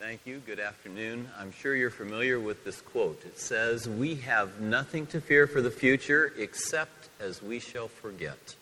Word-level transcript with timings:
Thank 0.00 0.26
you. 0.26 0.42
Good 0.44 0.58
afternoon. 0.58 1.28
I'm 1.38 1.52
sure 1.52 1.76
you're 1.76 1.88
familiar 1.88 2.40
with 2.40 2.64
this 2.64 2.80
quote. 2.80 3.22
It 3.24 3.38
says, 3.38 3.88
We 3.88 4.16
have 4.16 4.60
nothing 4.60 5.06
to 5.06 5.20
fear 5.20 5.46
for 5.46 5.62
the 5.62 5.70
future 5.70 6.32
except 6.36 7.08
as 7.20 7.40
we 7.40 7.60
shall 7.60 7.86
forget 7.86 8.56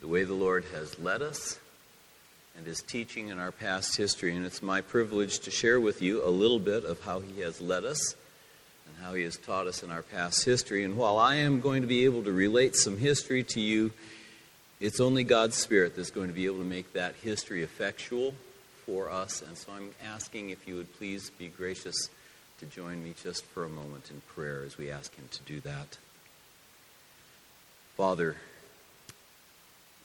the 0.00 0.08
way 0.08 0.24
the 0.24 0.34
Lord 0.34 0.64
has 0.72 0.98
led 0.98 1.20
us 1.20 1.58
and 2.56 2.66
his 2.66 2.80
teaching 2.80 3.28
in 3.28 3.38
our 3.38 3.52
past 3.52 3.94
history. 3.94 4.34
And 4.34 4.46
it's 4.46 4.62
my 4.62 4.80
privilege 4.80 5.40
to 5.40 5.50
share 5.50 5.78
with 5.78 6.00
you 6.00 6.26
a 6.26 6.30
little 6.30 6.58
bit 6.58 6.84
of 6.84 7.02
how 7.02 7.20
he 7.20 7.42
has 7.42 7.60
led 7.60 7.84
us 7.84 8.16
and 8.86 9.04
how 9.04 9.12
he 9.12 9.22
has 9.24 9.36
taught 9.36 9.66
us 9.66 9.82
in 9.82 9.90
our 9.90 10.02
past 10.02 10.46
history. 10.46 10.82
And 10.82 10.96
while 10.96 11.18
I 11.18 11.36
am 11.36 11.60
going 11.60 11.82
to 11.82 11.88
be 11.88 12.06
able 12.06 12.24
to 12.24 12.32
relate 12.32 12.74
some 12.74 12.96
history 12.96 13.44
to 13.44 13.60
you, 13.60 13.92
it's 14.80 14.98
only 14.98 15.24
God's 15.24 15.56
Spirit 15.56 15.94
that's 15.94 16.10
going 16.10 16.28
to 16.28 16.34
be 16.34 16.46
able 16.46 16.58
to 16.58 16.64
make 16.64 16.94
that 16.94 17.16
history 17.16 17.62
effectual 17.62 18.34
for 18.86 19.10
us. 19.10 19.42
And 19.42 19.56
so 19.56 19.72
I'm 19.72 19.90
asking 20.04 20.50
if 20.50 20.66
you 20.68 20.76
would 20.76 20.92
please 20.96 21.30
be 21.30 21.48
gracious 21.48 22.08
to 22.60 22.66
join 22.66 23.02
me 23.02 23.14
just 23.22 23.44
for 23.46 23.64
a 23.64 23.68
moment 23.68 24.10
in 24.10 24.20
prayer 24.34 24.62
as 24.64 24.78
we 24.78 24.90
ask 24.90 25.14
Him 25.14 25.28
to 25.30 25.42
do 25.42 25.60
that. 25.60 25.98
Father, 27.96 28.36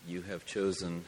you 0.07 0.21
have 0.21 0.45
chosen 0.45 1.05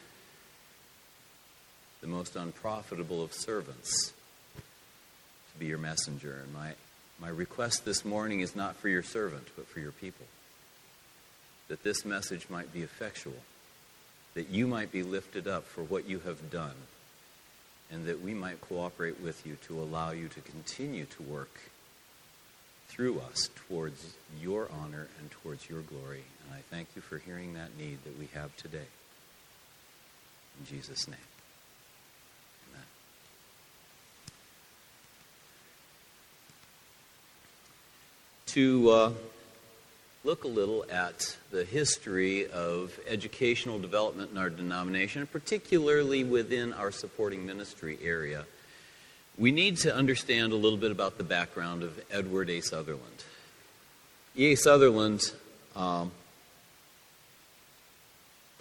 the 2.02 2.07
most 2.07 2.35
unprofitable 2.35 3.23
of 3.23 3.34
servants 3.34 4.13
to 4.55 5.59
be 5.59 5.67
your 5.67 5.77
messenger. 5.77 6.41
And 6.43 6.53
my, 6.53 6.73
my 7.20 7.29
request 7.29 7.85
this 7.85 8.03
morning 8.03 8.40
is 8.40 8.55
not 8.55 8.76
for 8.76 8.90
your 8.90 9.03
servant, 9.03 9.48
but 9.55 9.67
for 9.67 9.79
your 9.79 9.91
people. 9.91 10.26
That 11.67 11.84
this 11.84 12.03
message 12.03 12.48
might 12.49 12.73
be 12.73 12.81
effectual, 12.81 13.35
that 14.34 14.49
you 14.49 14.67
might 14.67 14.91
be 14.91 15.03
lifted 15.03 15.48
up 15.48 15.65
for 15.65 15.84
what 15.84 16.09
you 16.09 16.20
have 16.20 16.49
done, 16.49 16.76
and 17.91 18.05
that 18.05 18.21
we 18.21 18.33
might 18.33 18.61
cooperate 18.61 19.19
with 19.19 19.45
you 19.45 19.57
to 19.67 19.79
allow 19.79 20.11
you 20.11 20.27
to 20.29 20.41
continue 20.41 21.05
to 21.05 21.23
work 21.23 21.59
through 22.87 23.20
us 23.20 23.49
towards 23.67 24.15
your 24.41 24.70
honor 24.81 25.07
and 25.20 25.31
towards 25.31 25.70
your 25.70 25.81
glory. 25.81 26.23
And 26.45 26.55
I 26.55 26.61
thank 26.70 26.89
you 26.95 27.01
for 27.01 27.17
hearing 27.17 27.53
that 27.53 27.77
need 27.77 28.03
that 28.03 28.17
we 28.20 28.27
have 28.33 28.55
today. 28.57 28.87
In 30.59 30.65
Jesus' 30.65 31.07
name. 31.07 31.17
Amen. 32.70 32.85
To 38.48 38.89
uh, 38.89 39.11
look 40.23 40.43
a 40.43 40.47
little 40.47 40.85
at 40.91 41.37
the 41.49 41.65
history 41.65 42.47
of 42.51 42.97
educational 43.07 43.79
development 43.79 44.31
in 44.31 44.37
our 44.37 44.49
denomination, 44.49 45.25
particularly 45.27 46.23
within 46.23 46.73
our 46.73 46.91
supporting 46.91 47.45
ministry 47.45 47.97
area, 48.03 48.45
we 49.37 49.51
need 49.51 49.77
to 49.77 49.95
understand 49.95 50.53
a 50.53 50.55
little 50.55 50.77
bit 50.77 50.91
about 50.91 51.17
the 51.17 51.23
background 51.23 51.81
of 51.81 51.99
Edward 52.11 52.49
A. 52.49 52.61
Sutherland. 52.61 53.23
E.A. 54.37 54.55
Sutherland 54.55 55.33
um, 55.75 56.11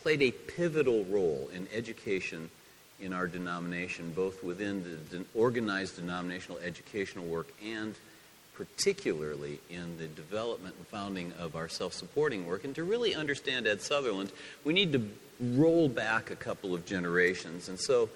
played 0.01 0.23
a 0.23 0.31
pivotal 0.31 1.05
role 1.05 1.51
in 1.55 1.69
education 1.75 2.51
in 3.01 3.13
our 3.13 3.27
denomination, 3.27 4.13
both 4.13 4.43
within 4.43 4.83
the 5.11 5.25
organized 5.35 5.97
denominational 5.97 6.59
educational 6.59 7.25
work 7.27 7.49
and 7.65 7.95
particularly 8.61 9.59
in 9.71 9.97
the 9.97 10.07
development 10.07 10.75
and 10.77 10.87
founding 10.89 11.33
of 11.39 11.57
our 11.57 11.67
self 11.67 11.95
supporting 11.95 12.47
work. 12.47 12.63
And 12.63 12.75
to 12.75 12.85
really 12.85 13.15
understand 13.15 13.67
Ed 13.67 13.81
Sutherland, 13.81 14.33
we 14.65 14.75
need 14.75 14.93
to 14.93 15.09
roll 15.41 15.89
back 15.89 16.31
a 16.31 16.37
couple 16.37 16.75
of 16.75 16.85
generations. 16.85 17.71
And 17.71 17.81
so 17.81 18.11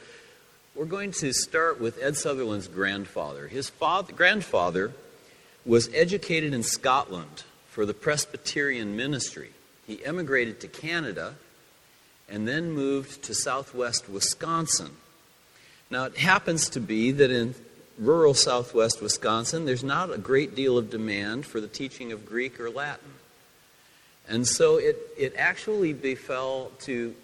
we're 0.74 0.84
going 0.84 1.12
to 1.12 1.32
start 1.32 1.80
with 1.80 1.98
Ed 2.02 2.18
Sutherland's 2.18 2.68
grandfather. 2.68 3.48
His 3.48 3.70
father, 3.70 4.12
grandfather 4.12 4.92
was 5.64 5.88
educated 5.94 6.52
in 6.52 6.62
Scotland 6.62 7.44
for 7.70 7.86
the 7.86 7.94
Presbyterian 7.94 8.98
ministry. 8.98 9.48
He 9.86 10.04
emigrated 10.04 10.60
to 10.60 10.68
Canada 10.68 11.36
and 12.28 12.46
then 12.46 12.70
moved 12.70 13.22
to 13.22 13.34
southwest 13.34 14.10
Wisconsin. 14.10 14.90
Now, 15.88 16.04
it 16.04 16.18
happens 16.18 16.68
to 16.70 16.80
be 16.80 17.12
that 17.12 17.30
in 17.30 17.54
rural 17.98 18.34
southwest 18.34 19.00
Wisconsin, 19.00 19.64
there's 19.64 19.84
not 19.84 20.12
a 20.12 20.18
great 20.18 20.55
deal 20.55 20.78
of 20.78 20.90
demand 20.90 21.46
for 21.46 21.60
the 21.60 21.68
teaching 21.68 22.12
of 22.12 22.27
Greek 22.27 22.58
or 22.60 22.70
Latin. 22.70 23.12
And 24.28 24.46
so 24.46 24.77
it, 24.77 24.96
it 25.18 25.34
actually 25.36 25.92
befell 25.92 26.70
to 26.80 27.14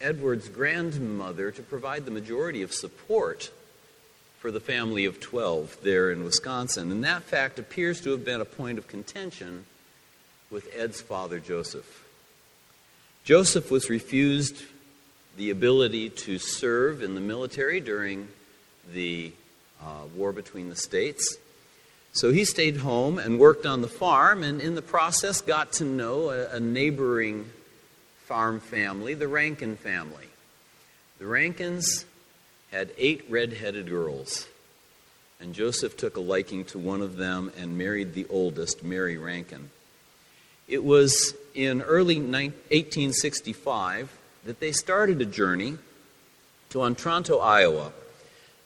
Edward's 0.00 0.48
grandmother 0.48 1.50
to 1.52 1.62
provide 1.62 2.04
the 2.04 2.10
majority 2.10 2.62
of 2.62 2.72
support 2.72 3.50
for 4.40 4.50
the 4.50 4.60
family 4.60 5.04
of 5.04 5.20
12 5.20 5.78
there 5.82 6.10
in 6.10 6.24
Wisconsin. 6.24 6.90
And 6.90 7.04
that 7.04 7.22
fact 7.22 7.60
appears 7.60 8.00
to 8.00 8.10
have 8.10 8.24
been 8.24 8.40
a 8.40 8.44
point 8.44 8.78
of 8.78 8.88
contention 8.88 9.66
with 10.50 10.68
Ed's 10.76 11.00
father, 11.00 11.38
Joseph. 11.38 12.04
Joseph 13.24 13.70
was 13.70 13.88
refused 13.88 14.64
the 15.36 15.50
ability 15.50 16.10
to 16.10 16.38
serve 16.38 17.02
in 17.02 17.14
the 17.14 17.20
military 17.20 17.80
during 17.80 18.26
the 18.92 19.32
uh, 19.82 20.04
war 20.16 20.32
between 20.32 20.68
the 20.68 20.76
states. 20.76 21.36
So 22.12 22.30
he 22.30 22.44
stayed 22.44 22.76
home 22.76 23.18
and 23.18 23.38
worked 23.38 23.64
on 23.64 23.80
the 23.80 23.88
farm, 23.88 24.42
and 24.42 24.60
in 24.60 24.74
the 24.74 24.82
process, 24.82 25.40
got 25.40 25.72
to 25.74 25.84
know 25.84 26.30
a, 26.30 26.56
a 26.56 26.60
neighboring 26.60 27.50
farm 28.26 28.60
family, 28.60 29.14
the 29.14 29.28
Rankin 29.28 29.76
family. 29.76 30.26
The 31.18 31.26
Rankins 31.26 32.04
had 32.70 32.90
eight 32.98 33.24
red-headed 33.28 33.88
girls, 33.88 34.46
and 35.40 35.54
Joseph 35.54 35.96
took 35.96 36.16
a 36.16 36.20
liking 36.20 36.64
to 36.66 36.78
one 36.78 37.00
of 37.00 37.16
them 37.16 37.50
and 37.58 37.78
married 37.78 38.14
the 38.14 38.26
oldest, 38.28 38.84
Mary 38.84 39.16
Rankin. 39.16 39.70
It 40.68 40.84
was 40.84 41.34
in 41.54 41.82
early 41.82 42.18
1865 42.18 44.10
that 44.44 44.60
they 44.60 44.72
started 44.72 45.20
a 45.20 45.26
journey 45.26 45.78
to 46.70 46.82
Otranto, 46.82 47.38
Iowa, 47.38 47.92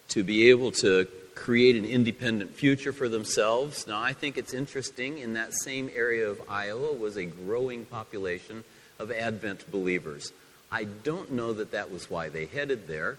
to 0.09 0.23
be 0.23 0.51
able 0.51 0.73
to 0.73 1.07
create 1.35 1.77
an 1.77 1.85
independent 1.85 2.55
future 2.55 2.93
for 2.93 3.09
themselves. 3.09 3.87
Now, 3.87 4.01
I 4.01 4.13
think 4.13 4.39
it's 4.39 4.55
interesting 4.55 5.19
in 5.19 5.35
that 5.35 5.53
same 5.53 5.91
area 5.95 6.29
of 6.29 6.41
Iowa 6.49 6.93
was 6.93 7.17
a 7.17 7.27
growing 7.27 7.85
population 7.85 8.65
of 8.99 9.13
Advent 9.13 9.71
believers. 9.71 10.33
I 10.73 10.85
don't 10.85 11.33
know 11.33 11.53
that 11.53 11.73
that 11.73 11.91
was 11.93 12.11
why 12.11 12.31
they 12.31 12.47
headed 12.47 12.89
there, 12.89 13.19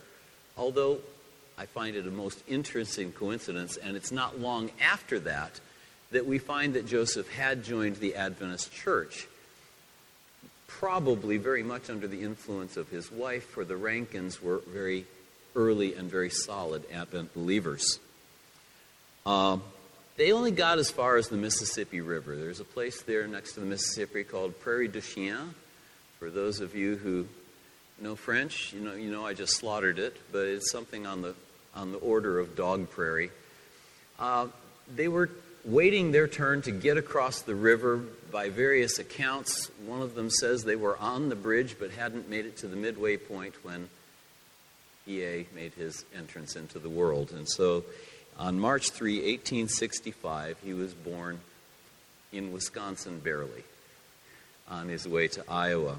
although 0.57 0.99
I 1.57 1.65
find 1.67 1.95
it 1.95 2.07
a 2.07 2.11
most 2.11 2.43
interesting 2.47 3.11
coincidence, 3.11 3.77
and 3.77 3.95
it's 3.95 4.11
not 4.11 4.39
long 4.39 4.71
after 4.81 5.19
that 5.21 5.59
that 6.11 6.25
we 6.25 6.39
find 6.39 6.73
that 6.73 6.87
Joseph 6.87 7.29
had 7.29 7.63
joined 7.63 7.97
the 7.97 8.15
Adventist 8.15 8.73
church, 8.73 9.27
probably 10.67 11.37
very 11.37 11.63
much 11.63 11.89
under 11.89 12.07
the 12.07 12.21
influence 12.21 12.77
of 12.77 12.89
his 12.89 13.11
wife, 13.11 13.43
for 13.43 13.65
the 13.65 13.75
Rankins 13.75 14.41
were 14.41 14.61
very 14.67 15.05
early 15.57 15.95
and 15.95 16.09
very 16.09 16.29
solid 16.29 16.83
Advent 16.93 17.33
believers. 17.33 17.99
Um, 19.25 19.61
they 20.15 20.31
only 20.31 20.51
got 20.51 20.79
as 20.79 20.89
far 20.89 21.17
as 21.17 21.27
the 21.27 21.35
Mississippi 21.35 21.99
River. 21.99 22.37
There's 22.37 22.61
a 22.61 22.65
place 22.65 23.01
there 23.01 23.27
next 23.27 23.53
to 23.53 23.59
the 23.59 23.65
Mississippi 23.65 24.23
called 24.23 24.57
Prairie 24.61 24.87
du 24.87 25.01
Chien, 25.01 25.53
for 26.19 26.29
those 26.29 26.61
of 26.61 26.75
you 26.75 26.95
who 26.95 27.27
know 27.99 28.15
French, 28.15 28.73
you 28.73 28.79
know, 28.79 28.93
you 28.93 29.11
know 29.11 29.25
I 29.25 29.33
just 29.33 29.55
slaughtered 29.55 29.99
it, 29.99 30.15
but 30.31 30.47
it's 30.47 30.71
something 30.71 31.05
on 31.05 31.21
the, 31.21 31.35
on 31.75 31.91
the 31.91 31.97
order 31.97 32.39
of 32.39 32.55
dog 32.55 32.89
prairie. 32.89 33.31
Uh, 34.19 34.47
they 34.95 35.07
were 35.07 35.29
waiting 35.65 36.11
their 36.11 36.27
turn 36.27 36.61
to 36.63 36.71
get 36.71 36.97
across 36.97 37.41
the 37.41 37.53
river 37.53 37.97
by 38.31 38.49
various 38.49 38.99
accounts. 38.99 39.69
One 39.85 40.01
of 40.01 40.15
them 40.15 40.29
says 40.29 40.63
they 40.63 40.75
were 40.75 40.97
on 40.97 41.29
the 41.29 41.35
bridge 41.35 41.75
but 41.79 41.91
hadn't 41.91 42.29
made 42.29 42.45
it 42.45 42.57
to 42.57 42.67
the 42.67 42.75
midway 42.75 43.17
point 43.17 43.53
when 43.63 43.89
EA 45.07 45.45
made 45.55 45.73
his 45.73 46.05
entrance 46.15 46.55
into 46.55 46.79
the 46.79 46.89
world. 46.89 47.31
And 47.31 47.47
so 47.47 47.83
on 48.37 48.59
March 48.59 48.91
3, 48.91 49.15
1865, 49.15 50.57
he 50.63 50.73
was 50.73 50.93
born 50.93 51.39
in 52.31 52.51
Wisconsin 52.51 53.19
barely 53.19 53.63
on 54.69 54.89
his 54.89 55.07
way 55.07 55.27
to 55.29 55.43
Iowa. 55.49 55.95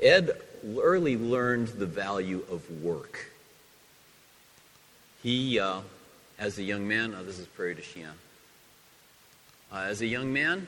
Ed 0.00 0.30
early 0.78 1.16
learned 1.16 1.68
the 1.68 1.86
value 1.86 2.44
of 2.50 2.68
work. 2.82 3.30
He, 5.22 5.58
uh, 5.58 5.80
as 6.38 6.58
a 6.58 6.62
young 6.62 6.88
man, 6.88 7.14
oh, 7.16 7.22
this 7.22 7.38
is 7.38 7.46
Prairie 7.46 7.74
du 7.74 7.82
Chien. 7.82 8.12
Uh, 9.72 9.84
as 9.88 10.00
a 10.00 10.06
young 10.06 10.32
man, 10.32 10.66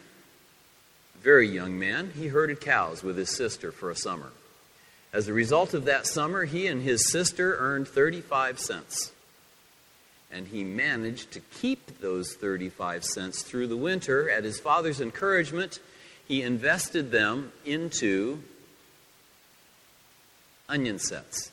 very 1.21 1.49
young 1.49 1.79
man, 1.79 2.13
he 2.15 2.29
herded 2.29 2.61
cows 2.61 3.03
with 3.03 3.17
his 3.17 3.31
sister 3.31 3.73
for 3.73 3.91
a 3.91 3.97
summer. 3.97 4.31
As 5.13 5.29
a 5.29 5.33
result 5.33 5.75
of 5.75 5.85
that 5.85 6.07
summer, 6.07 6.45
he 6.45 6.67
and 6.67 6.83
his 6.83 7.11
sister 7.11 7.57
earned 7.59 7.89
35 7.89 8.59
cents. 8.59 9.13
And 10.31 10.49
he 10.49 10.65
managed 10.65 11.33
to 11.33 11.41
keep 11.41 12.01
those 12.01 12.35
35 12.35 13.05
cents 13.05 13.43
through 13.43 13.67
the 13.67 13.77
winter 13.77 14.31
at 14.31 14.45
his 14.45 14.59
father's 14.59 15.01
encouragement 15.01 15.79
he 16.33 16.43
invested 16.43 17.11
them 17.11 17.53
into 17.65 18.43
onion 20.69 20.99
sets. 20.99 21.53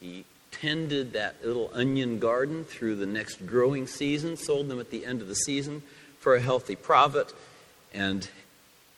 He 0.00 0.24
tended 0.52 1.14
that 1.14 1.44
little 1.44 1.70
onion 1.74 2.18
garden 2.18 2.64
through 2.64 2.96
the 2.96 3.06
next 3.06 3.44
growing 3.46 3.86
season, 3.86 4.36
sold 4.36 4.68
them 4.68 4.78
at 4.78 4.90
the 4.90 5.04
end 5.04 5.22
of 5.22 5.28
the 5.28 5.34
season 5.34 5.82
for 6.20 6.36
a 6.36 6.40
healthy 6.40 6.76
profit, 6.76 7.32
and 7.92 8.28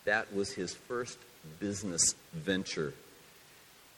that 0.04 0.34
was 0.34 0.52
his 0.52 0.74
first 0.74 1.18
business 1.58 2.14
venture. 2.38 2.94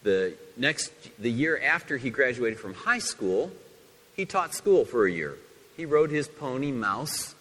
The 0.02 0.34
next 0.56 0.92
the 1.19 1.31
year 1.31 1.60
after 1.62 1.96
he 1.96 2.10
graduated 2.10 2.58
from 2.58 2.75
high 2.75 2.98
school, 2.98 3.50
he 4.16 4.25
taught 4.25 4.54
school 4.54 4.84
for 4.84 5.06
a 5.06 5.12
year. 5.12 5.37
He 5.76 5.84
rode 5.84 6.10
his 6.10 6.28
pony 6.28 6.72
Mouse. 6.72 7.34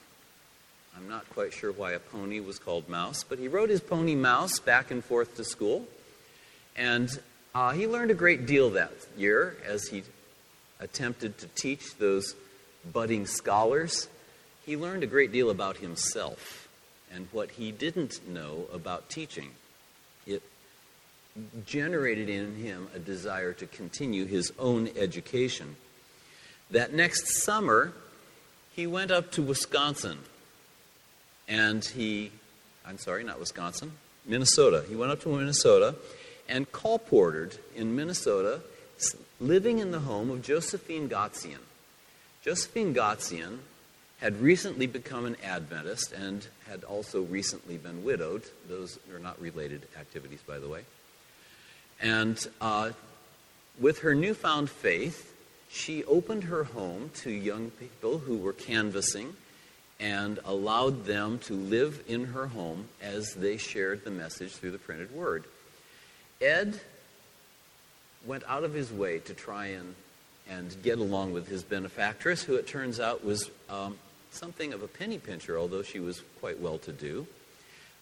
I'm 0.96 1.08
not 1.08 1.30
quite 1.30 1.54
sure 1.54 1.72
why 1.72 1.92
a 1.92 2.00
pony 2.00 2.40
was 2.40 2.60
called 2.60 2.90
Mouse, 2.90 3.24
but 3.24 3.40
he 3.40 3.48
rode 3.48 3.70
his 3.70 3.82
pony 3.82 4.16
Mouse 4.16 4.60
back 4.60 4.92
and 4.92 5.04
forth 5.04 5.36
to 5.38 5.44
school. 5.44 5.86
And 6.76 7.10
uh, 7.56 7.72
he 7.72 7.88
learned 7.88 8.12
a 8.12 8.16
great 8.16 8.46
deal 8.46 8.72
that 8.72 8.92
year 9.18 9.58
as 9.66 9.88
he 9.88 10.04
attempted 10.80 11.38
to 11.40 11.48
teach 11.48 11.98
those 11.98 12.36
budding 12.92 13.26
scholars. 13.26 14.08
He 14.66 14.78
learned 14.78 15.04
a 15.04 15.08
great 15.08 15.32
deal 15.32 15.50
about 15.50 15.78
himself 15.78 16.68
and 17.12 17.28
what 17.32 17.52
he 17.52 17.72
didn't 17.72 18.28
know 18.28 18.66
about 18.72 19.10
teaching. 19.10 19.52
Generated 21.66 22.30
in 22.30 22.56
him 22.56 22.88
a 22.96 23.00
desire 23.00 23.54
to 23.54 23.68
continue 23.68 24.26
his 24.26 24.52
own 24.60 24.90
education. 24.96 25.76
That 26.72 26.94
next 26.94 27.44
summer, 27.44 27.94
he 28.76 28.88
went 28.88 29.12
up 29.12 29.32
to 29.32 29.42
Wisconsin 29.42 30.20
and 31.48 31.84
he, 31.84 32.32
I'm 32.86 32.98
sorry, 32.98 33.24
not 33.24 33.40
Wisconsin, 33.40 33.92
Minnesota. 34.26 34.86
He 34.88 34.96
went 34.96 35.12
up 35.12 35.22
to 35.22 35.30
Minnesota 35.30 35.96
and 36.48 36.72
colportered 36.72 37.58
in 37.76 37.96
Minnesota, 37.96 38.62
living 39.40 39.80
in 39.80 39.92
the 39.92 40.00
home 40.00 40.30
of 40.30 40.42
Josephine 40.42 41.10
Gotzian. 41.10 41.60
Josephine 42.44 42.94
Gotzian 42.94 43.60
had 44.20 44.42
recently 44.42 44.86
become 44.86 45.26
an 45.26 45.38
Adventist 45.44 46.12
and 46.12 46.48
had 46.68 46.84
also 46.84 47.22
recently 47.24 47.78
been 47.78 48.04
widowed. 48.04 48.44
Those 48.68 49.00
are 49.14 49.20
not 49.20 49.40
related 49.42 49.88
activities, 49.98 50.42
by 50.46 50.60
the 50.60 50.68
way. 50.68 50.82
And 52.02 52.40
uh, 52.62 52.92
with 53.80 54.00
her 54.00 54.16
newfound 54.16 54.70
faith, 54.70 55.34
she 55.70 56.04
opened 56.06 56.46
her 56.46 56.64
home 56.64 57.12
to 57.16 57.30
young 57.30 57.72
people 57.72 58.20
who 58.20 58.38
were 58.38 58.54
canvassing 58.54 59.36
and 60.00 60.40
allowed 60.46 61.06
them 61.06 61.40
to 61.40 61.54
live 61.54 62.04
in 62.08 62.26
her 62.26 62.48
home 62.48 62.88
as 63.02 63.34
they 63.34 63.58
shared 63.58 64.04
the 64.04 64.12
message 64.12 64.54
through 64.54 64.72
the 64.72 64.78
printed 64.78 65.14
word. 65.14 65.44
Ed 66.42 66.80
went 68.26 68.44
out 68.48 68.64
of 68.64 68.74
his 68.74 68.92
way 68.92 69.20
to 69.20 69.34
try 69.34 69.68
and, 69.68 69.94
and 70.50 70.76
get 70.84 71.00
along 71.00 71.34
with 71.34 71.48
his 71.48 71.64
benefactress, 71.64 72.42
who 72.42 72.56
it 72.56 72.66
turns 72.66 73.00
out 73.00 73.26
was 73.26 73.50
um, 73.70 73.98
something 74.32 74.74
of 74.74 74.84
a 74.84 74.88
penny 74.88 75.18
pincher, 75.18 75.58
although 75.58 75.84
she 75.84 76.00
was 76.00 76.22
quite 76.40 76.60
well 76.60 76.78
to 76.80 76.94
do. 76.94 77.28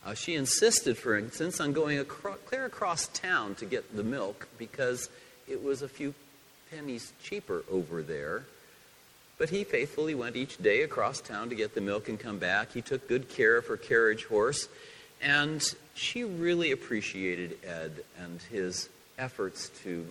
Uh, 0.08 0.14
she 0.14 0.36
insisted, 0.36 0.98
for 0.98 1.18
instance, 1.18 1.60
on 1.60 1.74
going 1.74 2.04
clear 2.06 2.66
across 2.66 3.08
town 3.08 3.54
to 3.56 3.66
get 3.66 3.94
the 3.94 4.04
milk 4.04 4.48
because 4.58 5.10
it 5.50 5.62
was 5.62 5.82
a 5.82 5.90
few 5.90 6.14
pennies 6.72 7.12
cheaper 7.22 7.66
over 7.70 8.02
there. 8.02 8.44
But 9.38 9.50
he 9.50 9.66
faithfully 9.66 10.16
went 10.16 10.38
each 10.38 10.60
day 10.60 10.84
across 10.84 11.20
town 11.20 11.50
to 11.50 11.56
get 11.56 11.76
the 11.76 11.82
milk 11.82 12.08
and 12.08 12.18
come 12.18 12.38
back. 12.38 12.72
He 12.72 12.82
took 12.82 13.10
good 13.10 13.28
care 13.28 13.58
of 13.58 13.68
her 13.68 13.76
carriage 13.76 14.24
horse. 14.24 14.70
And 15.22 15.62
she 15.94 16.24
really 16.24 16.72
appreciated 16.72 17.58
Ed 17.66 17.92
and 18.18 18.42
his 18.44 18.88
efforts 19.20 19.68
to, 19.84 20.08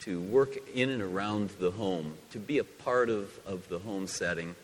to 0.00 0.22
work 0.22 0.56
in 0.74 0.88
and 0.88 1.02
around 1.02 1.50
the 1.60 1.72
home, 1.72 2.14
to 2.32 2.38
be 2.38 2.56
a 2.56 2.64
part 2.64 3.10
of, 3.10 3.28
of 3.46 3.68
the 3.68 3.80
home 3.80 4.06
setting. 4.06 4.54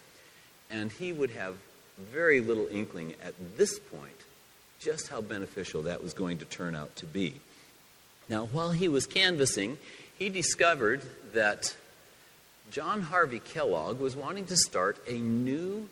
And 0.71 0.91
he 0.91 1.13
would 1.13 1.33
have 1.33 1.55
very 1.99 2.41
little 2.41 2.67
inkling 2.71 3.13
at 3.23 3.35
this 3.59 3.79
point 3.79 4.24
just 4.85 5.09
how 5.09 5.21
beneficial 5.21 5.83
that 5.83 6.03
was 6.03 6.13
going 6.13 6.39
to 6.39 6.45
turn 6.45 6.77
out 6.77 6.95
to 6.97 7.07
be. 7.07 7.35
Now, 8.29 8.47
while 8.47 8.71
he 8.71 8.89
was 8.89 9.07
canvassing, 9.07 9.79
he 10.19 10.29
discovered 10.29 11.03
that 11.33 11.75
John 12.71 13.03
Harvey 13.03 13.41
Kellogg 13.41 13.99
was 13.99 14.15
wanting 14.15 14.47
to 14.47 14.57
start 14.57 14.99
a 15.09 15.15
new 15.15 15.89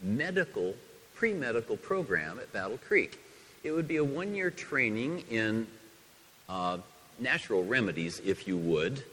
medical 0.00 0.74
pre 1.14 1.34
medical 1.34 1.76
program 1.76 2.38
at 2.38 2.52
Battle 2.52 2.78
Creek. 2.78 3.18
It 3.62 3.72
would 3.72 3.86
be 3.86 3.96
a 3.96 4.04
one 4.04 4.34
year 4.34 4.50
training 4.50 5.24
in 5.30 5.66
uh, 6.48 6.78
natural 7.18 7.64
remedies, 7.64 8.20
if 8.24 8.48
you 8.48 8.56
would, 8.56 9.04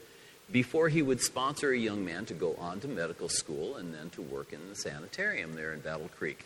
before 0.51 0.89
he 0.89 1.01
would 1.01 1.21
sponsor 1.21 1.71
a 1.71 1.77
young 1.77 2.03
man 2.03 2.25
to 2.25 2.33
go 2.33 2.55
on 2.55 2.79
to 2.79 2.87
medical 2.87 3.29
school 3.29 3.75
and 3.75 3.93
then 3.93 4.09
to 4.11 4.21
work 4.21 4.51
in 4.53 4.59
the 4.69 4.75
sanitarium 4.75 5.55
there 5.55 5.73
in 5.73 5.79
Battle 5.79 6.09
Creek. 6.17 6.45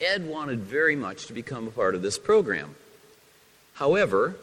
Ed 0.00 0.26
wanted 0.26 0.60
very 0.60 0.96
much 0.96 1.26
to 1.26 1.32
become 1.32 1.68
a 1.68 1.70
part 1.70 1.94
of 1.94 2.02
this 2.02 2.18
program. 2.18 2.74
However, 3.74 4.36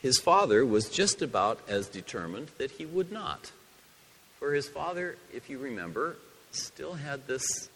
his 0.00 0.18
father 0.18 0.64
was 0.64 0.88
just 0.88 1.22
about 1.22 1.60
as 1.68 1.88
determined 1.88 2.48
that 2.58 2.72
he 2.72 2.86
would 2.86 3.12
not. 3.12 3.52
For 4.38 4.52
his 4.52 4.68
father, 4.68 5.16
if 5.32 5.48
you 5.48 5.58
remember, 5.58 6.16
still 6.50 6.94
had 6.94 7.26
this 7.26 7.68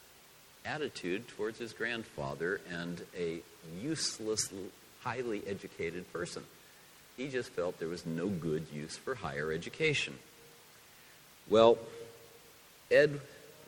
attitude 0.64 1.26
towards 1.29 1.58
his 1.58 1.73
grandfather 1.73 2.61
and 2.70 3.02
a 3.17 3.40
useless, 3.81 4.52
highly 5.00 5.43
educated 5.46 6.11
person. 6.12 6.43
He 7.17 7.29
just 7.29 7.50
felt 7.50 7.79
there 7.79 7.88
was 7.88 8.06
no 8.06 8.29
good 8.29 8.67
use 8.73 8.96
for 8.96 9.14
higher 9.14 9.52
education. 9.52 10.19
Well, 11.49 11.79
Ed 12.90 13.20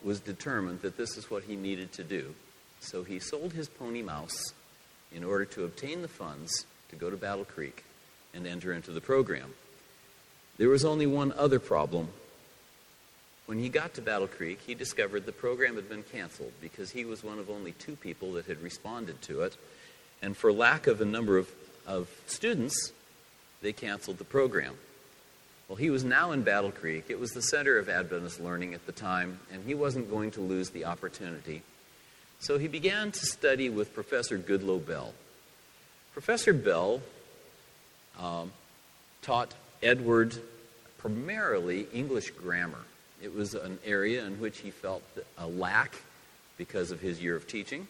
was 0.03 0.19
determined 0.19 0.81
that 0.81 0.97
this 0.97 1.17
is 1.17 1.29
what 1.29 1.43
he 1.43 1.55
needed 1.55 1.91
to 1.93 2.03
do. 2.03 2.33
So 2.81 3.03
he 3.03 3.19
sold 3.19 3.53
his 3.53 3.69
pony 3.69 4.01
mouse 4.01 4.53
in 5.13 5.23
order 5.23 5.45
to 5.45 5.63
obtain 5.63 6.01
the 6.01 6.07
funds 6.07 6.65
to 6.89 6.95
go 6.97 7.09
to 7.09 7.15
Battle 7.15 7.45
Creek 7.45 7.85
and 8.33 8.45
enter 8.45 8.73
into 8.73 8.91
the 8.91 9.01
program. 9.01 9.53
There 10.57 10.69
was 10.69 10.83
only 10.83 11.07
one 11.07 11.31
other 11.31 11.59
problem 11.59 12.09
when 13.51 13.59
he 13.59 13.67
got 13.67 13.95
to 13.95 14.01
Battle 14.01 14.29
Creek, 14.29 14.61
he 14.65 14.75
discovered 14.75 15.25
the 15.25 15.33
program 15.33 15.75
had 15.75 15.89
been 15.89 16.03
canceled 16.03 16.53
because 16.61 16.91
he 16.91 17.03
was 17.03 17.21
one 17.21 17.37
of 17.37 17.49
only 17.49 17.73
two 17.73 17.97
people 17.97 18.31
that 18.33 18.45
had 18.45 18.61
responded 18.61 19.21
to 19.23 19.41
it. 19.41 19.57
And 20.21 20.37
for 20.37 20.53
lack 20.53 20.87
of 20.87 21.01
a 21.01 21.05
number 21.05 21.37
of, 21.37 21.49
of 21.85 22.07
students, 22.27 22.93
they 23.61 23.73
canceled 23.73 24.19
the 24.19 24.23
program. 24.23 24.75
Well, 25.67 25.75
he 25.75 25.89
was 25.89 26.05
now 26.05 26.31
in 26.31 26.43
Battle 26.43 26.71
Creek. 26.71 27.07
It 27.09 27.19
was 27.19 27.31
the 27.31 27.41
center 27.41 27.77
of 27.77 27.89
Adventist 27.89 28.39
learning 28.39 28.73
at 28.73 28.85
the 28.85 28.93
time, 28.93 29.39
and 29.51 29.65
he 29.65 29.73
wasn't 29.73 30.09
going 30.09 30.31
to 30.31 30.39
lose 30.39 30.69
the 30.69 30.85
opportunity. 30.85 31.61
So 32.41 32.57
he 32.57 32.67
began 32.67 33.11
to 33.11 33.25
study 33.27 33.69
with 33.69 33.93
Professor 33.93 34.39
Goodloe 34.39 34.83
Bell. 34.83 35.13
Professor 36.11 36.53
Bell 36.53 36.99
um, 38.19 38.51
taught 39.21 39.53
Edward 39.83 40.35
primarily 40.97 41.85
English 41.93 42.31
grammar. 42.31 42.79
It 43.21 43.35
was 43.35 43.53
an 43.53 43.77
area 43.85 44.25
in 44.25 44.39
which 44.39 44.57
he 44.57 44.71
felt 44.71 45.03
a 45.37 45.45
lack 45.45 45.93
because 46.57 46.89
of 46.89 46.99
his 46.99 47.21
year 47.21 47.35
of 47.35 47.47
teaching. 47.47 47.87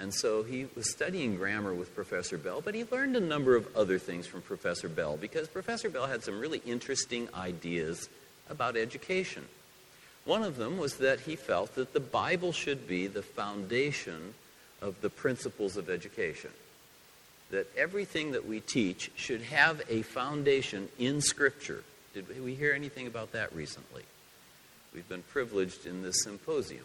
And 0.00 0.12
so 0.12 0.42
he 0.42 0.66
was 0.74 0.90
studying 0.90 1.36
grammar 1.36 1.72
with 1.72 1.94
Professor 1.94 2.38
Bell, 2.38 2.60
but 2.60 2.74
he 2.74 2.84
learned 2.90 3.14
a 3.14 3.20
number 3.20 3.54
of 3.54 3.68
other 3.76 4.00
things 4.00 4.26
from 4.26 4.42
Professor 4.42 4.88
Bell 4.88 5.16
because 5.16 5.46
Professor 5.46 5.88
Bell 5.88 6.08
had 6.08 6.24
some 6.24 6.40
really 6.40 6.60
interesting 6.66 7.28
ideas 7.36 8.08
about 8.48 8.76
education. 8.76 9.44
One 10.24 10.42
of 10.42 10.56
them 10.56 10.78
was 10.78 10.98
that 10.98 11.20
he 11.20 11.36
felt 11.36 11.74
that 11.74 11.92
the 11.92 12.00
Bible 12.00 12.52
should 12.52 12.86
be 12.86 13.06
the 13.06 13.22
foundation 13.22 14.34
of 14.82 15.00
the 15.00 15.10
principles 15.10 15.76
of 15.76 15.90
education. 15.90 16.50
That 17.50 17.66
everything 17.76 18.32
that 18.32 18.46
we 18.46 18.60
teach 18.60 19.10
should 19.16 19.42
have 19.42 19.82
a 19.88 20.02
foundation 20.02 20.88
in 20.98 21.20
Scripture. 21.20 21.82
Did 22.14 22.42
we 22.42 22.54
hear 22.54 22.72
anything 22.72 23.06
about 23.06 23.32
that 23.32 23.54
recently? 23.54 24.04
We've 24.94 25.08
been 25.08 25.22
privileged 25.22 25.86
in 25.86 26.02
this 26.02 26.22
symposium 26.22 26.84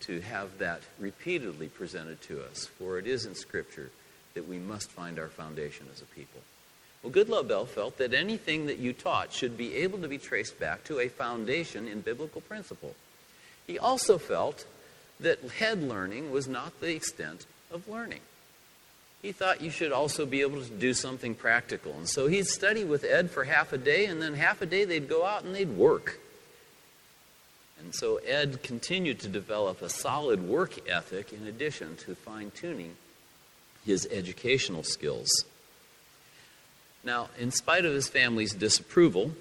to 0.00 0.20
have 0.20 0.58
that 0.58 0.82
repeatedly 0.98 1.68
presented 1.68 2.20
to 2.22 2.42
us, 2.42 2.66
for 2.66 2.98
it 2.98 3.06
is 3.06 3.24
in 3.24 3.34
Scripture 3.34 3.90
that 4.34 4.48
we 4.48 4.58
must 4.58 4.90
find 4.90 5.18
our 5.18 5.28
foundation 5.28 5.86
as 5.92 6.02
a 6.02 6.06
people. 6.06 6.40
Well, 7.04 7.12
Goodloe 7.12 7.46
Bell 7.46 7.66
felt 7.66 7.98
that 7.98 8.14
anything 8.14 8.64
that 8.66 8.78
you 8.78 8.94
taught 8.94 9.30
should 9.30 9.58
be 9.58 9.74
able 9.74 9.98
to 9.98 10.08
be 10.08 10.16
traced 10.16 10.58
back 10.58 10.84
to 10.84 11.00
a 11.00 11.08
foundation 11.08 11.86
in 11.86 12.00
biblical 12.00 12.40
principle. 12.40 12.94
He 13.66 13.78
also 13.78 14.16
felt 14.16 14.64
that 15.20 15.42
head 15.42 15.82
learning 15.82 16.30
was 16.30 16.48
not 16.48 16.80
the 16.80 16.94
extent 16.94 17.44
of 17.70 17.86
learning. 17.88 18.20
He 19.20 19.32
thought 19.32 19.60
you 19.60 19.70
should 19.70 19.92
also 19.92 20.24
be 20.24 20.40
able 20.40 20.62
to 20.62 20.70
do 20.70 20.94
something 20.94 21.34
practical. 21.34 21.92
And 21.92 22.08
so 22.08 22.26
he'd 22.26 22.46
study 22.46 22.84
with 22.84 23.04
Ed 23.04 23.30
for 23.30 23.44
half 23.44 23.74
a 23.74 23.78
day, 23.78 24.06
and 24.06 24.22
then 24.22 24.32
half 24.32 24.62
a 24.62 24.66
day 24.66 24.86
they'd 24.86 25.08
go 25.08 25.26
out 25.26 25.44
and 25.44 25.54
they'd 25.54 25.76
work. 25.76 26.18
And 27.78 27.94
so 27.94 28.16
Ed 28.16 28.62
continued 28.62 29.20
to 29.20 29.28
develop 29.28 29.82
a 29.82 29.90
solid 29.90 30.42
work 30.42 30.88
ethic 30.88 31.34
in 31.34 31.46
addition 31.46 31.96
to 31.98 32.14
fine 32.14 32.50
tuning 32.50 32.96
his 33.84 34.08
educational 34.10 34.82
skills. 34.82 35.44
Now, 37.04 37.28
in 37.38 37.50
spite 37.50 37.84
of 37.84 37.92
his 37.92 38.08
family's 38.08 38.54
disapproval, 38.54 39.32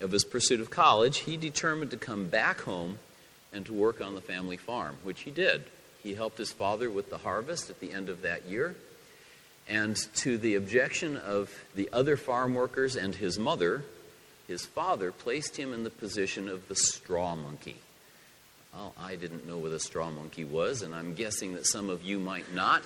of 0.00 0.12
his 0.12 0.24
pursuit 0.24 0.60
of 0.60 0.70
college, 0.70 1.18
he 1.18 1.36
determined 1.36 1.90
to 1.90 1.96
come 1.96 2.26
back 2.26 2.60
home 2.60 2.98
and 3.52 3.66
to 3.66 3.72
work 3.72 4.00
on 4.00 4.14
the 4.14 4.20
family 4.20 4.56
farm, 4.56 4.96
which 5.02 5.22
he 5.22 5.30
did. 5.30 5.64
He 6.02 6.14
helped 6.14 6.38
his 6.38 6.52
father 6.52 6.90
with 6.90 7.10
the 7.10 7.18
harvest 7.18 7.68
at 7.70 7.80
the 7.80 7.92
end 7.92 8.08
of 8.08 8.22
that 8.22 8.46
year. 8.46 8.74
And 9.68 9.96
to 10.16 10.38
the 10.38 10.54
objection 10.54 11.16
of 11.18 11.52
the 11.74 11.90
other 11.92 12.16
farm 12.16 12.54
workers 12.54 12.96
and 12.96 13.14
his 13.14 13.38
mother, 13.38 13.84
his 14.46 14.64
father 14.64 15.12
placed 15.12 15.58
him 15.58 15.74
in 15.74 15.84
the 15.84 15.90
position 15.90 16.48
of 16.48 16.68
the 16.68 16.76
straw 16.76 17.36
monkey. 17.36 17.76
Well, 18.72 18.94
I 18.98 19.16
didn't 19.16 19.46
know 19.46 19.58
what 19.58 19.72
a 19.72 19.80
straw 19.80 20.10
monkey 20.10 20.44
was, 20.44 20.82
and 20.82 20.94
I'm 20.94 21.14
guessing 21.14 21.54
that 21.54 21.66
some 21.66 21.90
of 21.90 22.02
you 22.02 22.18
might 22.18 22.54
not. 22.54 22.82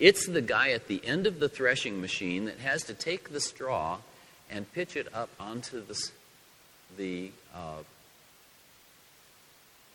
It's 0.00 0.26
the 0.26 0.40
guy 0.40 0.70
at 0.70 0.88
the 0.88 1.04
end 1.04 1.26
of 1.26 1.40
the 1.40 1.48
threshing 1.48 2.00
machine 2.00 2.46
that 2.46 2.58
has 2.58 2.84
to 2.84 2.94
take 2.94 3.32
the 3.32 3.40
straw 3.40 3.98
and 4.50 4.70
pitch 4.72 4.96
it 4.96 5.06
up 5.12 5.28
onto 5.38 5.84
the, 5.84 6.10
the 6.96 7.30
uh, 7.54 7.82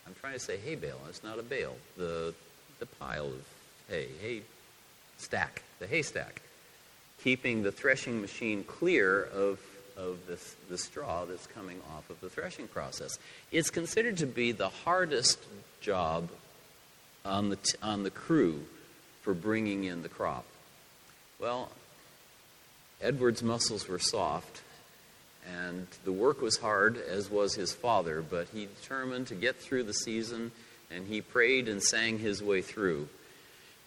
I'm 0.06 0.14
trying 0.20 0.34
to 0.34 0.38
say 0.38 0.58
hay 0.58 0.76
bale. 0.76 1.00
It's 1.08 1.24
not 1.24 1.40
a 1.40 1.42
bale. 1.42 1.74
The, 1.96 2.32
the 2.78 2.86
pile 2.86 3.26
of 3.26 3.44
hay, 3.88 4.06
hay 4.22 4.42
stack, 5.18 5.62
the 5.80 5.88
haystack, 5.88 6.40
keeping 7.24 7.64
the 7.64 7.72
threshing 7.72 8.20
machine 8.20 8.62
clear 8.62 9.24
of, 9.24 9.58
of 9.96 10.24
this, 10.28 10.54
the 10.70 10.78
straw 10.78 11.24
that's 11.24 11.48
coming 11.48 11.80
off 11.96 12.08
of 12.10 12.20
the 12.20 12.30
threshing 12.30 12.68
process. 12.68 13.18
It's 13.50 13.70
considered 13.70 14.18
to 14.18 14.26
be 14.26 14.52
the 14.52 14.68
hardest 14.68 15.40
job 15.80 16.28
on 17.24 17.48
the, 17.48 17.56
t- 17.56 17.74
on 17.82 18.04
the 18.04 18.10
crew 18.10 18.60
for 19.26 19.34
bringing 19.34 19.82
in 19.82 20.04
the 20.04 20.08
crop. 20.08 20.44
Well, 21.40 21.68
Edward's 23.02 23.42
muscles 23.42 23.88
were 23.88 23.98
soft, 23.98 24.62
and 25.44 25.88
the 26.04 26.12
work 26.12 26.40
was 26.40 26.58
hard, 26.58 26.96
as 26.96 27.28
was 27.28 27.56
his 27.56 27.72
father, 27.74 28.22
but 28.22 28.46
he 28.54 28.66
determined 28.66 29.26
to 29.26 29.34
get 29.34 29.56
through 29.56 29.82
the 29.82 29.92
season, 29.92 30.52
and 30.92 31.08
he 31.08 31.20
prayed 31.20 31.66
and 31.66 31.82
sang 31.82 32.20
his 32.20 32.40
way 32.40 32.62
through. 32.62 33.08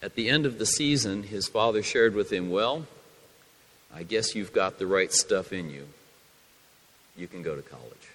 At 0.02 0.14
the 0.14 0.28
end 0.28 0.44
of 0.44 0.58
the 0.58 0.66
season, 0.66 1.22
his 1.22 1.48
father 1.48 1.82
shared 1.82 2.14
with 2.14 2.30
him, 2.30 2.50
Well, 2.50 2.84
I 3.94 4.02
guess 4.02 4.34
you've 4.34 4.52
got 4.52 4.78
the 4.78 4.86
right 4.86 5.10
stuff 5.10 5.54
in 5.54 5.70
you. 5.70 5.88
You 7.16 7.28
can 7.28 7.42
go 7.42 7.56
to 7.56 7.62
college. 7.62 8.10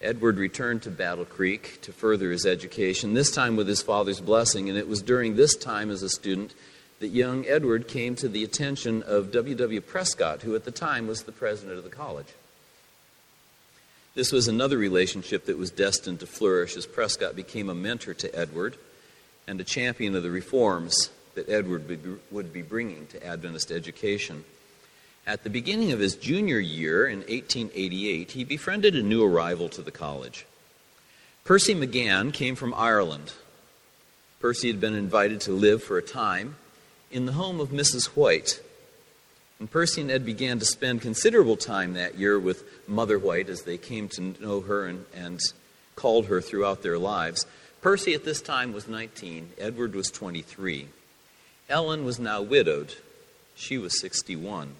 Edward 0.00 0.38
returned 0.38 0.82
to 0.82 0.90
Battle 0.90 1.24
Creek 1.24 1.80
to 1.82 1.92
further 1.92 2.30
his 2.30 2.46
education, 2.46 3.14
this 3.14 3.32
time 3.32 3.56
with 3.56 3.66
his 3.66 3.82
father's 3.82 4.20
blessing, 4.20 4.68
and 4.68 4.78
it 4.78 4.86
was 4.86 5.02
during 5.02 5.34
this 5.34 5.56
time 5.56 5.90
as 5.90 6.02
a 6.02 6.08
student 6.08 6.54
that 7.00 7.08
young 7.08 7.44
Edward 7.46 7.88
came 7.88 8.14
to 8.16 8.28
the 8.28 8.44
attention 8.44 9.02
of 9.02 9.32
W. 9.32 9.56
W. 9.56 9.80
Prescott, 9.80 10.42
who 10.42 10.54
at 10.54 10.64
the 10.64 10.70
time 10.70 11.08
was 11.08 11.22
the 11.22 11.32
president 11.32 11.78
of 11.78 11.84
the 11.84 11.90
college. 11.90 12.28
This 14.14 14.30
was 14.32 14.46
another 14.48 14.78
relationship 14.78 15.46
that 15.46 15.58
was 15.58 15.70
destined 15.70 16.20
to 16.20 16.26
flourish 16.26 16.76
as 16.76 16.86
Prescott 16.86 17.36
became 17.36 17.68
a 17.68 17.74
mentor 17.74 18.14
to 18.14 18.34
Edward 18.36 18.76
and 19.46 19.60
a 19.60 19.64
champion 19.64 20.14
of 20.14 20.22
the 20.22 20.30
reforms 20.30 21.10
that 21.34 21.48
Edward 21.48 21.84
would 22.30 22.52
be 22.52 22.62
bringing 22.62 23.06
to 23.08 23.24
Adventist 23.24 23.70
education. 23.70 24.44
At 25.28 25.44
the 25.44 25.50
beginning 25.50 25.92
of 25.92 26.00
his 26.00 26.16
junior 26.16 26.58
year 26.58 27.06
in 27.06 27.18
1888, 27.18 28.30
he 28.30 28.44
befriended 28.44 28.96
a 28.96 29.02
new 29.02 29.22
arrival 29.22 29.68
to 29.68 29.82
the 29.82 29.90
college. 29.90 30.46
Percy 31.44 31.74
Magan 31.74 32.32
came 32.32 32.54
from 32.54 32.72
Ireland. 32.72 33.34
Percy 34.40 34.68
had 34.68 34.80
been 34.80 34.94
invited 34.94 35.42
to 35.42 35.52
live 35.52 35.82
for 35.82 35.98
a 35.98 36.02
time 36.02 36.56
in 37.10 37.26
the 37.26 37.32
home 37.32 37.60
of 37.60 37.68
Mrs. 37.68 38.06
White. 38.16 38.62
And 39.60 39.70
Percy 39.70 40.00
and 40.00 40.10
Ed 40.10 40.24
began 40.24 40.60
to 40.60 40.64
spend 40.64 41.02
considerable 41.02 41.58
time 41.58 41.92
that 41.92 42.16
year 42.16 42.40
with 42.40 42.64
Mother 42.88 43.18
White 43.18 43.50
as 43.50 43.64
they 43.64 43.76
came 43.76 44.08
to 44.08 44.34
know 44.40 44.62
her 44.62 44.86
and, 44.86 45.04
and 45.14 45.38
called 45.94 46.28
her 46.28 46.40
throughout 46.40 46.82
their 46.82 46.98
lives. 46.98 47.44
Percy 47.82 48.14
at 48.14 48.24
this 48.24 48.40
time 48.40 48.72
was 48.72 48.88
19, 48.88 49.50
Edward 49.58 49.94
was 49.94 50.10
23. 50.10 50.88
Ellen 51.68 52.06
was 52.06 52.18
now 52.18 52.40
widowed, 52.40 52.94
she 53.54 53.76
was 53.76 54.00
61. 54.00 54.74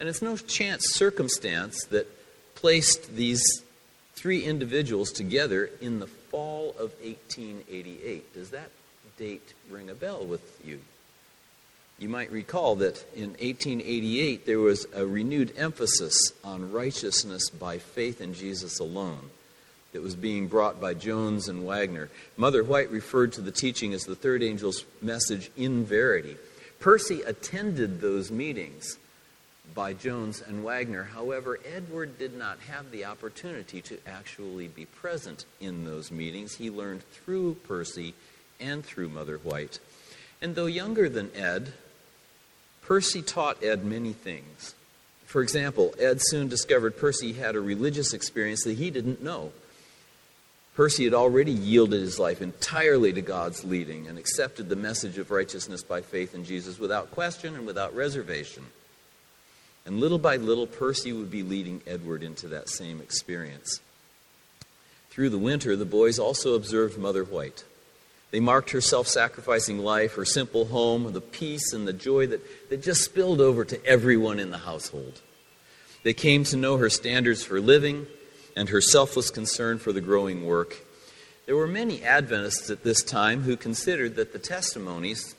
And 0.00 0.08
it's 0.08 0.22
no 0.22 0.36
chance 0.36 0.94
circumstance 0.94 1.84
that 1.90 2.08
placed 2.54 3.14
these 3.14 3.42
three 4.14 4.42
individuals 4.42 5.12
together 5.12 5.70
in 5.80 6.00
the 6.00 6.06
fall 6.06 6.70
of 6.70 6.92
1888. 7.02 8.34
Does 8.34 8.50
that 8.50 8.70
date 9.18 9.54
ring 9.70 9.90
a 9.90 9.94
bell 9.94 10.24
with 10.24 10.60
you? 10.64 10.80
You 11.98 12.08
might 12.08 12.32
recall 12.32 12.76
that 12.76 13.04
in 13.14 13.30
1888 13.30 14.46
there 14.46 14.58
was 14.58 14.86
a 14.94 15.04
renewed 15.04 15.52
emphasis 15.58 16.32
on 16.42 16.72
righteousness 16.72 17.50
by 17.50 17.76
faith 17.76 18.22
in 18.22 18.32
Jesus 18.32 18.78
alone 18.78 19.28
that 19.92 20.02
was 20.02 20.14
being 20.14 20.46
brought 20.46 20.80
by 20.80 20.94
Jones 20.94 21.48
and 21.48 21.66
Waggoner. 21.66 22.08
Mother 22.38 22.64
White 22.64 22.90
referred 22.90 23.34
to 23.34 23.42
the 23.42 23.52
teaching 23.52 23.92
as 23.92 24.04
the 24.04 24.14
third 24.14 24.42
angel's 24.42 24.86
message 25.02 25.50
in 25.58 25.84
verity. 25.84 26.38
Percy 26.78 27.20
attended 27.22 28.00
those 28.00 28.30
meetings 28.30 28.96
by 29.74 29.92
Jones 29.92 30.42
and 30.46 30.64
Waggoner. 30.64 31.04
However, 31.04 31.58
Edward 31.74 32.18
did 32.18 32.36
not 32.36 32.58
have 32.60 32.90
the 32.90 33.04
opportunity 33.04 33.80
to 33.82 33.98
actually 34.06 34.68
be 34.68 34.84
present 34.84 35.44
in 35.60 35.84
those 35.84 36.10
meetings. 36.10 36.54
He 36.54 36.70
learned 36.70 37.02
through 37.10 37.54
Percy 37.66 38.14
and 38.60 38.84
through 38.84 39.08
Mother 39.08 39.38
White. 39.38 39.78
And 40.42 40.54
though 40.54 40.66
younger 40.66 41.08
than 41.08 41.34
Ed, 41.34 41.72
Percy 42.82 43.22
taught 43.22 43.62
Ed 43.62 43.84
many 43.84 44.12
things. 44.12 44.74
For 45.26 45.42
example, 45.42 45.94
Ed 45.98 46.20
soon 46.20 46.48
discovered 46.48 46.96
Percy 46.96 47.34
had 47.34 47.54
a 47.54 47.60
religious 47.60 48.12
experience 48.12 48.64
that 48.64 48.78
he 48.78 48.90
didn't 48.90 49.22
know. 49.22 49.52
Percy 50.74 51.04
had 51.04 51.14
already 51.14 51.52
yielded 51.52 52.00
his 52.00 52.18
life 52.18 52.42
entirely 52.42 53.12
to 53.12 53.22
God's 53.22 53.64
leading 53.64 54.08
and 54.08 54.18
accepted 54.18 54.68
the 54.68 54.76
message 54.76 55.18
of 55.18 55.30
righteousness 55.30 55.82
by 55.82 56.00
faith 56.00 56.34
in 56.34 56.44
Jesus 56.44 56.78
without 56.78 57.10
question 57.10 57.54
and 57.54 57.66
without 57.66 57.94
reservation. 57.94 58.64
And 59.86 60.00
little 60.00 60.18
by 60.18 60.36
little, 60.36 60.66
Percy 60.66 61.12
would 61.12 61.30
be 61.30 61.42
leading 61.42 61.82
Edward 61.86 62.22
into 62.22 62.48
that 62.48 62.68
same 62.68 63.00
experience. 63.00 63.80
Through 65.10 65.30
the 65.30 65.38
winter, 65.38 65.76
the 65.76 65.84
boys 65.84 66.18
also 66.18 66.54
observed 66.54 66.98
Mother 66.98 67.24
White. 67.24 67.64
They 68.30 68.40
marked 68.40 68.70
her 68.70 68.80
self 68.80 69.08
sacrificing 69.08 69.78
life, 69.78 70.14
her 70.14 70.24
simple 70.24 70.66
home, 70.66 71.12
the 71.12 71.20
peace 71.20 71.72
and 71.72 71.86
the 71.86 71.92
joy 71.92 72.26
that, 72.28 72.70
that 72.70 72.82
just 72.82 73.02
spilled 73.02 73.40
over 73.40 73.64
to 73.64 73.84
everyone 73.84 74.38
in 74.38 74.50
the 74.50 74.58
household. 74.58 75.20
They 76.04 76.14
came 76.14 76.44
to 76.44 76.56
know 76.56 76.76
her 76.76 76.90
standards 76.90 77.44
for 77.44 77.60
living 77.60 78.06
and 78.56 78.68
her 78.68 78.80
selfless 78.80 79.30
concern 79.30 79.78
for 79.78 79.92
the 79.92 80.00
growing 80.00 80.46
work. 80.46 80.76
There 81.46 81.56
were 81.56 81.66
many 81.66 82.02
Adventists 82.04 82.70
at 82.70 82.84
this 82.84 83.02
time 83.02 83.42
who 83.42 83.56
considered 83.56 84.16
that 84.16 84.32
the 84.32 84.38
testimonies, 84.38 85.34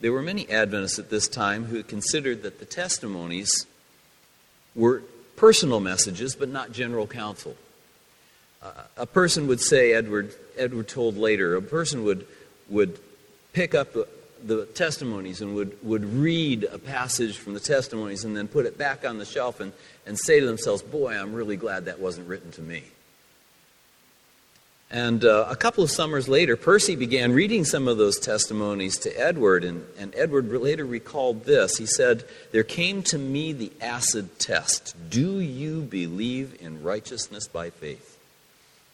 there 0.00 0.12
were 0.12 0.22
many 0.22 0.48
Adventists 0.48 0.98
at 0.98 1.10
this 1.10 1.28
time 1.28 1.64
who 1.66 1.82
considered 1.82 2.42
that 2.42 2.58
the 2.58 2.64
testimonies 2.64 3.66
were 4.74 5.02
personal 5.36 5.80
messages 5.80 6.34
but 6.34 6.48
not 6.48 6.72
general 6.72 7.06
counsel. 7.06 7.56
Uh, 8.62 8.72
a 8.96 9.06
person 9.06 9.46
would 9.46 9.60
say, 9.60 9.92
Edward, 9.92 10.34
Edward 10.56 10.88
told 10.88 11.16
later, 11.16 11.54
a 11.56 11.62
person 11.62 12.04
would, 12.04 12.26
would 12.68 12.98
pick 13.52 13.74
up 13.74 13.92
the, 13.92 14.08
the 14.44 14.66
testimonies 14.66 15.40
and 15.40 15.54
would, 15.54 15.76
would 15.84 16.04
read 16.04 16.64
a 16.64 16.78
passage 16.78 17.36
from 17.36 17.54
the 17.54 17.60
testimonies 17.60 18.24
and 18.24 18.36
then 18.36 18.48
put 18.48 18.66
it 18.66 18.76
back 18.76 19.04
on 19.06 19.18
the 19.18 19.24
shelf 19.24 19.60
and, 19.60 19.72
and 20.06 20.18
say 20.18 20.40
to 20.40 20.46
themselves, 20.46 20.82
Boy, 20.82 21.16
I'm 21.16 21.32
really 21.32 21.56
glad 21.56 21.84
that 21.84 22.00
wasn't 22.00 22.28
written 22.28 22.50
to 22.52 22.62
me. 22.62 22.82
And 24.90 25.22
uh, 25.22 25.46
a 25.50 25.56
couple 25.56 25.84
of 25.84 25.90
summers 25.90 26.28
later, 26.28 26.56
Percy 26.56 26.96
began 26.96 27.32
reading 27.32 27.66
some 27.66 27.88
of 27.88 27.98
those 27.98 28.18
testimonies 28.18 28.96
to 29.00 29.10
Edward, 29.20 29.62
and, 29.62 29.84
and 29.98 30.14
Edward 30.16 30.50
later 30.50 30.86
recalled 30.86 31.44
this. 31.44 31.76
He 31.76 31.84
said, 31.84 32.24
There 32.52 32.64
came 32.64 33.02
to 33.04 33.18
me 33.18 33.52
the 33.52 33.70
acid 33.82 34.38
test. 34.38 34.96
Do 35.10 35.40
you 35.40 35.82
believe 35.82 36.56
in 36.60 36.82
righteousness 36.82 37.46
by 37.46 37.68
faith? 37.68 38.18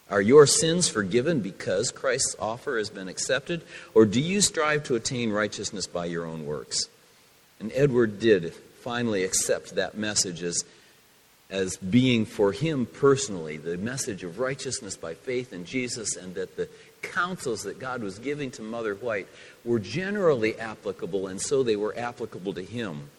Are 0.09 0.21
your 0.21 0.45
sins 0.45 0.89
forgiven 0.89 1.39
because 1.39 1.91
Christ's 1.91 2.35
offer 2.39 2.77
has 2.77 2.89
been 2.89 3.07
accepted? 3.07 3.61
Or 3.93 4.05
do 4.05 4.19
you 4.19 4.41
strive 4.41 4.83
to 4.83 4.95
attain 4.95 5.31
righteousness 5.31 5.87
by 5.87 6.05
your 6.05 6.25
own 6.25 6.45
works? 6.45 6.89
And 7.59 7.71
Edward 7.73 8.19
did 8.19 8.53
finally 8.53 9.23
accept 9.23 9.75
that 9.75 9.97
message 9.97 10.43
as, 10.43 10.63
as 11.49 11.77
being 11.77 12.25
for 12.25 12.51
him 12.51 12.85
personally 12.85 13.57
the 13.57 13.77
message 13.77 14.23
of 14.23 14.39
righteousness 14.39 14.97
by 14.97 15.13
faith 15.13 15.53
in 15.53 15.65
Jesus, 15.65 16.15
and 16.15 16.35
that 16.35 16.57
the 16.57 16.67
counsels 17.01 17.63
that 17.63 17.79
God 17.79 18.01
was 18.01 18.19
giving 18.19 18.51
to 18.51 18.61
Mother 18.61 18.95
White 18.95 19.27
were 19.63 19.79
generally 19.79 20.57
applicable, 20.57 21.27
and 21.27 21.39
so 21.39 21.61
they 21.61 21.75
were 21.75 21.97
applicable 21.97 22.53
to 22.53 22.63
him. 22.63 23.09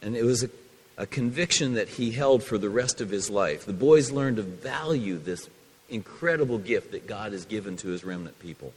And 0.00 0.16
it 0.16 0.24
was 0.24 0.44
a, 0.44 0.50
a 0.96 1.06
conviction 1.06 1.74
that 1.74 1.88
he 1.88 2.12
held 2.12 2.42
for 2.42 2.58
the 2.58 2.70
rest 2.70 3.00
of 3.00 3.10
his 3.10 3.28
life. 3.28 3.66
The 3.66 3.72
boys 3.72 4.10
learned 4.10 4.36
to 4.36 4.42
value 4.42 5.18
this 5.18 5.48
incredible 5.88 6.58
gift 6.58 6.92
that 6.92 7.06
God 7.06 7.32
has 7.32 7.44
given 7.44 7.76
to 7.78 7.88
his 7.88 8.04
remnant 8.04 8.38
people. 8.38 8.72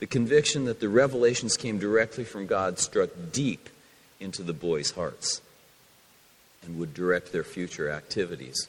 The 0.00 0.06
conviction 0.06 0.64
that 0.64 0.80
the 0.80 0.88
revelations 0.88 1.56
came 1.56 1.78
directly 1.78 2.24
from 2.24 2.46
God 2.46 2.80
struck 2.80 3.10
deep 3.30 3.68
into 4.18 4.42
the 4.42 4.52
boys' 4.52 4.90
hearts. 4.90 5.40
And 6.62 6.78
would 6.78 6.94
direct 6.94 7.32
their 7.32 7.44
future 7.44 7.90
activities. 7.90 8.68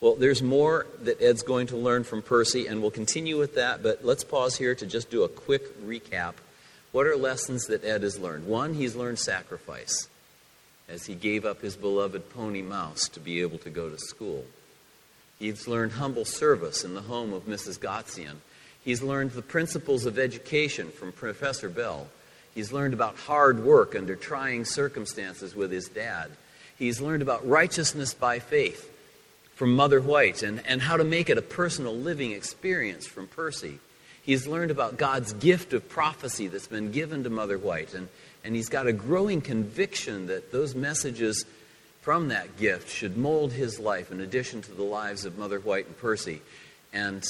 Well, 0.00 0.16
there's 0.16 0.42
more 0.42 0.86
that 1.02 1.22
Ed's 1.22 1.42
going 1.42 1.68
to 1.68 1.76
learn 1.76 2.04
from 2.04 2.22
Percy, 2.22 2.66
and 2.66 2.82
we'll 2.82 2.90
continue 2.90 3.38
with 3.38 3.54
that, 3.54 3.82
but 3.82 4.04
let's 4.04 4.24
pause 4.24 4.56
here 4.56 4.74
to 4.74 4.86
just 4.86 5.10
do 5.10 5.22
a 5.22 5.28
quick 5.28 5.80
recap. 5.80 6.34
What 6.90 7.06
are 7.06 7.16
lessons 7.16 7.66
that 7.66 7.84
Ed 7.84 8.02
has 8.02 8.18
learned? 8.18 8.46
One, 8.46 8.74
he's 8.74 8.96
learned 8.96 9.18
sacrifice 9.18 10.08
as 10.88 11.06
he 11.06 11.14
gave 11.14 11.44
up 11.44 11.62
his 11.62 11.76
beloved 11.76 12.30
pony 12.30 12.62
Mouse 12.62 13.08
to 13.10 13.20
be 13.20 13.40
able 13.40 13.58
to 13.58 13.70
go 13.70 13.88
to 13.88 13.98
school. 13.98 14.44
He's 15.38 15.66
learned 15.66 15.92
humble 15.92 16.24
service 16.24 16.84
in 16.84 16.94
the 16.94 17.02
home 17.02 17.32
of 17.32 17.46
Mrs. 17.46 17.78
Gotzian. 17.78 18.36
He's 18.84 19.02
learned 19.02 19.30
the 19.30 19.42
principles 19.42 20.04
of 20.04 20.18
education 20.18 20.90
from 20.90 21.12
Professor 21.12 21.68
Bell. 21.68 22.08
He's 22.54 22.72
learned 22.72 22.94
about 22.94 23.16
hard 23.16 23.64
work 23.64 23.96
under 23.96 24.16
trying 24.16 24.64
circumstances 24.64 25.54
with 25.54 25.70
his 25.70 25.88
dad. 25.88 26.30
He's 26.82 27.00
learned 27.00 27.22
about 27.22 27.46
righteousness 27.46 28.12
by 28.12 28.40
faith 28.40 28.90
from 29.54 29.76
Mother 29.76 30.00
White 30.00 30.42
and, 30.42 30.60
and 30.66 30.82
how 30.82 30.96
to 30.96 31.04
make 31.04 31.30
it 31.30 31.38
a 31.38 31.42
personal 31.42 31.94
living 31.94 32.32
experience 32.32 33.06
from 33.06 33.28
Percy. 33.28 33.78
He's 34.24 34.48
learned 34.48 34.72
about 34.72 34.96
God's 34.96 35.32
gift 35.32 35.74
of 35.74 35.88
prophecy 35.88 36.48
that's 36.48 36.66
been 36.66 36.90
given 36.90 37.22
to 37.22 37.30
Mother 37.30 37.56
White, 37.56 37.94
and, 37.94 38.08
and 38.42 38.56
he's 38.56 38.68
got 38.68 38.88
a 38.88 38.92
growing 38.92 39.40
conviction 39.40 40.26
that 40.26 40.50
those 40.50 40.74
messages 40.74 41.44
from 42.00 42.30
that 42.30 42.56
gift 42.56 42.90
should 42.90 43.16
mold 43.16 43.52
his 43.52 43.78
life 43.78 44.10
in 44.10 44.20
addition 44.20 44.60
to 44.62 44.72
the 44.72 44.82
lives 44.82 45.24
of 45.24 45.38
Mother 45.38 45.60
White 45.60 45.86
and 45.86 45.96
Percy. 45.98 46.42
And, 46.92 47.22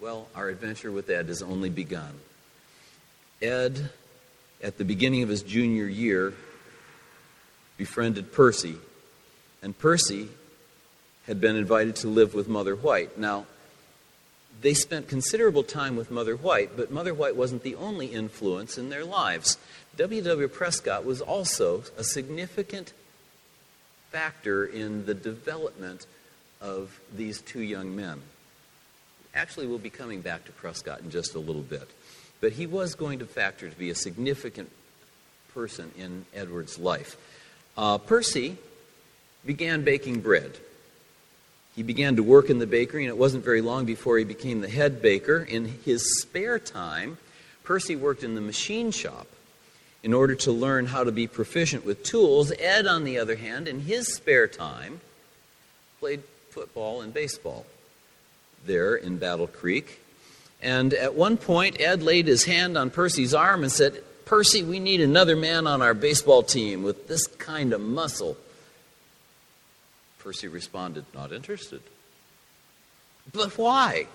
well, 0.00 0.28
our 0.34 0.48
adventure 0.48 0.90
with 0.90 1.10
Ed 1.10 1.28
has 1.28 1.42
only 1.42 1.68
begun. 1.68 2.14
Ed, 3.42 3.90
at 4.62 4.78
the 4.78 4.84
beginning 4.86 5.22
of 5.22 5.28
his 5.28 5.42
junior 5.42 5.88
year, 5.88 6.32
befriended 7.76 8.32
Percy, 8.32 8.76
and 9.64 9.76
Percy 9.76 10.28
had 11.26 11.40
been 11.40 11.56
invited 11.56 11.96
to 11.96 12.08
live 12.08 12.34
with 12.34 12.46
Mother 12.48 12.76
White. 12.76 13.18
Now, 13.18 13.46
they 14.60 14.74
spent 14.74 15.08
considerable 15.08 15.62
time 15.62 15.96
with 15.96 16.10
Mother 16.10 16.36
White, 16.36 16.76
but 16.76 16.90
Mother 16.90 17.14
White 17.14 17.34
wasn't 17.34 17.62
the 17.62 17.74
only 17.74 18.08
influence 18.08 18.76
in 18.76 18.90
their 18.90 19.06
lives. 19.06 19.56
W. 19.96 20.20
W. 20.20 20.48
Prescott 20.48 21.06
was 21.06 21.22
also 21.22 21.82
a 21.96 22.04
significant 22.04 22.92
factor 24.10 24.66
in 24.66 25.06
the 25.06 25.14
development 25.14 26.06
of 26.60 27.00
these 27.16 27.40
two 27.40 27.62
young 27.62 27.96
men. 27.96 28.20
Actually, 29.34 29.66
we'll 29.66 29.78
be 29.78 29.90
coming 29.90 30.20
back 30.20 30.44
to 30.44 30.52
Prescott 30.52 31.00
in 31.00 31.10
just 31.10 31.34
a 31.34 31.40
little 31.40 31.62
bit. 31.62 31.88
But 32.42 32.52
he 32.52 32.66
was 32.66 32.94
going 32.94 33.20
to 33.20 33.26
factor 33.26 33.68
to 33.70 33.76
be 33.76 33.88
a 33.88 33.94
significant 33.94 34.70
person 35.54 35.90
in 35.96 36.26
Edward's 36.34 36.78
life. 36.78 37.16
Uh, 37.78 37.96
Percy 37.96 38.58
began 39.46 39.82
baking 39.82 40.20
bread. 40.20 40.58
He 41.76 41.82
began 41.82 42.16
to 42.16 42.22
work 42.22 42.50
in 42.50 42.58
the 42.58 42.66
bakery, 42.66 43.04
and 43.04 43.10
it 43.10 43.18
wasn't 43.18 43.44
very 43.44 43.60
long 43.60 43.84
before 43.84 44.16
he 44.18 44.24
became 44.24 44.60
the 44.60 44.68
head 44.68 45.02
baker. 45.02 45.38
In 45.38 45.66
his 45.84 46.20
spare 46.20 46.58
time, 46.58 47.18
Percy 47.64 47.96
worked 47.96 48.22
in 48.22 48.34
the 48.34 48.40
machine 48.40 48.90
shop 48.90 49.26
in 50.02 50.12
order 50.14 50.34
to 50.34 50.52
learn 50.52 50.86
how 50.86 51.02
to 51.02 51.10
be 51.10 51.26
proficient 51.26 51.84
with 51.84 52.04
tools. 52.04 52.52
Ed, 52.58 52.86
on 52.86 53.04
the 53.04 53.18
other 53.18 53.36
hand, 53.36 53.66
in 53.66 53.80
his 53.80 54.14
spare 54.14 54.46
time, 54.46 55.00
played 55.98 56.22
football 56.50 57.00
and 57.00 57.12
baseball 57.12 57.66
there 58.66 58.94
in 58.94 59.16
Battle 59.18 59.46
Creek. 59.46 60.00
And 60.62 60.94
at 60.94 61.14
one 61.14 61.36
point, 61.36 61.80
Ed 61.80 62.02
laid 62.02 62.26
his 62.26 62.44
hand 62.44 62.78
on 62.78 62.90
Percy's 62.90 63.34
arm 63.34 63.62
and 63.62 63.72
said, 63.72 64.02
Percy, 64.24 64.62
we 64.62 64.78
need 64.78 65.00
another 65.00 65.36
man 65.36 65.66
on 65.66 65.82
our 65.82 65.94
baseball 65.94 66.42
team 66.42 66.82
with 66.82 67.08
this 67.08 67.26
kind 67.26 67.72
of 67.72 67.80
muscle. 67.80 68.36
Percy 70.24 70.48
responded, 70.48 71.04
Not 71.14 71.32
interested. 71.32 71.82
But 73.32 73.56
why? 73.58 74.06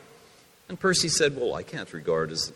And 0.68 0.80
Percy 0.80 1.08
said, 1.08 1.38
Well, 1.38 1.54
I 1.54 1.62
can't 1.62 1.94
regard 1.94 2.32
as 2.32 2.52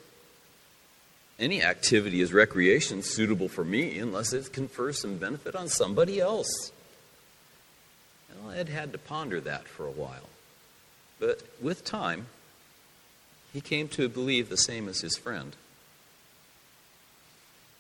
any 1.40 1.64
activity 1.64 2.22
as 2.22 2.34
recreation 2.34 3.04
suitable 3.04 3.48
for 3.48 3.64
me 3.64 4.00
unless 4.00 4.34
it 4.34 4.52
confers 4.52 5.02
some 5.02 5.18
benefit 5.18 5.56
on 5.56 5.70
somebody 5.70 6.20
else. 6.20 6.72
Well, 8.42 8.52
Ed 8.52 8.70
had 8.70 8.92
to 8.92 8.98
ponder 8.98 9.40
that 9.42 9.68
for 9.68 9.86
a 9.86 9.92
while. 9.92 10.30
But 11.20 11.42
with 11.62 11.86
time, 11.86 12.26
he 13.54 13.62
came 13.62 13.88
to 13.90 14.10
believe 14.10 14.50
the 14.50 14.58
same 14.58 14.90
as 14.90 15.02
his 15.02 15.16
friend. 15.16 15.56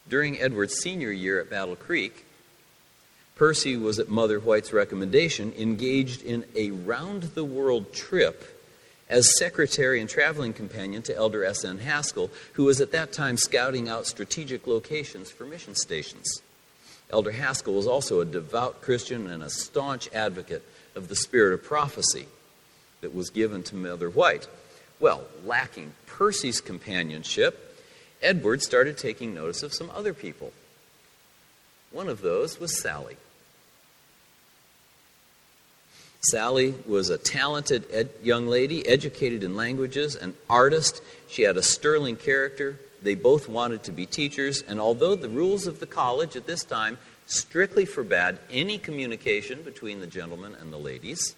During 0.07 0.39
Edward's 0.39 0.75
senior 0.75 1.11
year 1.11 1.39
at 1.39 1.49
Battle 1.49 1.75
Creek, 1.75 2.25
Percy 3.35 3.75
was, 3.75 3.99
at 3.99 4.09
Mother 4.09 4.39
White's 4.39 4.73
recommendation, 4.73 5.53
engaged 5.57 6.21
in 6.21 6.45
a 6.55 6.71
round 6.71 7.23
the 7.23 7.43
world 7.43 7.91
trip 7.93 8.59
as 9.09 9.37
secretary 9.37 9.99
and 9.99 10.09
traveling 10.09 10.53
companion 10.53 11.01
to 11.03 11.15
Elder 11.15 11.43
S.N. 11.43 11.79
Haskell, 11.79 12.31
who 12.53 12.63
was 12.65 12.79
at 12.79 12.91
that 12.91 13.11
time 13.11 13.37
scouting 13.37 13.89
out 13.89 14.07
strategic 14.07 14.65
locations 14.65 15.29
for 15.29 15.45
mission 15.45 15.75
stations. 15.75 16.41
Elder 17.09 17.31
Haskell 17.31 17.73
was 17.73 17.87
also 17.87 18.21
a 18.21 18.25
devout 18.25 18.81
Christian 18.81 19.27
and 19.27 19.43
a 19.43 19.49
staunch 19.49 20.09
advocate 20.13 20.63
of 20.95 21.07
the 21.07 21.15
spirit 21.15 21.53
of 21.53 21.63
prophecy 21.63 22.27
that 23.01 23.13
was 23.13 23.29
given 23.29 23.61
to 23.63 23.75
Mother 23.75 24.09
White. 24.09 24.47
Well, 24.99 25.25
lacking 25.45 25.93
Percy's 26.07 26.61
companionship, 26.61 27.77
Edward 28.21 28.61
started 28.61 28.97
taking 28.97 29.33
notice 29.33 29.63
of 29.63 29.73
some 29.73 29.91
other 29.91 30.13
people. 30.13 30.53
One 31.93 32.09
of 32.09 32.21
those 32.21 32.59
was 32.59 32.81
Sally. 32.81 33.17
Sally 36.21 36.73
was 36.87 37.09
a 37.09 37.17
talented 37.19 37.85
ed- 37.91 38.09
young 38.23 38.47
lady, 38.47 38.87
educated 38.87 39.43
in 39.43 39.55
languages, 39.55 40.15
an 40.15 40.33
artist. 40.49 41.01
She 41.27 41.43
had 41.43 41.55
a 41.55 41.61
sterling 41.61 42.15
character. 42.15 42.79
They 43.03 43.13
both 43.13 43.47
wanted 43.47 43.83
to 43.83 43.91
be 43.91 44.07
teachers, 44.07 44.63
and 44.67 44.79
although 44.79 45.15
the 45.15 45.29
rules 45.29 45.67
of 45.67 45.79
the 45.79 45.85
college 45.85 46.35
at 46.35 46.47
this 46.47 46.63
time 46.63 46.97
strictly 47.27 47.85
forbade 47.85 48.39
any 48.49 48.77
communication 48.79 49.61
between 49.61 49.99
the 49.99 50.07
gentlemen 50.07 50.55
and 50.59 50.73
the 50.73 50.77
ladies, 50.77 51.35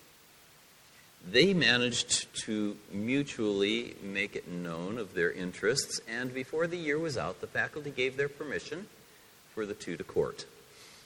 they 1.30 1.54
managed 1.54 2.28
to 2.46 2.78
mutually 2.92 3.96
make 4.02 4.36
it 4.36 4.48
known 4.48 5.00
of 5.00 5.16
their 5.16 5.32
interests, 5.32 6.00
and 6.08 6.34
before 6.34 6.68
the 6.68 6.78
year 6.78 7.00
was 7.00 7.18
out, 7.18 7.42
the 7.42 7.48
faculty 7.48 7.90
gave 7.90 8.16
their 8.16 8.30
permission 8.30 8.88
for 9.56 9.66
the 9.66 9.74
two 9.74 9.96
to 9.96 10.04
court. 10.04 10.46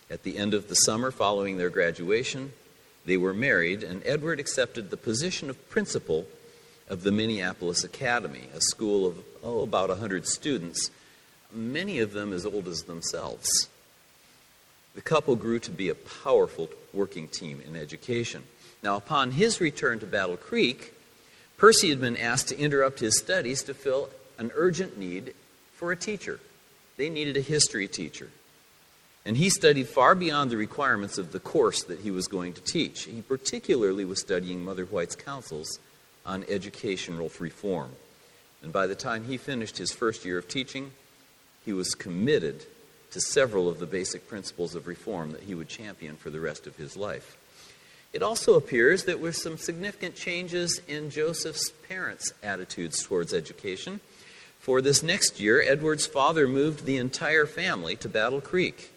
At 0.10 0.24
the 0.24 0.40
end 0.40 0.56
of 0.56 0.68
the 0.68 0.76
summer 0.76 1.12
following 1.12 1.58
their 1.58 1.70
graduation, 1.70 2.52
they 3.06 3.16
were 3.16 3.34
married, 3.34 3.84
and 3.84 4.02
Edward 4.06 4.40
accepted 4.40 4.90
the 4.90 4.98
position 4.98 5.52
of 5.52 5.70
principal 5.70 6.26
of 6.90 7.04
the 7.04 7.12
Minneapolis 7.12 7.84
Academy, 7.84 8.50
a 8.56 8.60
school 8.60 9.06
of 9.06 9.20
oh, 9.44 9.62
about 9.62 9.90
100 9.90 10.28
students, 10.28 10.90
many 11.54 12.00
of 12.00 12.14
them 12.14 12.34
as 12.34 12.44
old 12.44 12.68
as 12.68 12.84
themselves. 12.84 13.70
The 14.96 15.02
couple 15.02 15.36
grew 15.36 15.60
to 15.60 15.72
be 15.72 15.90
a 15.90 15.96
powerful 15.96 16.70
working 16.92 17.28
team 17.28 17.62
in 17.66 17.76
education. 17.76 18.44
Now, 18.82 18.96
upon 18.96 19.32
his 19.32 19.62
return 19.62 20.00
to 20.00 20.08
Battle 20.08 20.38
Creek, 20.38 20.94
Percy 21.58 21.90
had 21.90 22.02
been 22.02 22.18
asked 22.18 22.48
to 22.48 22.58
interrupt 22.58 23.00
his 23.00 23.20
studies 23.20 23.62
to 23.64 23.76
fill 23.76 24.10
an 24.40 24.50
urgent 24.56 24.98
need 24.98 25.36
for 25.74 25.92
a 25.92 25.96
teacher. 25.96 26.40
They 26.98 27.10
needed 27.10 27.38
a 27.38 27.42
history 27.42 27.88
teacher. 27.88 28.30
And 29.30 29.38
he 29.38 29.52
studied 29.52 29.88
far 29.88 30.16
beyond 30.16 30.50
the 30.50 30.58
requirements 30.58 31.20
of 31.20 31.34
the 31.34 31.40
course 31.40 31.84
that 31.84 32.00
he 32.00 32.10
was 32.10 32.28
going 32.28 32.54
to 32.54 32.62
teach. 32.62 33.04
He 33.04 33.22
particularly 33.22 34.04
was 34.04 34.20
studying 34.20 34.66
Mother 34.66 34.86
White's 34.86 35.16
counsels 35.16 35.78
on 36.26 36.44
educational 36.50 37.32
reform. 37.38 37.92
And 38.64 38.74
by 38.74 38.88
the 38.88 38.96
time 38.96 39.26
he 39.26 39.38
finished 39.38 39.78
his 39.78 39.92
first 39.92 40.26
year 40.26 40.40
of 40.40 40.48
teaching, 40.48 40.94
he 41.64 41.74
was 41.74 41.94
committed 41.94 42.66
to 43.12 43.22
several 43.22 43.70
of 43.70 43.78
the 43.78 43.86
basic 43.86 44.28
principles 44.28 44.74
of 44.74 44.88
reform 44.88 45.32
that 45.34 45.44
he 45.44 45.54
would 45.54 45.70
champion 45.70 46.16
for 46.16 46.32
the 46.32 46.40
rest 46.40 46.66
of 46.66 46.78
his 46.78 46.98
life. 46.98 47.38
It 48.12 48.24
also 48.24 48.56
appears 48.56 49.04
that 49.04 49.12
there 49.12 49.22
were 49.22 49.32
some 49.32 49.60
significant 49.60 50.16
changes 50.16 50.82
in 50.88 51.12
Joseph's 51.12 51.70
parents' 51.88 52.34
attitudes 52.42 53.04
towards 53.04 53.36
education. 53.36 54.00
For 54.58 54.82
this 54.82 55.04
next 55.04 55.40
year, 55.40 55.62
Edward's 55.62 56.08
father 56.08 56.48
moved 56.48 56.86
the 56.86 56.98
entire 56.98 57.46
family 57.46 57.96
to 57.98 58.10
Battle 58.10 58.42
Creek. 58.42 58.92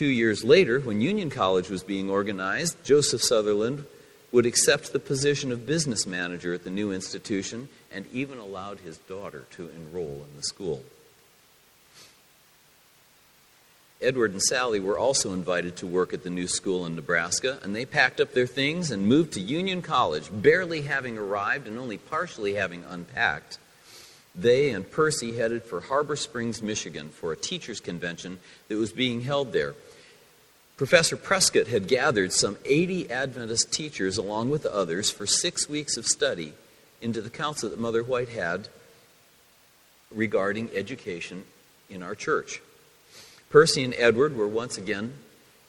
Two 0.00 0.06
years 0.06 0.42
later, 0.42 0.80
when 0.80 1.02
Union 1.02 1.28
College 1.28 1.68
was 1.68 1.82
being 1.82 2.08
organized, 2.08 2.82
Joseph 2.82 3.22
Sutherland 3.22 3.84
would 4.32 4.46
accept 4.46 4.94
the 4.94 4.98
position 4.98 5.52
of 5.52 5.66
business 5.66 6.06
manager 6.06 6.54
at 6.54 6.64
the 6.64 6.70
new 6.70 6.90
institution 6.90 7.68
and 7.92 8.06
even 8.10 8.38
allowed 8.38 8.78
his 8.78 8.96
daughter 8.96 9.44
to 9.50 9.68
enroll 9.68 10.24
in 10.26 10.36
the 10.38 10.42
school. 10.42 10.82
Edward 14.00 14.32
and 14.32 14.42
Sally 14.42 14.80
were 14.80 14.98
also 14.98 15.34
invited 15.34 15.76
to 15.76 15.86
work 15.86 16.14
at 16.14 16.22
the 16.22 16.30
new 16.30 16.48
school 16.48 16.86
in 16.86 16.96
Nebraska, 16.96 17.58
and 17.62 17.76
they 17.76 17.84
packed 17.84 18.22
up 18.22 18.32
their 18.32 18.46
things 18.46 18.90
and 18.90 19.06
moved 19.06 19.34
to 19.34 19.40
Union 19.40 19.82
College, 19.82 20.30
barely 20.32 20.80
having 20.80 21.18
arrived 21.18 21.68
and 21.68 21.78
only 21.78 21.98
partially 21.98 22.54
having 22.54 22.84
unpacked. 22.88 23.58
They 24.34 24.70
and 24.70 24.90
Percy 24.90 25.36
headed 25.36 25.62
for 25.62 25.82
Harbor 25.82 26.16
Springs, 26.16 26.62
Michigan 26.62 27.10
for 27.10 27.32
a 27.32 27.36
teachers' 27.36 27.80
convention 27.80 28.38
that 28.68 28.78
was 28.78 28.92
being 28.92 29.20
held 29.20 29.52
there. 29.52 29.74
Professor 30.80 31.18
Prescott 31.18 31.66
had 31.66 31.88
gathered 31.88 32.32
some 32.32 32.56
80 32.64 33.10
Adventist 33.10 33.70
teachers 33.70 34.16
along 34.16 34.48
with 34.48 34.64
others 34.64 35.10
for 35.10 35.26
six 35.26 35.68
weeks 35.68 35.98
of 35.98 36.06
study 36.06 36.54
into 37.02 37.20
the 37.20 37.28
counsel 37.28 37.68
that 37.68 37.78
Mother 37.78 38.02
White 38.02 38.30
had 38.30 38.66
regarding 40.10 40.70
education 40.74 41.44
in 41.90 42.02
our 42.02 42.14
church. 42.14 42.62
Percy 43.50 43.84
and 43.84 43.92
Edward 43.98 44.34
were 44.34 44.48
once 44.48 44.78
again 44.78 45.12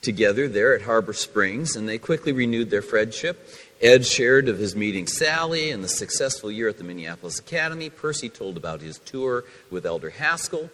together 0.02 0.48
there 0.48 0.74
at 0.74 0.84
Harbor 0.84 1.12
Springs, 1.12 1.76
and 1.76 1.90
they 1.90 1.98
quickly 1.98 2.32
renewed 2.32 2.70
their 2.70 2.82
friendship. 2.82 3.50
Ed 3.82 4.06
shared 4.06 4.48
of 4.48 4.60
his 4.60 4.78
meeting 4.78 5.08
Sally 5.08 5.72
and 5.72 5.84
the 5.84 5.90
successful 5.90 6.50
year 6.50 6.70
at 6.70 6.78
the 6.78 6.86
Minneapolis 6.86 7.38
Academy. 7.38 7.90
Percy 7.90 8.30
told 8.30 8.56
about 8.56 8.80
his 8.80 8.98
tour 9.00 9.44
with 9.70 9.86
Elder 9.86 10.12
Haskell 10.12 10.70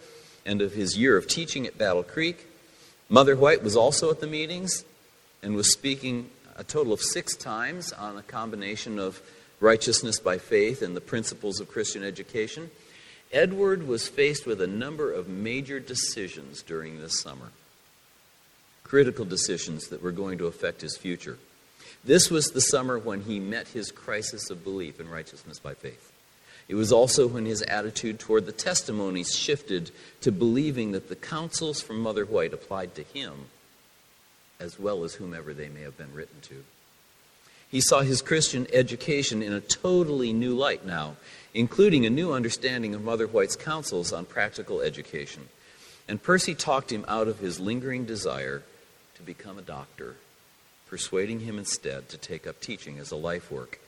and 0.46 0.62
of 0.62 0.74
his 0.74 0.96
year 0.96 1.16
of 1.16 1.26
teaching 1.26 1.66
at 1.66 1.76
Battle 1.76 2.04
Creek. 2.04 2.47
Mother 3.10 3.36
White 3.36 3.62
was 3.62 3.74
also 3.74 4.10
at 4.10 4.20
the 4.20 4.26
meetings 4.26 4.84
and 5.42 5.54
was 5.54 5.72
speaking 5.72 6.28
a 6.56 6.64
total 6.64 6.92
of 6.92 7.00
six 7.00 7.34
times 7.36 7.90
on 7.92 8.18
a 8.18 8.22
combination 8.22 8.98
of 8.98 9.22
righteousness 9.60 10.20
by 10.20 10.36
faith 10.36 10.82
and 10.82 10.94
the 10.94 11.00
principles 11.00 11.58
of 11.58 11.70
Christian 11.70 12.04
education. 12.04 12.70
Edward 13.32 13.86
was 13.86 14.08
faced 14.08 14.46
with 14.46 14.60
a 14.60 14.66
number 14.66 15.10
of 15.10 15.28
major 15.28 15.80
decisions 15.80 16.62
during 16.62 17.00
this 17.00 17.20
summer, 17.20 17.50
critical 18.84 19.24
decisions 19.24 19.88
that 19.88 20.02
were 20.02 20.12
going 20.12 20.36
to 20.38 20.46
affect 20.46 20.82
his 20.82 20.96
future. 20.96 21.38
This 22.04 22.30
was 22.30 22.48
the 22.48 22.60
summer 22.60 22.98
when 22.98 23.22
he 23.22 23.40
met 23.40 23.68
his 23.68 23.90
crisis 23.90 24.50
of 24.50 24.64
belief 24.64 25.00
in 25.00 25.08
righteousness 25.08 25.58
by 25.58 25.74
faith. 25.74 26.12
It 26.68 26.74
was 26.74 26.92
also 26.92 27.26
when 27.26 27.46
his 27.46 27.62
attitude 27.62 28.20
toward 28.20 28.44
the 28.44 28.52
testimonies 28.52 29.34
shifted 29.34 29.90
to 30.20 30.30
believing 30.30 30.92
that 30.92 31.08
the 31.08 31.16
counsels 31.16 31.80
from 31.80 32.00
Mother 32.00 32.26
White 32.26 32.52
applied 32.52 32.94
to 32.94 33.02
him 33.02 33.46
as 34.60 34.78
well 34.78 35.04
as 35.04 35.14
whomever 35.14 35.54
they 35.54 35.68
may 35.68 35.82
have 35.82 35.96
been 35.96 36.12
written 36.12 36.40
to. 36.42 36.64
He 37.70 37.80
saw 37.80 38.00
his 38.00 38.22
Christian 38.22 38.66
education 38.72 39.42
in 39.42 39.52
a 39.52 39.60
totally 39.60 40.32
new 40.32 40.54
light 40.54 40.86
now, 40.86 41.16
including 41.54 42.06
a 42.06 42.10
new 42.10 42.32
understanding 42.32 42.94
of 42.94 43.04
Mother 43.04 43.26
White's 43.26 43.56
counsels 43.56 44.12
on 44.12 44.24
practical 44.24 44.80
education. 44.80 45.48
And 46.08 46.22
Percy 46.22 46.54
talked 46.54 46.90
him 46.90 47.04
out 47.06 47.28
of 47.28 47.40
his 47.40 47.60
lingering 47.60 48.06
desire 48.06 48.62
to 49.16 49.22
become 49.22 49.58
a 49.58 49.62
doctor, 49.62 50.16
persuading 50.88 51.40
him 51.40 51.58
instead 51.58 52.08
to 52.08 52.16
take 52.16 52.46
up 52.46 52.60
teaching 52.60 52.98
as 52.98 53.10
a 53.10 53.16
life 53.16 53.50
work. 53.50 53.78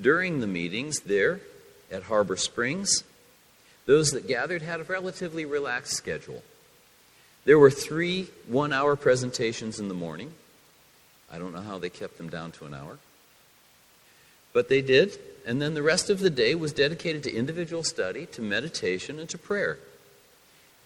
During 0.00 0.40
the 0.40 0.46
meetings 0.46 1.00
there, 1.00 1.40
at 1.92 2.04
Harbor 2.04 2.36
Springs. 2.36 3.04
Those 3.86 4.10
that 4.12 4.26
gathered 4.26 4.62
had 4.62 4.80
a 4.80 4.84
relatively 4.84 5.44
relaxed 5.44 5.94
schedule. 5.94 6.42
There 7.44 7.58
were 7.58 7.70
three 7.70 8.28
one 8.46 8.72
hour 8.72 8.96
presentations 8.96 9.78
in 9.80 9.88
the 9.88 9.94
morning. 9.94 10.32
I 11.32 11.38
don't 11.38 11.52
know 11.52 11.60
how 11.60 11.78
they 11.78 11.90
kept 11.90 12.18
them 12.18 12.28
down 12.28 12.52
to 12.52 12.66
an 12.66 12.74
hour. 12.74 12.98
But 14.52 14.68
they 14.68 14.82
did, 14.82 15.18
and 15.46 15.60
then 15.60 15.74
the 15.74 15.82
rest 15.82 16.10
of 16.10 16.20
the 16.20 16.30
day 16.30 16.54
was 16.54 16.72
dedicated 16.72 17.22
to 17.24 17.34
individual 17.34 17.82
study, 17.82 18.26
to 18.26 18.42
meditation, 18.42 19.18
and 19.18 19.28
to 19.30 19.38
prayer. 19.38 19.78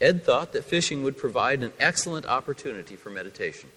Ed 0.01 0.25
thought 0.25 0.53
that 0.53 0.65
fishing 0.65 1.03
would 1.03 1.17
provide 1.17 1.63
an 1.63 1.73
excellent 1.81 2.27
opportunity 2.27 2.97
for 2.97 3.11
meditation. 3.11 3.71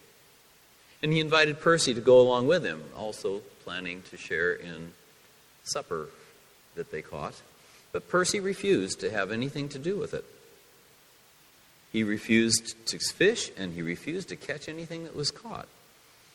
And 1.01 1.11
he 1.11 1.19
invited 1.19 1.61
Percy 1.61 1.93
to 1.93 2.01
go 2.01 2.19
along 2.19 2.47
with 2.47 2.63
him, 2.63 2.83
also 2.95 3.41
planning 3.63 4.03
to 4.09 4.17
share 4.17 4.53
in 4.53 4.93
supper 5.63 6.09
that 6.75 6.91
they 6.91 7.01
caught, 7.01 7.36
but 7.91 8.10
Percy 8.10 8.39
refused 8.39 8.99
to 8.99 9.12
have 9.12 9.32
anything 9.32 9.69
to 9.69 9.79
do 9.79 9.97
with 9.97 10.13
it. 10.13 10.25
He 11.91 12.03
refused 12.03 12.75
to 12.88 12.99
fish 12.99 13.49
and 13.58 13.73
he 13.73 13.82
refused 13.82 14.29
to 14.29 14.36
catch 14.36 14.69
anything 14.69 15.03
that 15.05 15.15
was 15.15 15.32
caught, 15.32 15.67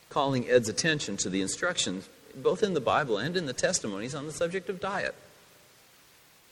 calling 0.09 0.49
Ed's 0.49 0.69
attention 0.69 1.17
to 1.17 1.29
the 1.29 1.41
instructions, 1.41 2.09
both 2.35 2.61
in 2.61 2.73
the 2.73 2.81
Bible 2.81 3.17
and 3.17 3.37
in 3.37 3.45
the 3.45 3.53
testimonies, 3.53 4.13
on 4.13 4.25
the 4.25 4.33
subject 4.33 4.69
of 4.69 4.81
diet. 4.81 5.15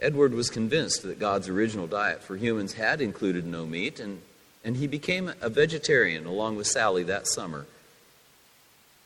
Edward 0.02 0.34
was 0.34 0.50
convinced 0.50 1.04
that 1.04 1.20
God's 1.20 1.50
original 1.50 1.88
diet 1.88 2.24
for 2.24 2.36
humans 2.36 2.74
had 2.74 3.02
included 3.02 3.46
no 3.46 3.66
meat, 3.66 4.00
and, 4.00 4.22
and 4.64 4.78
he 4.78 4.88
became 4.88 5.34
a 5.42 5.50
vegetarian 5.50 6.26
along 6.26 6.56
with 6.56 6.68
Sally 6.68 7.04
that 7.04 7.28
summer. 7.28 7.66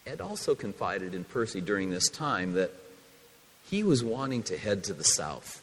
Ed 0.06 0.22
also 0.22 0.56
confided 0.56 1.13
in 1.13 1.24
Percy 1.24 1.60
during 1.60 1.90
this 1.90 2.10
time 2.10 2.54
that 2.54 2.72
he 3.69 3.84
was 3.84 4.03
wanting 4.03 4.43
to 4.43 4.58
head 4.58 4.84
to 4.86 4.93
the 4.93 5.03
south, 5.03 5.62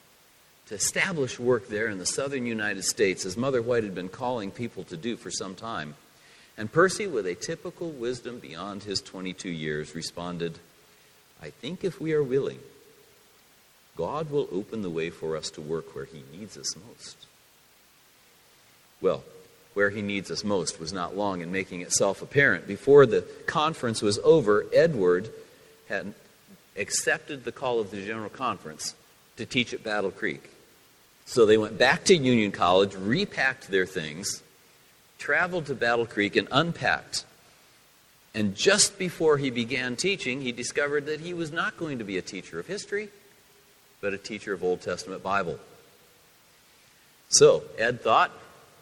to 0.66 0.74
establish 0.74 1.38
work 1.38 1.68
there 1.68 1.88
in 1.88 1.98
the 1.98 2.06
southern 2.06 2.46
United 2.46 2.84
States, 2.84 3.24
as 3.24 3.36
Mother 3.36 3.62
White 3.62 3.84
had 3.84 3.94
been 3.94 4.08
calling 4.08 4.50
people 4.50 4.84
to 4.84 4.96
do 4.96 5.16
for 5.16 5.30
some 5.30 5.54
time. 5.54 5.94
And 6.56 6.70
Percy, 6.70 7.06
with 7.06 7.26
a 7.26 7.34
typical 7.34 7.90
wisdom 7.90 8.38
beyond 8.38 8.84
his 8.84 9.00
22 9.00 9.48
years, 9.48 9.94
responded, 9.94 10.58
I 11.42 11.50
think 11.50 11.84
if 11.84 12.00
we 12.00 12.12
are 12.12 12.22
willing, 12.22 12.60
God 13.96 14.30
will 14.30 14.48
open 14.52 14.82
the 14.82 14.90
way 14.90 15.10
for 15.10 15.36
us 15.36 15.50
to 15.50 15.60
work 15.60 15.94
where 15.94 16.06
He 16.06 16.22
needs 16.36 16.56
us 16.56 16.74
most. 16.88 17.26
Well, 19.00 19.24
where 19.74 19.90
He 19.90 20.02
needs 20.02 20.30
us 20.30 20.44
most 20.44 20.80
was 20.80 20.92
not 20.92 21.16
long 21.16 21.40
in 21.40 21.52
making 21.52 21.82
itself 21.82 22.22
apparent. 22.22 22.66
Before 22.66 23.06
the 23.06 23.22
conference 23.46 24.02
was 24.02 24.18
over, 24.20 24.66
Edward 24.72 25.30
had 25.88 26.14
accepted 26.76 27.44
the 27.44 27.52
call 27.52 27.80
of 27.80 27.90
the 27.90 28.04
General 28.04 28.30
Conference 28.30 28.94
to 29.36 29.46
teach 29.46 29.72
at 29.72 29.82
Battle 29.82 30.10
Creek. 30.10 30.50
So 31.26 31.46
they 31.46 31.56
went 31.56 31.78
back 31.78 32.04
to 32.04 32.16
Union 32.16 32.52
College, 32.52 32.94
repacked 32.94 33.70
their 33.70 33.86
things, 33.86 34.42
traveled 35.18 35.66
to 35.66 35.74
Battle 35.74 36.06
Creek, 36.06 36.36
and 36.36 36.48
unpacked. 36.50 37.24
And 38.34 38.54
just 38.54 38.98
before 38.98 39.38
he 39.38 39.50
began 39.50 39.96
teaching, 39.96 40.40
he 40.40 40.52
discovered 40.52 41.06
that 41.06 41.20
he 41.20 41.32
was 41.32 41.52
not 41.52 41.76
going 41.76 41.98
to 41.98 42.04
be 42.04 42.18
a 42.18 42.22
teacher 42.22 42.58
of 42.58 42.66
history, 42.66 43.08
but 44.00 44.12
a 44.12 44.18
teacher 44.18 44.52
of 44.52 44.62
Old 44.62 44.82
Testament 44.82 45.22
Bible. 45.22 45.58
So, 47.28 47.62
Ed 47.78 48.02
thought 48.02 48.32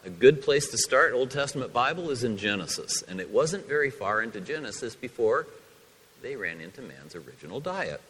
a 0.05 0.09
good 0.09 0.41
place 0.41 0.69
to 0.71 0.77
start 0.77 1.13
Old 1.13 1.31
Testament 1.31 1.71
Bible 1.71 2.09
is 2.09 2.23
in 2.23 2.37
Genesis. 2.37 3.03
And 3.03 3.21
it 3.21 3.29
wasn't 3.29 3.67
very 3.67 3.89
far 3.89 4.21
into 4.21 4.41
Genesis 4.41 4.95
before 4.95 5.47
they 6.23 6.35
ran 6.35 6.59
into 6.59 6.81
man's 6.81 7.15
original 7.15 7.59
diet. 7.59 8.01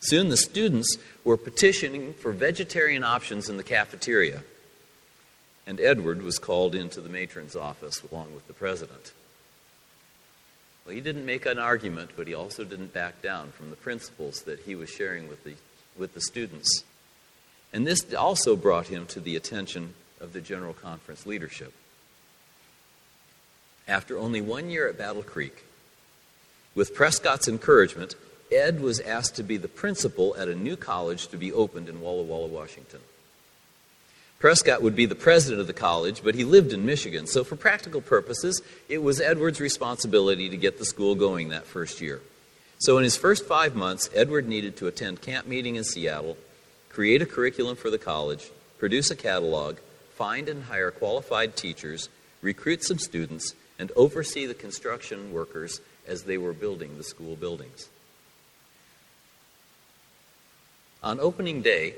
Soon 0.00 0.30
the 0.30 0.36
students 0.36 0.96
were 1.22 1.36
petitioning 1.36 2.14
for 2.14 2.32
vegetarian 2.32 3.04
options 3.04 3.48
in 3.48 3.56
the 3.56 3.62
cafeteria, 3.62 4.42
and 5.64 5.78
Edward 5.78 6.22
was 6.22 6.40
called 6.40 6.74
into 6.74 7.00
the 7.00 7.08
matron's 7.08 7.54
office 7.54 8.02
along 8.10 8.34
with 8.34 8.48
the 8.48 8.52
president. 8.52 9.12
Well, 10.84 10.94
he 10.94 11.00
didn't 11.00 11.26
make 11.26 11.46
an 11.46 11.60
argument, 11.60 12.10
but 12.16 12.26
he 12.26 12.34
also 12.34 12.64
didn't 12.64 12.92
back 12.92 13.22
down 13.22 13.52
from 13.52 13.70
the 13.70 13.76
principles 13.76 14.42
that 14.42 14.60
he 14.60 14.74
was 14.74 14.90
sharing 14.90 15.28
with 15.28 15.44
the, 15.44 15.54
with 15.96 16.14
the 16.14 16.20
students. 16.20 16.82
And 17.72 17.86
this 17.86 18.12
also 18.14 18.56
brought 18.56 18.88
him 18.88 19.06
to 19.06 19.20
the 19.20 19.36
attention 19.36 19.94
of 20.20 20.32
the 20.32 20.40
General 20.40 20.74
Conference 20.74 21.26
leadership. 21.26 21.72
After 23.86 24.18
only 24.18 24.40
one 24.40 24.70
year 24.70 24.88
at 24.88 24.98
Battle 24.98 25.22
Creek, 25.22 25.64
with 26.74 26.94
Prescott's 26.94 27.48
encouragement, 27.48 28.14
Ed 28.50 28.80
was 28.80 29.00
asked 29.00 29.36
to 29.36 29.42
be 29.42 29.56
the 29.56 29.68
principal 29.68 30.36
at 30.36 30.48
a 30.48 30.54
new 30.54 30.76
college 30.76 31.28
to 31.28 31.36
be 31.36 31.52
opened 31.52 31.88
in 31.88 32.00
Walla 32.00 32.22
Walla, 32.22 32.48
Washington. 32.48 33.00
Prescott 34.38 34.82
would 34.82 34.96
be 34.96 35.06
the 35.06 35.14
president 35.14 35.60
of 35.60 35.68
the 35.68 35.72
college, 35.72 36.22
but 36.24 36.34
he 36.34 36.44
lived 36.44 36.72
in 36.72 36.84
Michigan, 36.84 37.28
so 37.28 37.44
for 37.44 37.54
practical 37.54 38.00
purposes, 38.00 38.60
it 38.88 38.98
was 38.98 39.20
Edward's 39.20 39.60
responsibility 39.60 40.48
to 40.48 40.56
get 40.56 40.78
the 40.78 40.84
school 40.84 41.14
going 41.14 41.50
that 41.50 41.64
first 41.64 42.00
year. 42.00 42.20
So 42.78 42.98
in 42.98 43.04
his 43.04 43.16
first 43.16 43.46
five 43.46 43.76
months, 43.76 44.10
Edward 44.12 44.48
needed 44.48 44.76
to 44.78 44.88
attend 44.88 45.22
camp 45.22 45.46
meeting 45.46 45.76
in 45.76 45.84
Seattle, 45.84 46.36
create 46.88 47.22
a 47.22 47.26
curriculum 47.26 47.76
for 47.76 47.88
the 47.88 47.98
college, 47.98 48.50
produce 48.78 49.12
a 49.12 49.16
catalog, 49.16 49.76
find 50.16 50.48
and 50.48 50.64
hire 50.64 50.90
qualified 50.90 51.54
teachers, 51.54 52.08
recruit 52.40 52.82
some 52.82 52.98
students, 52.98 53.54
and 53.78 53.92
oversee 53.94 54.46
the 54.46 54.54
construction 54.54 55.32
workers 55.32 55.80
as 56.12 56.24
they 56.24 56.36
were 56.36 56.52
building 56.52 56.98
the 56.98 57.02
school 57.02 57.34
buildings. 57.36 57.88
On 61.02 61.18
opening 61.18 61.62
day, 61.62 61.94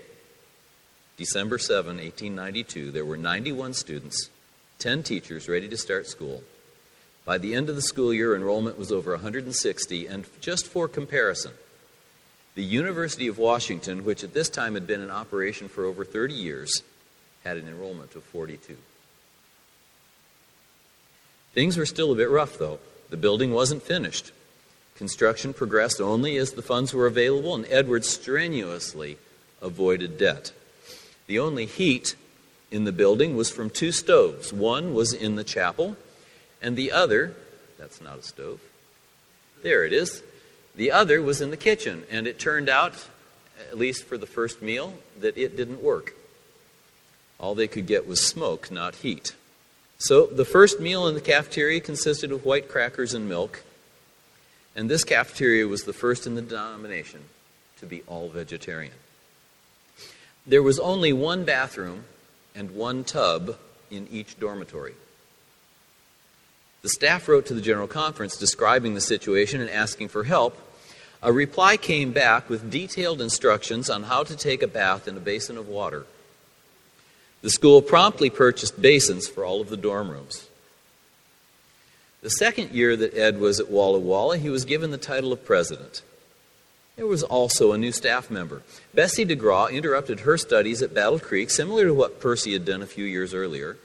December 1.17 1.59
7, 1.59 1.97
1892, 1.97 2.93
there 2.93 3.05
were 3.05 3.17
91 3.17 3.75
students, 3.75 4.31
10 4.79 5.03
teachers 5.03 5.49
ready 5.49 5.69
to 5.69 5.77
start 5.77 6.07
school. 6.07 6.43
By 7.25 7.39
the 7.39 7.55
end 7.55 7.69
of 7.69 7.75
the 7.75 7.83
school 7.83 8.15
year, 8.15 8.37
enrollment 8.37 8.79
was 8.79 8.93
over 8.93 9.11
160, 9.11 10.07
and 10.07 10.25
just 10.41 10.67
for 10.67 10.87
comparison, 10.87 11.53
the 12.55 12.63
University 12.63 13.27
of 13.27 13.37
Washington, 13.37 14.05
which 14.05 14.23
at 14.23 14.33
this 14.33 14.49
time 14.49 14.75
had 14.75 14.87
been 14.87 15.03
in 15.03 15.11
operation 15.11 15.69
for 15.69 15.85
over 15.85 16.05
30 16.05 16.35
years, 16.35 16.83
had 17.43 17.57
an 17.57 17.67
enrollment 17.67 18.15
of 18.15 18.23
42. 18.23 18.77
Things 21.53 21.77
were 21.77 21.87
still 21.87 22.13
a 22.13 22.17
bit 22.17 22.31
rough, 22.31 22.59
though. 22.59 22.79
The 23.11 23.17
building 23.17 23.53
wasn't 23.53 23.83
finished. 23.83 24.33
Construction 24.97 25.53
progressed 25.53 26.01
only 26.01 26.37
as 26.37 26.53
the 26.53 26.63
funds 26.63 26.95
were 26.95 27.07
available, 27.07 27.55
and 27.55 27.67
Edward 27.69 28.05
strenuously 28.05 29.19
avoided 29.61 30.19
debt. 30.19 30.53
The 31.27 31.39
only 31.39 31.67
heat 31.67 32.15
in 32.71 32.85
the 32.85 32.93
building 32.93 33.37
was 33.37 33.51
from 33.51 33.71
two 33.71 33.93
stoves. 33.93 34.53
One 34.53 34.95
was 34.95 35.13
in 35.13 35.37
the 35.37 35.45
chapel, 35.45 35.97
and 36.63 36.77
the 36.77 36.93
other 36.93 37.35
That's 37.79 38.01
not 38.01 38.19
a 38.19 38.23
stove. 38.23 38.61
There 39.63 39.85
it 39.85 39.93
is. 39.93 40.23
The 40.75 40.91
other 40.91 41.21
was 41.21 41.41
in 41.41 41.51
the 41.51 41.57
kitchen, 41.57 42.05
and 42.11 42.27
it 42.27 42.39
turned 42.39 42.69
out, 42.69 42.95
at 43.71 43.79
least 43.79 44.05
for 44.05 44.17
the 44.17 44.27
first 44.27 44.63
meal, 44.63 44.95
that 45.21 45.37
it 45.37 45.57
didn't 45.57 45.83
work. 45.83 46.15
All 47.39 47.55
they 47.55 47.69
could 47.69 47.87
get 47.87 48.07
was 48.07 48.25
smoke, 48.25 48.71
not 48.71 48.97
heat. 48.97 49.35
So 50.05 50.27
the 50.27 50.45
first 50.45 50.81
meal 50.81 51.09
in 51.09 51.15
the 51.15 51.21
cafeteria 51.23 51.81
consisted 51.81 52.31
of 52.31 52.45
white 52.45 52.69
crackers 52.69 53.15
and 53.15 53.27
milk, 53.27 53.63
and 54.77 54.91
this 54.91 55.03
cafeteria 55.03 55.67
was 55.67 55.85
the 55.85 55.95
first 55.95 56.27
in 56.27 56.35
the 56.35 56.43
denomination 56.43 57.23
to 57.79 57.87
be 57.87 58.03
all 58.07 58.29
vegetarian. 58.29 58.93
There 60.47 60.63
was 60.63 60.79
only 60.79 61.15
one 61.15 61.47
bathroom 61.47 62.05
and 62.55 62.73
one 62.73 63.05
tub 63.05 63.57
in 63.91 64.07
each 64.11 64.39
dormitory. 64.39 64.93
The 66.83 66.91
staff 66.91 67.27
wrote 67.27 67.47
to 67.47 67.55
the 67.55 67.63
General 67.63 67.89
Conference 67.89 68.37
describing 68.37 68.93
the 68.93 69.01
situation 69.01 69.63
and 69.63 69.71
asking 69.71 70.09
for 70.09 70.25
help. 70.25 70.59
A 71.23 71.33
reply 71.33 71.79
came 71.79 72.13
back 72.13 72.51
with 72.51 72.71
detailed 72.71 73.23
instructions 73.23 73.89
on 73.89 74.03
how 74.03 74.23
to 74.25 74.37
take 74.37 74.63
a 74.63 74.69
bath 74.69 75.09
in 75.09 75.17
a 75.17 75.21
basin 75.21 75.57
of 75.57 75.67
water. 75.67 76.05
The 77.45 77.51
school 77.51 77.83
promptly 77.83 78.31
purchased 78.31 78.81
basins 78.81 79.29
for 79.29 79.45
all 79.45 79.61
of 79.61 79.69
the 79.69 79.77
dorm 79.77 80.09
rooms. 80.09 80.49
The 82.23 82.31
second 82.31 82.71
year 82.71 82.97
that 82.97 83.15
Ed 83.15 83.39
was 83.39 83.61
at 83.61 83.71
Walla 83.71 83.99
Walla, 83.99 84.39
he 84.39 84.49
was 84.49 84.65
given 84.65 84.91
the 84.91 84.97
title 84.97 85.31
of 85.31 85.45
president. 85.45 86.01
There 86.97 87.07
was 87.07 87.23
also 87.23 87.73
a 87.73 87.77
new 87.77 87.93
staff 87.93 88.31
member. 88.31 88.63
Bessie 88.95 89.27
DeGraw 89.27 89.71
interrupted 89.71 90.21
her 90.21 90.39
studies 90.39 90.81
at 90.81 90.95
Battle 90.95 91.19
Creek, 91.19 91.51
similar 91.51 91.85
to 91.85 91.93
what 91.93 92.19
Percy 92.19 92.55
had 92.55 92.65
done 92.65 92.81
a 92.81 92.87
few 92.87 93.05
years 93.05 93.35
earlier, 93.35 93.77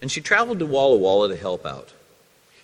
and 0.00 0.12
she 0.12 0.20
traveled 0.20 0.60
to 0.60 0.66
Walla 0.66 0.96
Walla 0.96 1.28
to 1.28 1.36
help 1.36 1.66
out. 1.66 1.92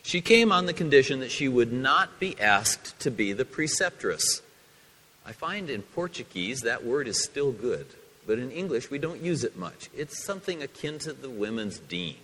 She 0.05 0.21
came 0.21 0.53
on 0.53 0.67
the 0.67 0.73
condition 0.73 1.19
that 1.19 1.33
she 1.33 1.49
would 1.49 1.73
not 1.73 2.21
be 2.21 2.39
asked 2.39 2.97
to 3.01 3.11
be 3.11 3.33
the 3.33 3.45
preceptress. 3.45 4.41
I 5.27 5.33
find 5.33 5.69
in 5.69 5.83
Portuguese 5.83 6.61
that 6.61 6.85
word 6.85 7.09
is 7.09 7.25
still 7.25 7.51
good, 7.51 7.87
but 8.27 8.39
in 8.39 8.51
English 8.51 8.91
we 8.91 8.99
don't 8.99 9.23
use 9.23 9.45
it 9.45 9.57
much. 9.57 9.89
It's 9.97 10.25
something 10.25 10.63
akin 10.63 10.99
to 11.01 11.13
the 11.13 11.31
women's 11.31 11.79
dean. 11.79 12.17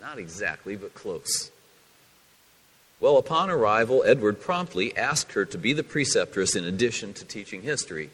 Not 0.00 0.18
exactly, 0.18 0.76
but 0.76 0.94
close. 0.94 1.50
Well, 3.00 3.16
upon 3.16 3.50
arrival, 3.50 4.02
Edward 4.04 4.40
promptly 4.40 4.96
asked 4.96 5.32
her 5.32 5.44
to 5.46 5.58
be 5.58 5.72
the 5.72 5.82
preceptress 5.82 6.54
in 6.54 6.64
addition 6.64 7.14
to 7.14 7.24
teaching 7.24 7.62
history, 7.62 8.10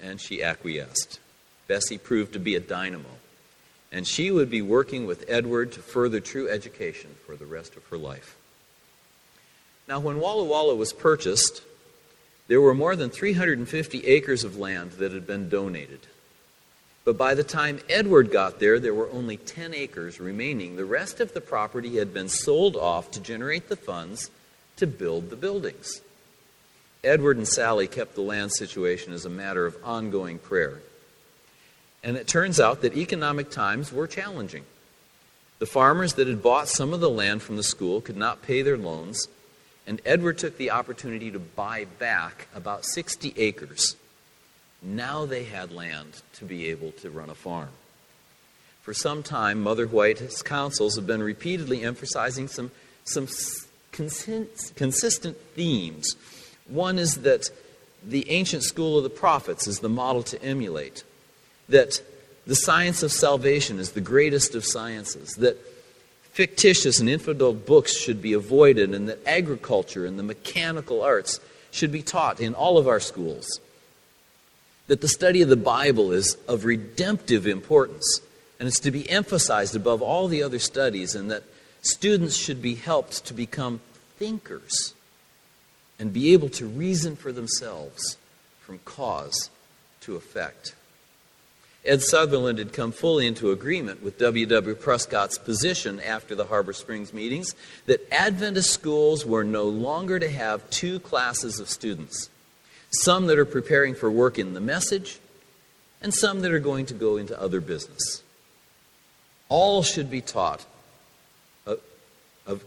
and 0.00 0.20
she 0.20 0.42
acquiesced. 0.42 1.20
Bessie 1.68 1.98
proved 1.98 2.32
to 2.32 2.38
be 2.38 2.54
a 2.54 2.60
dynamo, 2.60 3.08
and 3.92 4.06
she 4.06 4.30
would 4.30 4.50
be 4.50 4.62
working 4.62 5.06
with 5.06 5.24
Edward 5.28 5.72
to 5.72 5.80
further 5.80 6.20
true 6.20 6.48
education 6.48 7.14
for 7.26 7.36
the 7.36 7.46
rest 7.46 7.76
of 7.76 7.86
her 7.88 7.98
life. 7.98 8.36
Now, 9.86 10.00
when 10.00 10.18
Walla 10.18 10.44
Walla 10.44 10.74
was 10.74 10.94
purchased, 10.94 11.62
there 12.46 12.60
were 12.60 12.74
more 12.74 12.96
than 12.96 13.10
350 13.10 14.06
acres 14.06 14.44
of 14.44 14.58
land 14.58 14.92
that 14.92 15.12
had 15.12 15.26
been 15.26 15.48
donated. 15.48 16.00
But 17.04 17.18
by 17.18 17.34
the 17.34 17.44
time 17.44 17.80
Edward 17.88 18.30
got 18.30 18.60
there, 18.60 18.78
there 18.78 18.94
were 18.94 19.10
only 19.10 19.36
10 19.36 19.74
acres 19.74 20.20
remaining. 20.20 20.76
The 20.76 20.84
rest 20.84 21.20
of 21.20 21.34
the 21.34 21.40
property 21.40 21.96
had 21.96 22.14
been 22.14 22.28
sold 22.28 22.76
off 22.76 23.10
to 23.12 23.20
generate 23.20 23.68
the 23.68 23.76
funds 23.76 24.30
to 24.76 24.86
build 24.86 25.30
the 25.30 25.36
buildings. 25.36 26.00
Edward 27.02 27.36
and 27.36 27.46
Sally 27.46 27.86
kept 27.86 28.14
the 28.14 28.22
land 28.22 28.52
situation 28.52 29.12
as 29.12 29.26
a 29.26 29.30
matter 29.30 29.66
of 29.66 29.76
ongoing 29.84 30.38
prayer. 30.38 30.80
And 32.02 32.16
it 32.16 32.26
turns 32.26 32.58
out 32.58 32.80
that 32.80 32.96
economic 32.96 33.50
times 33.50 33.92
were 33.92 34.06
challenging. 34.06 34.64
The 35.58 35.66
farmers 35.66 36.14
that 36.14 36.26
had 36.26 36.42
bought 36.42 36.68
some 36.68 36.92
of 36.92 37.00
the 37.00 37.10
land 37.10 37.42
from 37.42 37.56
the 37.56 37.62
school 37.62 38.00
could 38.00 38.16
not 38.16 38.42
pay 38.42 38.62
their 38.62 38.76
loans, 38.76 39.28
and 39.86 40.00
Edward 40.04 40.38
took 40.38 40.56
the 40.56 40.70
opportunity 40.70 41.30
to 41.30 41.38
buy 41.38 41.84
back 41.98 42.48
about 42.54 42.84
60 42.84 43.34
acres 43.36 43.96
now 44.84 45.24
they 45.24 45.44
had 45.44 45.72
land 45.72 46.22
to 46.34 46.44
be 46.44 46.68
able 46.68 46.92
to 46.92 47.10
run 47.10 47.30
a 47.30 47.34
farm. 47.34 47.70
For 48.82 48.92
some 48.92 49.22
time, 49.22 49.62
Mother 49.62 49.86
White's 49.86 50.42
counsels 50.42 50.96
have 50.96 51.06
been 51.06 51.22
repeatedly 51.22 51.82
emphasizing 51.82 52.48
some, 52.48 52.70
some 53.04 53.26
consistent 53.92 55.36
themes. 55.54 56.16
One 56.68 56.98
is 56.98 57.22
that 57.22 57.50
the 58.06 58.30
ancient 58.30 58.62
school 58.62 58.98
of 58.98 59.04
the 59.04 59.10
prophets 59.10 59.66
is 59.66 59.78
the 59.78 59.88
model 59.88 60.22
to 60.24 60.42
emulate, 60.42 61.02
that 61.70 62.02
the 62.46 62.56
science 62.56 63.02
of 63.02 63.10
salvation 63.10 63.78
is 63.78 63.92
the 63.92 64.02
greatest 64.02 64.54
of 64.54 64.66
sciences, 64.66 65.30
that 65.38 65.56
fictitious 66.34 67.00
and 67.00 67.08
infidel 67.08 67.54
books 67.54 67.96
should 67.96 68.20
be 68.20 68.34
avoided, 68.34 68.94
and 68.94 69.08
that 69.08 69.26
agriculture 69.26 70.04
and 70.04 70.18
the 70.18 70.22
mechanical 70.22 71.02
arts 71.02 71.40
should 71.70 71.90
be 71.90 72.02
taught 72.02 72.40
in 72.40 72.54
all 72.54 72.76
of 72.76 72.86
our 72.86 73.00
schools 73.00 73.60
that 74.86 75.00
the 75.00 75.08
study 75.08 75.40
of 75.40 75.48
the 75.48 75.56
Bible 75.56 76.12
is 76.12 76.36
of 76.46 76.66
redemptive 76.66 77.46
importance 77.46 78.20
and 78.58 78.68
it's 78.68 78.80
to 78.80 78.90
be 78.90 79.08
emphasized 79.10 79.74
above 79.74 80.00
all 80.00 80.28
the 80.28 80.42
other 80.42 80.58
studies, 80.58 81.14
and 81.14 81.30
that 81.30 81.42
students 81.82 82.36
should 82.36 82.62
be 82.62 82.76
helped 82.76 83.24
to 83.26 83.34
become 83.34 83.80
thinkers 84.16 84.94
and 85.98 86.12
be 86.12 86.32
able 86.32 86.48
to 86.48 86.66
reason 86.66 87.16
for 87.16 87.32
themselves 87.32 88.16
from 88.60 88.78
cause 88.84 89.50
to 90.00 90.16
effect. 90.16 90.74
Ed 91.84 92.00
Sutherland 92.00 92.58
had 92.58 92.72
come 92.72 92.92
fully 92.92 93.26
into 93.26 93.50
agreement 93.50 94.02
with 94.02 94.18
W. 94.18 94.46
W. 94.46 94.74
Prescott's 94.74 95.36
position 95.36 96.00
after 96.00 96.34
the 96.34 96.46
Harbor 96.46 96.72
Springs 96.72 97.12
meetings 97.12 97.54
that 97.86 98.10
Adventist 98.10 98.70
schools 98.70 99.26
were 99.26 99.44
no 99.44 99.64
longer 99.64 100.18
to 100.18 100.30
have 100.30 100.68
two 100.70 100.98
classes 101.00 101.60
of 101.60 101.68
students 101.68 102.30
some 103.02 103.26
that 103.26 103.38
are 103.38 103.44
preparing 103.44 103.94
for 103.94 104.10
work 104.10 104.38
in 104.38 104.54
the 104.54 104.60
message, 104.60 105.18
and 106.00 106.14
some 106.14 106.40
that 106.40 106.52
are 106.52 106.60
going 106.60 106.86
to 106.86 106.94
go 106.94 107.16
into 107.16 107.40
other 107.40 107.60
business. 107.60 108.22
All 109.48 109.82
should 109.82 110.10
be 110.10 110.20
taught 110.20 110.64
of, 111.66 111.80
of, 112.46 112.64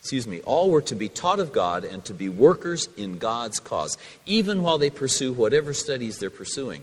excuse 0.00 0.26
me, 0.26 0.40
all 0.40 0.70
were 0.70 0.82
to 0.82 0.94
be 0.94 1.08
taught 1.08 1.40
of 1.40 1.52
God 1.52 1.84
and 1.84 2.04
to 2.06 2.14
be 2.14 2.28
workers 2.28 2.88
in 2.96 3.18
God's 3.18 3.60
cause, 3.60 3.96
even 4.26 4.62
while 4.62 4.78
they 4.78 4.90
pursue 4.90 5.32
whatever 5.32 5.72
studies 5.72 6.18
they're 6.18 6.30
pursuing. 6.30 6.82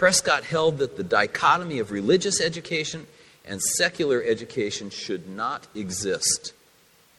Prescott 0.00 0.44
held 0.44 0.78
that 0.78 0.96
the 0.96 1.04
dichotomy 1.04 1.78
of 1.78 1.90
religious 1.90 2.40
education 2.40 3.06
and 3.44 3.60
secular 3.60 4.22
education 4.22 4.88
should 4.88 5.28
not 5.28 5.66
exist. 5.74 6.54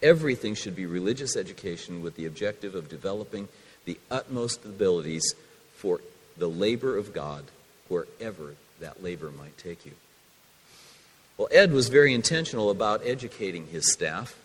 Everything 0.02 0.56
should 0.56 0.76
be 0.76 0.88
religious 0.88 1.36
education 1.38 2.02
with 2.02 2.16
the 2.16 2.26
objective 2.26 2.74
of 2.74 2.90
developing 2.90 3.50
the 3.86 4.00
utmost 4.10 4.66
abilities 4.66 5.36
for 5.76 6.02
the 6.36 6.50
labor 6.50 6.98
of 6.98 7.14
God 7.14 7.44
wherever 7.88 8.56
that 8.80 9.04
labor 9.04 9.30
might 9.30 9.60
take 9.60 9.86
you. 9.86 9.92
Well, 11.38 11.50
Ed 11.52 11.74
was 11.74 11.88
very 11.90 12.16
intentional 12.16 12.72
about 12.72 13.06
educating 13.06 13.68
his 13.68 13.94
staff. 13.94 14.36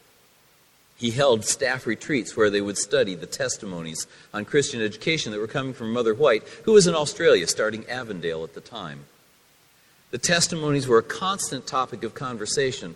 He 0.97 1.11
held 1.11 1.45
staff 1.45 1.87
retreats 1.87 2.37
where 2.37 2.49
they 2.49 2.63
would 2.63 2.79
study 2.79 3.15
the 3.15 3.27
testimonies 3.27 4.07
on 4.33 4.47
Christian 4.47 4.81
education 4.81 5.31
that 5.33 5.39
were 5.39 5.47
coming 5.47 5.75
from 5.75 5.93
Mother 5.93 6.15
White, 6.15 6.45
who 6.65 6.73
was 6.73 6.87
in 6.87 6.95
Australia, 6.95 7.47
starting 7.47 7.89
Avondale 7.89 8.45
at 8.45 8.55
the 8.55 8.63
time. 8.63 9.05
The 10.11 10.19
testimonies 10.19 10.89
were 10.89 10.99
a 10.99 11.03
constant 11.03 11.67
topic 11.67 12.03
of 12.03 12.15
conversation 12.15 12.95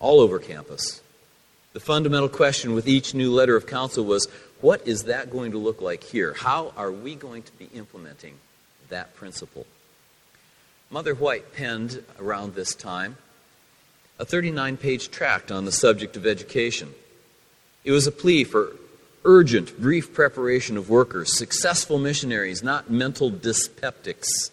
all 0.00 0.20
over 0.20 0.38
campus. 0.38 1.00
The 1.72 1.80
fundamental 1.80 2.28
question 2.28 2.74
with 2.74 2.86
each 2.86 3.14
new 3.14 3.32
letter 3.32 3.56
of 3.56 3.66
counsel 3.66 4.04
was 4.04 4.28
what 4.60 4.86
is 4.86 5.04
that 5.04 5.30
going 5.30 5.52
to 5.52 5.58
look 5.58 5.80
like 5.80 6.04
here? 6.04 6.34
How 6.34 6.74
are 6.76 6.92
we 6.92 7.14
going 7.14 7.42
to 7.44 7.52
be 7.52 7.70
implementing 7.74 8.34
that 8.90 9.14
principle? 9.16 9.66
Mother 10.90 11.14
White 11.14 11.54
penned 11.54 12.04
around 12.20 12.54
this 12.54 12.74
time 12.74 13.16
a 14.22 14.24
39 14.24 14.76
page 14.76 15.10
tract 15.10 15.50
on 15.50 15.64
the 15.64 15.72
subject 15.72 16.16
of 16.16 16.28
education. 16.28 16.94
It 17.82 17.90
was 17.90 18.06
a 18.06 18.12
plea 18.12 18.44
for 18.44 18.76
urgent, 19.24 19.80
brief 19.80 20.14
preparation 20.14 20.76
of 20.76 20.88
workers, 20.88 21.36
successful 21.36 21.98
missionaries, 21.98 22.62
not 22.62 22.88
mental 22.88 23.32
dyspeptics 23.32 24.52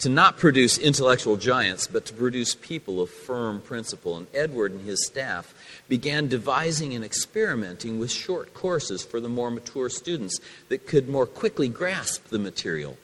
to 0.00 0.10
not 0.10 0.36
produce 0.36 0.76
intellectual 0.76 1.38
giants, 1.38 1.86
but 1.86 2.04
to 2.04 2.12
produce 2.12 2.54
people 2.54 3.00
of 3.00 3.08
firm 3.08 3.62
principle. 3.62 4.18
And 4.18 4.26
Edward 4.34 4.72
and 4.72 4.82
his 4.82 5.06
staff 5.06 5.54
began 5.88 6.28
devising 6.28 6.92
and 6.92 7.02
experimenting 7.02 7.98
with 7.98 8.10
short 8.10 8.52
courses 8.52 9.02
for 9.02 9.18
the 9.18 9.30
more 9.30 9.50
mature 9.50 9.88
students 9.88 10.40
that 10.68 10.86
could 10.86 11.08
more 11.08 11.24
quickly 11.24 11.68
grasp 11.68 12.26
the 12.28 12.38
material. 12.38 12.98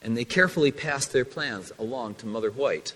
And 0.00 0.16
they 0.16 0.24
carefully 0.24 0.72
passed 0.72 1.12
their 1.12 1.26
plans 1.26 1.70
along 1.78 2.14
to 2.14 2.26
Mother 2.26 2.50
White 2.50 2.94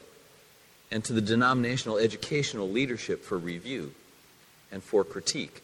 and 0.90 1.04
to 1.04 1.12
the 1.12 1.20
denominational 1.20 1.98
educational 1.98 2.68
leadership 2.68 3.24
for 3.24 3.38
review 3.38 3.92
and 4.70 4.82
for 4.82 5.04
critique 5.04 5.62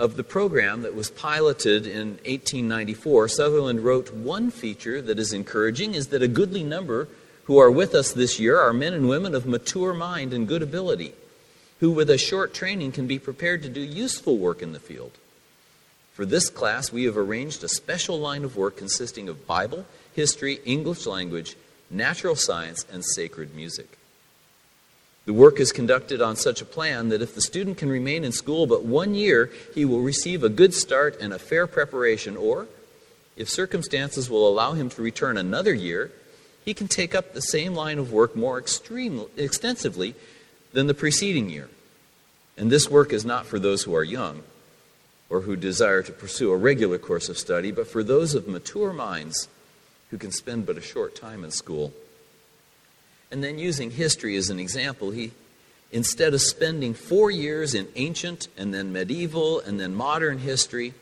of 0.00 0.16
the 0.16 0.24
program 0.24 0.80
that 0.80 0.94
was 0.94 1.10
piloted 1.10 1.86
in 1.86 2.12
1894, 2.24 3.28
Sutherland 3.28 3.80
wrote 3.80 4.14
one 4.14 4.50
feature 4.50 5.02
that 5.02 5.18
is 5.18 5.34
encouraging 5.34 5.94
is 5.94 6.08
that 6.08 6.22
a 6.22 6.28
goodly 6.28 6.64
number 6.64 7.06
who 7.44 7.58
are 7.58 7.70
with 7.70 7.94
us 7.94 8.12
this 8.12 8.40
year 8.40 8.58
are 8.58 8.72
men 8.72 8.94
and 8.94 9.10
women 9.10 9.34
of 9.34 9.44
mature 9.44 9.92
mind 9.92 10.32
and 10.32 10.48
good 10.48 10.62
ability. 10.62 11.12
who, 11.80 11.90
with 11.90 12.10
a 12.10 12.18
short 12.18 12.52
training, 12.52 12.92
can 12.92 13.06
be 13.06 13.18
prepared 13.18 13.62
to 13.62 13.68
do 13.70 13.80
useful 13.80 14.36
work 14.36 14.60
in 14.60 14.74
the 14.74 14.78
field. 14.78 15.12
For 16.12 16.26
this 16.26 16.50
class, 16.50 16.92
we 16.92 17.04
have 17.04 17.16
arranged 17.16 17.64
a 17.64 17.70
special 17.70 18.20
line 18.20 18.44
of 18.44 18.54
work 18.54 18.76
consisting 18.76 19.30
of 19.30 19.46
Bible, 19.46 19.86
history, 20.14 20.60
English 20.66 21.06
language, 21.06 21.56
natural 21.90 22.36
science, 22.36 22.86
and 22.92 23.04
sacred 23.04 23.54
music. 23.54 23.98
The 25.26 25.32
work 25.32 25.60
is 25.60 25.72
conducted 25.72 26.22
on 26.22 26.36
such 26.36 26.62
a 26.62 26.64
plan 26.64 27.08
that 27.10 27.22
if 27.22 27.34
the 27.34 27.40
student 27.40 27.76
can 27.76 27.90
remain 27.90 28.24
in 28.24 28.32
school 28.32 28.66
but 28.66 28.84
one 28.84 29.14
year, 29.14 29.50
he 29.74 29.84
will 29.84 30.00
receive 30.00 30.42
a 30.42 30.48
good 30.48 30.72
start 30.72 31.20
and 31.20 31.32
a 31.32 31.38
fair 31.38 31.66
preparation, 31.66 32.36
or, 32.36 32.66
if 33.36 33.48
circumstances 33.48 34.30
will 34.30 34.48
allow 34.48 34.72
him 34.72 34.88
to 34.90 35.02
return 35.02 35.36
another 35.36 35.74
year, 35.74 36.10
he 36.64 36.74
can 36.74 36.88
take 36.88 37.14
up 37.14 37.32
the 37.32 37.42
same 37.42 37.74
line 37.74 37.98
of 37.98 38.12
work 38.12 38.36
more 38.36 38.58
extreme, 38.58 39.26
extensively 39.36 40.14
than 40.72 40.86
the 40.86 40.94
preceding 40.94 41.50
year. 41.50 41.68
And 42.56 42.70
this 42.70 42.90
work 42.90 43.12
is 43.12 43.24
not 43.24 43.46
for 43.46 43.58
those 43.58 43.82
who 43.84 43.94
are 43.94 44.04
young 44.04 44.42
or 45.28 45.42
who 45.42 45.56
desire 45.56 46.02
to 46.02 46.12
pursue 46.12 46.50
a 46.50 46.56
regular 46.56 46.98
course 46.98 47.28
of 47.28 47.38
study, 47.38 47.70
but 47.70 47.86
for 47.86 48.02
those 48.02 48.34
of 48.34 48.48
mature 48.48 48.92
minds 48.92 49.48
who 50.10 50.18
can 50.18 50.32
spend 50.32 50.66
but 50.66 50.76
a 50.76 50.82
short 50.82 51.14
time 51.14 51.44
in 51.44 51.50
school. 51.50 51.92
And 53.30 53.44
then, 53.44 53.58
using 53.58 53.92
history 53.92 54.36
as 54.36 54.50
an 54.50 54.58
example, 54.58 55.12
he, 55.12 55.30
instead 55.92 56.34
of 56.34 56.40
spending 56.40 56.94
four 56.94 57.30
years 57.30 57.74
in 57.74 57.86
ancient 57.94 58.48
and 58.56 58.74
then 58.74 58.92
medieval 58.92 59.60
and 59.60 59.78
then 59.78 59.94
modern 59.94 60.38
history, 60.38 60.94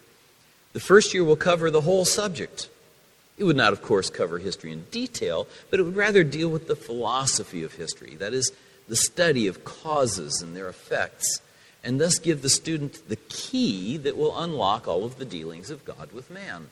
the 0.74 0.80
first 0.80 1.14
year 1.14 1.24
will 1.24 1.36
cover 1.36 1.70
the 1.70 1.80
whole 1.80 2.04
subject. 2.04 2.68
It 3.38 3.44
would 3.44 3.56
not, 3.56 3.72
of 3.72 3.82
course, 3.82 4.10
cover 4.10 4.38
history 4.38 4.72
in 4.72 4.84
detail, 4.90 5.46
but 5.70 5.80
it 5.80 5.84
would 5.84 5.96
rather 5.96 6.24
deal 6.24 6.48
with 6.48 6.68
the 6.68 6.76
philosophy 6.76 7.62
of 7.62 7.74
history, 7.74 8.16
that 8.16 8.34
is, 8.34 8.52
the 8.88 8.96
study 8.96 9.46
of 9.46 9.64
causes 9.64 10.42
and 10.42 10.56
their 10.56 10.68
effects, 10.68 11.40
and 11.84 12.00
thus 12.00 12.18
give 12.18 12.42
the 12.42 12.48
student 12.48 13.08
the 13.08 13.16
key 13.16 13.96
that 13.98 14.16
will 14.16 14.36
unlock 14.38 14.88
all 14.88 15.04
of 15.04 15.18
the 15.18 15.24
dealings 15.24 15.70
of 15.70 15.84
God 15.84 16.10
with 16.12 16.30
man. 16.30 16.68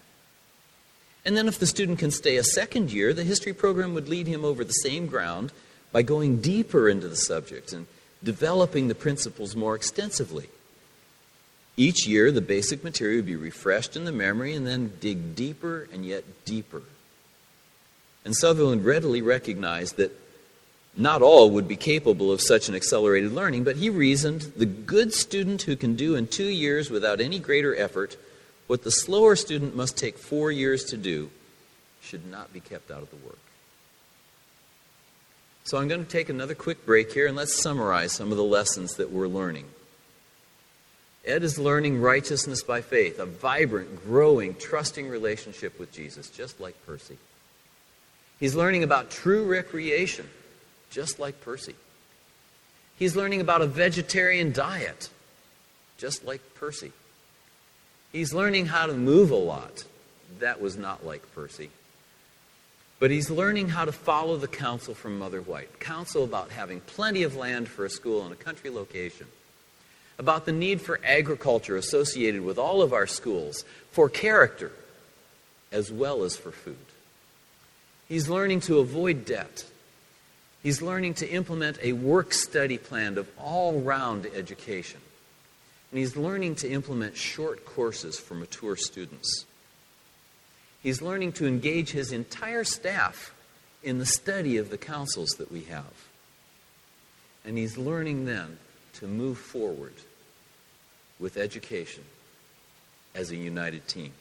And 1.26 1.36
then, 1.36 1.48
if 1.48 1.58
the 1.58 1.66
student 1.66 1.98
can 1.98 2.12
stay 2.12 2.36
a 2.36 2.44
second 2.44 2.92
year, 2.92 3.12
the 3.12 3.24
history 3.24 3.52
program 3.52 3.94
would 3.94 4.08
lead 4.08 4.28
him 4.28 4.44
over 4.44 4.62
the 4.62 4.72
same 4.72 5.06
ground 5.06 5.52
by 5.90 6.02
going 6.02 6.40
deeper 6.40 6.88
into 6.88 7.08
the 7.08 7.16
subject 7.16 7.72
and 7.72 7.88
developing 8.22 8.86
the 8.86 8.94
principles 8.94 9.56
more 9.56 9.74
extensively. 9.74 10.48
Each 11.76 12.06
year, 12.06 12.30
the 12.30 12.40
basic 12.40 12.84
material 12.84 13.16
would 13.16 13.26
be 13.26 13.34
refreshed 13.34 13.96
in 13.96 14.04
the 14.04 14.12
memory 14.12 14.54
and 14.54 14.64
then 14.64 14.92
dig 15.00 15.34
deeper 15.34 15.88
and 15.92 16.06
yet 16.06 16.22
deeper. 16.44 16.82
And 18.24 18.34
Sutherland 18.36 18.84
readily 18.84 19.20
recognized 19.20 19.96
that 19.96 20.16
not 20.96 21.22
all 21.22 21.50
would 21.50 21.66
be 21.66 21.76
capable 21.76 22.30
of 22.30 22.40
such 22.40 22.68
an 22.68 22.76
accelerated 22.76 23.32
learning, 23.32 23.64
but 23.64 23.76
he 23.76 23.90
reasoned 23.90 24.52
the 24.56 24.64
good 24.64 25.12
student 25.12 25.62
who 25.62 25.74
can 25.74 25.96
do 25.96 26.14
in 26.14 26.28
two 26.28 26.46
years 26.46 26.88
without 26.88 27.20
any 27.20 27.40
greater 27.40 27.76
effort 27.76 28.16
what 28.66 28.82
the 28.82 28.90
slower 28.90 29.36
student 29.36 29.76
must 29.76 29.96
take 29.96 30.18
four 30.18 30.50
years 30.50 30.84
to 30.84 30.96
do 30.96 31.30
should 32.02 32.26
not 32.26 32.52
be 32.52 32.60
kept 32.60 32.90
out 32.90 33.02
of 33.02 33.10
the 33.10 33.16
work. 33.16 33.38
So 35.64 35.78
I'm 35.78 35.88
going 35.88 36.04
to 36.04 36.10
take 36.10 36.28
another 36.28 36.54
quick 36.54 36.86
break 36.86 37.12
here 37.12 37.26
and 37.26 37.36
let's 37.36 37.60
summarize 37.60 38.12
some 38.12 38.30
of 38.30 38.36
the 38.36 38.44
lessons 38.44 38.94
that 38.94 39.10
we're 39.10 39.26
learning. 39.26 39.64
Ed 41.24 41.42
is 41.42 41.58
learning 41.58 42.00
righteousness 42.00 42.62
by 42.62 42.82
faith, 42.82 43.18
a 43.18 43.26
vibrant, 43.26 44.04
growing, 44.04 44.54
trusting 44.54 45.08
relationship 45.08 45.78
with 45.80 45.92
Jesus, 45.92 46.30
just 46.30 46.60
like 46.60 46.76
Percy. 46.86 47.18
He's 48.38 48.54
learning 48.54 48.84
about 48.84 49.10
true 49.10 49.44
recreation, 49.44 50.28
just 50.90 51.18
like 51.18 51.40
Percy. 51.40 51.74
He's 52.96 53.16
learning 53.16 53.40
about 53.40 53.60
a 53.60 53.66
vegetarian 53.66 54.52
diet, 54.52 55.10
just 55.98 56.24
like 56.24 56.40
Percy. 56.54 56.92
He's 58.12 58.32
learning 58.32 58.66
how 58.66 58.86
to 58.86 58.94
move 58.94 59.30
a 59.30 59.36
lot. 59.36 59.84
That 60.38 60.60
was 60.60 60.76
not 60.76 61.04
like 61.04 61.34
Percy. 61.34 61.70
But 62.98 63.10
he's 63.10 63.30
learning 63.30 63.68
how 63.68 63.84
to 63.84 63.92
follow 63.92 64.36
the 64.36 64.48
counsel 64.48 64.94
from 64.94 65.18
Mother 65.18 65.40
White 65.40 65.80
counsel 65.80 66.24
about 66.24 66.50
having 66.50 66.80
plenty 66.80 67.22
of 67.24 67.36
land 67.36 67.68
for 67.68 67.84
a 67.84 67.90
school 67.90 68.24
in 68.24 68.32
a 68.32 68.36
country 68.36 68.70
location 68.70 69.26
about 70.18 70.46
the 70.46 70.52
need 70.52 70.80
for 70.80 70.98
agriculture 71.04 71.76
associated 71.76 72.42
with 72.42 72.58
all 72.58 72.82
of 72.82 72.92
our 72.92 73.06
schools, 73.06 73.64
for 73.90 74.08
character, 74.08 74.72
as 75.70 75.92
well 75.92 76.22
as 76.22 76.36
for 76.36 76.50
food. 76.50 76.76
He's 78.08 78.28
learning 78.28 78.60
to 78.60 78.78
avoid 78.78 79.24
debt. 79.24 79.64
He's 80.62 80.80
learning 80.80 81.14
to 81.14 81.28
implement 81.28 81.78
a 81.82 81.92
work 81.92 82.32
study 82.32 82.78
plan 82.78 83.18
of 83.18 83.28
all 83.38 83.80
round 83.80 84.26
education. 84.34 85.00
And 85.96 86.00
he's 86.02 86.14
learning 86.14 86.56
to 86.56 86.68
implement 86.68 87.16
short 87.16 87.64
courses 87.64 88.20
for 88.20 88.34
mature 88.34 88.76
students. 88.76 89.46
He's 90.82 91.00
learning 91.00 91.32
to 91.32 91.46
engage 91.46 91.92
his 91.92 92.12
entire 92.12 92.64
staff 92.64 93.34
in 93.82 93.96
the 93.96 94.04
study 94.04 94.58
of 94.58 94.68
the 94.68 94.76
counsels 94.76 95.30
that 95.38 95.50
we 95.50 95.62
have. 95.62 95.94
And 97.46 97.56
he's 97.56 97.78
learning 97.78 98.26
then 98.26 98.58
to 98.96 99.06
move 99.06 99.38
forward 99.38 99.94
with 101.18 101.38
education 101.38 102.04
as 103.14 103.30
a 103.30 103.36
united 103.36 103.88
team. 103.88 104.12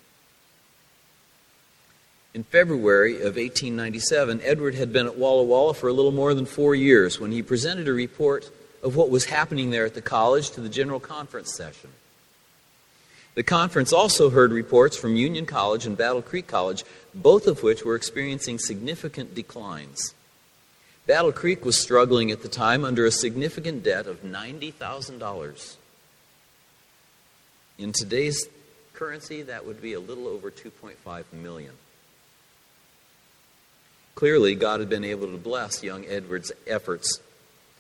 In 2.34 2.46
February 2.46 3.16
of 3.16 3.36
1897, 3.36 4.40
Edward 4.46 4.76
had 4.76 4.94
been 4.94 5.08
at 5.08 5.18
Walla 5.18 5.44
Walla 5.44 5.74
for 5.74 5.90
a 5.90 5.94
little 5.94 6.14
more 6.14 6.34
than 6.34 6.46
four 6.46 6.74
years 6.74 7.20
when 7.20 7.34
he 7.34 7.44
presented 7.44 7.90
a 7.90 7.94
report 7.94 8.50
of 8.86 8.96
what 8.96 9.10
was 9.10 9.26
happening 9.26 9.72
there 9.72 9.86
at 9.86 9.96
the 9.96 10.02
college 10.02 10.52
to 10.52 10.62
the 10.62 10.70
General 10.70 11.00
Conference 11.00 11.56
session. 11.56 11.90
The 13.34 13.42
conference 13.42 13.92
also 13.92 14.30
heard 14.30 14.52
reports 14.52 14.96
from 14.96 15.16
Union 15.16 15.48
College 15.48 15.88
and 15.88 15.98
Battle 15.98 16.22
Creek 16.22 16.46
College, 16.46 16.86
both 17.14 17.48
of 17.48 17.64
which 17.64 17.84
were 17.84 17.96
experiencing 17.96 18.60
significant 18.60 19.34
declines. 19.34 20.14
Battle 21.08 21.32
Creek 21.32 21.66
was 21.66 21.82
struggling 21.82 22.30
at 22.30 22.44
the 22.44 22.48
time 22.48 22.86
under 22.86 23.06
a 23.06 23.12
significant 23.12 23.84
debt 23.84 24.06
of 24.06 24.24
$90,000. 24.24 25.76
In 27.80 27.92
today's 27.92 28.48
currency, 28.94 29.42
that 29.42 29.66
would 29.66 29.82
be 29.82 29.94
a 29.94 30.00
little 30.00 30.28
over 30.28 30.52
2.5 30.52 31.24
million. 31.34 31.74
Clearly, 34.14 34.56
God 34.56 34.80
had 34.80 34.90
been 34.90 35.04
able 35.04 35.28
to 35.32 35.38
bless 35.38 35.84
young 35.84 36.06
Edward's 36.06 36.52
efforts 36.68 37.20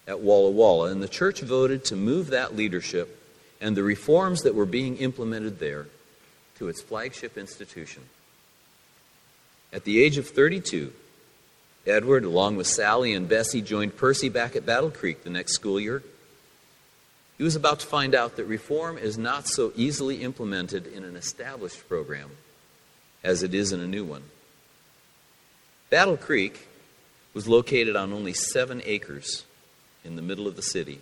at 0.08 0.20
Walla 0.20 0.52
Walla, 0.52 0.92
and 0.92 1.02
the 1.02 1.08
church 1.08 1.42
voted 1.42 1.84
to 1.86 1.96
move 1.96 2.28
that 2.28 2.56
leadership 2.56 3.22
and 3.60 3.76
the 3.76 3.84
reforms 3.84 4.44
that 4.44 4.56
were 4.56 4.66
being 4.66 4.98
implemented 4.98 5.60
there 5.60 5.88
to 6.58 6.68
its 6.68 6.82
flagship 6.82 7.38
institution. 7.38 8.04
At 9.74 9.84
the 9.84 10.02
age 10.02 10.18
of 10.18 10.28
32, 10.28 10.94
Edward, 11.88 12.24
along 12.24 12.56
with 12.56 12.68
Sally 12.68 13.14
and 13.14 13.28
Bessie, 13.28 13.62
joined 13.62 13.98
Percy 13.98 14.30
back 14.30 14.56
at 14.56 14.66
Battle 14.66 14.92
Creek 14.92 15.24
the 15.24 15.30
next 15.30 15.54
school 15.54 15.80
year. 15.80 16.04
He 17.38 17.44
was 17.44 17.56
about 17.56 17.82
to 17.82 17.88
find 17.88 18.16
out 18.16 18.38
that 18.38 18.46
reform 18.46 18.98
is 18.98 19.18
not 19.18 19.48
so 19.48 19.74
easily 19.76 20.24
implemented 20.24 20.88
in 20.88 21.04
an 21.04 21.16
established 21.16 21.88
program 21.90 22.32
as 23.24 23.44
it 23.44 23.54
is 23.54 23.72
in 23.72 23.82
a 23.82 23.88
new 23.88 24.06
one. 24.06 24.24
Battle 25.90 26.18
Creek 26.18 26.68
was 27.34 27.48
located 27.48 27.96
on 27.96 28.14
only 28.14 28.34
seven 28.34 28.82
acres 28.86 29.44
in 30.06 30.16
the 30.16 30.22
middle 30.22 30.48
of 30.48 30.56
the 30.56 30.62
city, 30.62 31.02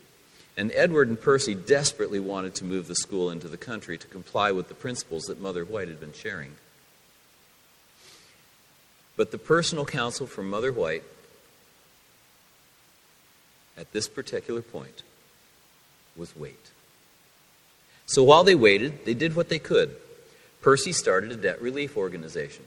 and 0.55 0.71
Edward 0.73 1.09
and 1.09 1.19
Percy 1.19 1.53
desperately 1.53 2.19
wanted 2.19 2.55
to 2.55 2.65
move 2.65 2.87
the 2.87 2.95
school 2.95 3.29
into 3.29 3.47
the 3.47 3.57
country 3.57 3.97
to 3.97 4.07
comply 4.07 4.51
with 4.51 4.67
the 4.67 4.73
principles 4.73 5.23
that 5.23 5.41
Mother 5.41 5.65
White 5.65 5.87
had 5.87 5.99
been 5.99 6.13
sharing. 6.13 6.53
But 9.15 9.31
the 9.31 9.37
personal 9.37 9.85
counsel 9.85 10.25
from 10.25 10.49
Mother 10.49 10.71
White 10.71 11.03
at 13.77 13.91
this 13.91 14.07
particular 14.07 14.61
point 14.61 15.03
was 16.15 16.35
wait. 16.35 16.71
So 18.05 18.23
while 18.23 18.43
they 18.43 18.55
waited, 18.55 19.05
they 19.05 19.13
did 19.13 19.35
what 19.35 19.49
they 19.49 19.59
could. 19.59 19.95
Percy 20.61 20.91
started 20.91 21.31
a 21.31 21.35
debt 21.35 21.61
relief 21.61 21.97
organization. 21.97 22.65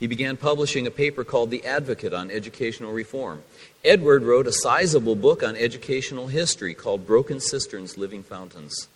He 0.00 0.06
began 0.06 0.38
publishing 0.38 0.86
a 0.86 0.90
paper 0.90 1.24
called 1.24 1.50
The 1.50 1.66
Advocate 1.66 2.14
on 2.14 2.30
Educational 2.30 2.90
Reform. 2.90 3.42
Edward 3.84 4.22
wrote 4.22 4.46
a 4.46 4.52
sizable 4.52 5.14
book 5.14 5.42
on 5.42 5.56
educational 5.56 6.28
history 6.28 6.72
called 6.72 7.06
Broken 7.06 7.38
Cisterns, 7.38 7.98
Living 7.98 8.22
Fountains. 8.22 8.88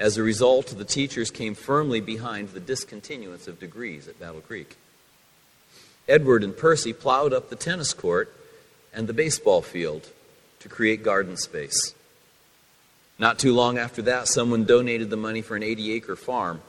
As 0.00 0.16
a 0.16 0.22
result, 0.22 0.68
the 0.68 0.84
teachers 0.84 1.30
came 1.30 1.54
firmly 1.54 2.00
behind 2.00 2.48
the 2.48 2.60
discontinuance 2.60 3.46
of 3.46 3.60
degrees 3.60 4.08
at 4.08 4.18
Battle 4.18 4.40
Creek. 4.40 4.76
Edward 6.08 6.42
and 6.42 6.56
Percy 6.56 6.94
plowed 6.94 7.34
up 7.34 7.50
the 7.50 7.56
tennis 7.56 7.92
court 7.92 8.34
and 8.94 9.06
the 9.06 9.12
baseball 9.12 9.60
field 9.60 10.08
to 10.60 10.70
create 10.70 11.02
garden 11.02 11.36
space. 11.36 11.94
Not 13.18 13.38
too 13.38 13.52
long 13.52 13.76
after 13.76 14.00
that, 14.02 14.26
someone 14.28 14.64
donated 14.64 15.10
the 15.10 15.16
money 15.18 15.42
for 15.42 15.54
an 15.54 15.62
80 15.62 15.92
acre 15.92 16.16
farm. 16.16 16.62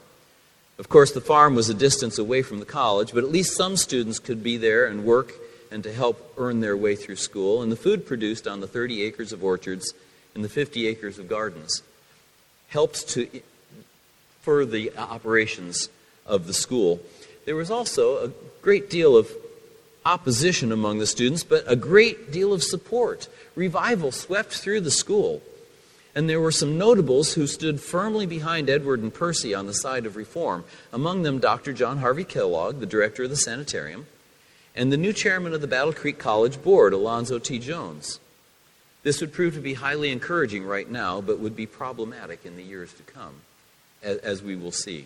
Of 0.78 0.88
course, 0.88 1.12
the 1.12 1.20
farm 1.20 1.54
was 1.54 1.68
a 1.68 1.74
distance 1.74 2.18
away 2.18 2.42
from 2.42 2.58
the 2.58 2.66
college, 2.66 3.12
but 3.12 3.24
at 3.24 3.30
least 3.30 3.56
some 3.56 3.76
students 3.76 4.18
could 4.18 4.42
be 4.42 4.56
there 4.56 4.86
and 4.86 5.04
work 5.04 5.32
and 5.70 5.82
to 5.82 5.92
help 5.92 6.34
earn 6.36 6.60
their 6.60 6.76
way 6.76 6.96
through 6.96 7.16
school, 7.16 7.62
and 7.62 7.72
the 7.72 7.76
food 7.76 8.06
produced 8.06 8.46
on 8.46 8.60
the 8.60 8.66
30 8.66 9.02
acres 9.02 9.32
of 9.32 9.42
orchards 9.42 9.94
and 10.34 10.44
the 10.44 10.48
50 10.48 10.86
acres 10.86 11.18
of 11.18 11.28
gardens 11.28 11.82
helps 12.68 13.02
to 13.02 13.28
further 14.42 14.70
the 14.70 14.96
operations 14.96 15.88
of 16.26 16.46
the 16.46 16.52
school. 16.52 17.00
There 17.46 17.56
was 17.56 17.70
also 17.70 18.26
a 18.26 18.30
great 18.60 18.90
deal 18.90 19.16
of 19.16 19.30
opposition 20.04 20.72
among 20.72 20.98
the 20.98 21.06
students, 21.06 21.42
but 21.42 21.64
a 21.66 21.74
great 21.74 22.30
deal 22.30 22.52
of 22.52 22.62
support. 22.62 23.28
Revival 23.54 24.12
swept 24.12 24.52
through 24.52 24.82
the 24.82 24.90
school. 24.90 25.42
And 26.16 26.30
there 26.30 26.40
were 26.40 26.50
some 26.50 26.78
notables 26.78 27.34
who 27.34 27.46
stood 27.46 27.78
firmly 27.78 28.24
behind 28.24 28.70
Edward 28.70 29.00
and 29.00 29.12
Percy 29.12 29.54
on 29.54 29.66
the 29.66 29.74
side 29.74 30.06
of 30.06 30.16
reform. 30.16 30.64
Among 30.90 31.22
them, 31.22 31.40
Dr. 31.40 31.74
John 31.74 31.98
Harvey 31.98 32.24
Kellogg, 32.24 32.80
the 32.80 32.86
director 32.86 33.24
of 33.24 33.30
the 33.30 33.36
sanitarium, 33.36 34.06
and 34.74 34.90
the 34.90 34.96
new 34.96 35.12
chairman 35.12 35.52
of 35.52 35.60
the 35.60 35.66
Battle 35.66 35.92
Creek 35.92 36.18
College 36.18 36.62
Board, 36.62 36.94
Alonzo 36.94 37.38
T. 37.38 37.58
Jones. 37.58 38.18
This 39.02 39.20
would 39.20 39.34
prove 39.34 39.54
to 39.54 39.60
be 39.60 39.74
highly 39.74 40.10
encouraging 40.10 40.64
right 40.64 40.90
now, 40.90 41.20
but 41.20 41.38
would 41.38 41.54
be 41.54 41.66
problematic 41.66 42.46
in 42.46 42.56
the 42.56 42.62
years 42.62 42.94
to 42.94 43.02
come, 43.02 43.34
as 44.02 44.42
we 44.42 44.56
will 44.56 44.72
see. 44.72 45.04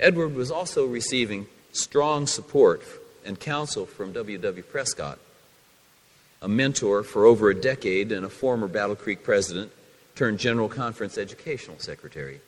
Edward 0.00 0.34
was 0.34 0.50
also 0.50 0.86
receiving 0.86 1.46
strong 1.72 2.26
support 2.26 2.82
and 3.26 3.38
counsel 3.38 3.84
from 3.84 4.14
W. 4.14 4.38
W. 4.38 4.62
Prescott, 4.62 5.18
a 6.40 6.48
mentor 6.48 7.02
for 7.02 7.26
over 7.26 7.50
a 7.50 7.54
decade 7.54 8.12
and 8.12 8.24
a 8.24 8.30
former 8.30 8.66
Battle 8.66 8.96
Creek 8.96 9.22
president 9.22 9.72
turned 10.16 10.38
General 10.38 10.68
Conference 10.68 11.16
Educational 11.18 11.78
Secretary. 11.78 12.40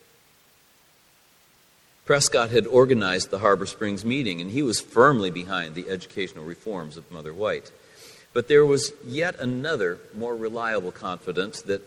Prescott 2.06 2.48
had 2.48 2.66
organized 2.66 3.30
the 3.30 3.38
Harbor 3.38 3.66
Springs 3.66 4.04
meeting, 4.04 4.40
and 4.40 4.50
he 4.50 4.62
was 4.62 4.80
firmly 4.80 5.30
behind 5.30 5.74
the 5.74 5.90
educational 5.90 6.44
reforms 6.44 6.96
of 6.96 7.10
Mother 7.12 7.34
White. 7.34 7.70
But 8.32 8.48
there 8.48 8.64
was 8.64 8.92
yet 9.06 9.38
another, 9.38 9.98
more 10.14 10.34
reliable 10.34 10.90
confidence 10.90 11.60
that 11.62 11.82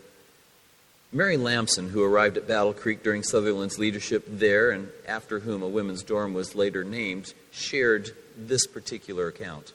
Mary 1.12 1.38
Lamson, 1.38 1.90
who 1.90 2.04
arrived 2.04 2.38
at 2.38 2.48
Battle 2.48 2.74
Creek 2.74 3.04
during 3.04 3.24
Sutherland's 3.24 3.80
leadership 3.80 4.24
there 4.28 4.70
and 4.70 4.90
after 5.08 5.40
whom 5.40 5.64
a 5.64 5.68
women's 5.68 6.04
dorm 6.04 6.34
was 6.34 6.56
later 6.56 6.84
named, 6.84 7.34
shared 7.52 8.12
this 8.38 8.68
particular 8.68 9.28
account. 9.28 9.74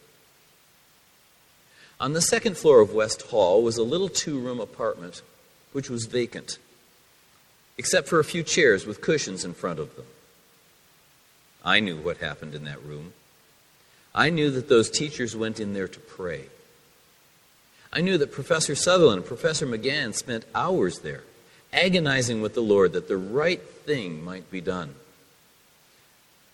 On 1.98 2.12
the 2.12 2.22
second 2.22 2.56
floor 2.56 2.80
of 2.80 2.94
West 2.94 3.22
Hall 3.22 3.62
was 3.62 3.76
a 3.76 3.82
little 3.82 4.08
two 4.08 4.38
room 4.38 4.60
apartment 4.60 5.22
which 5.76 5.90
was 5.90 6.06
vacant, 6.06 6.56
except 7.76 8.08
for 8.08 8.18
a 8.18 8.24
few 8.24 8.42
chairs 8.42 8.86
with 8.86 9.02
cushions 9.02 9.44
in 9.44 9.52
front 9.52 9.78
of 9.78 9.94
them. 9.94 10.06
I 11.62 11.80
knew 11.80 11.98
what 11.98 12.16
happened 12.16 12.54
in 12.54 12.64
that 12.64 12.82
room. 12.82 13.12
I 14.14 14.30
knew 14.30 14.50
that 14.52 14.70
those 14.70 14.88
teachers 14.88 15.36
went 15.36 15.60
in 15.60 15.74
there 15.74 15.86
to 15.86 16.00
pray. 16.00 16.46
I 17.92 18.00
knew 18.00 18.16
that 18.16 18.32
Professor 18.32 18.74
Sutherland 18.74 19.18
and 19.18 19.26
Professor 19.26 19.66
Magan 19.66 20.14
spent 20.14 20.46
hours 20.54 21.00
there, 21.00 21.24
agonizing 21.74 22.40
with 22.40 22.54
the 22.54 22.62
Lord 22.62 22.94
that 22.94 23.06
the 23.06 23.18
right 23.18 23.62
thing 23.62 24.24
might 24.24 24.50
be 24.50 24.62
done. 24.62 24.94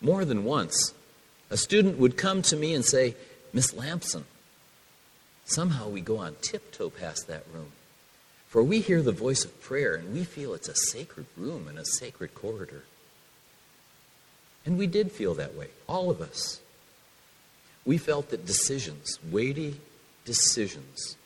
More 0.01 0.25
than 0.25 0.43
once, 0.43 0.95
a 1.49 1.57
student 1.57 1.97
would 1.97 2.17
come 2.17 2.43
to 2.43 2.57
me 2.57 2.75
and 2.75 2.85
say, 2.85 3.15
Miss 3.53 3.73
Lamson, 3.73 4.25
somehow 5.45 5.89
we 5.89 6.01
go 6.01 6.17
on 6.17 6.35
tiptoe 6.43 6.91
past 6.91 7.29
that 7.29 7.45
room. 7.55 7.71
For 8.53 8.63
we 8.63 8.81
hear 8.81 9.01
the 9.01 9.13
voice 9.13 9.47
of 9.47 9.63
prayer 9.63 9.95
and 9.95 10.13
we 10.13 10.25
feel 10.25 10.53
it's 10.53 10.69
a 10.69 10.75
sacred 10.75 11.25
room 11.39 11.69
and 11.69 11.79
a 11.79 11.87
sacred 11.87 12.35
corridor. 12.35 12.85
And 14.67 14.77
we 14.77 14.87
did 14.87 15.11
feel 15.11 15.33
that 15.37 15.55
way, 15.55 15.69
all 15.89 16.11
of 16.11 16.21
us. 16.21 16.61
We 17.87 17.97
felt 17.97 18.29
that 18.29 18.45
decisions, 18.45 19.19
weighty 19.31 19.81
decisions, 20.27 21.17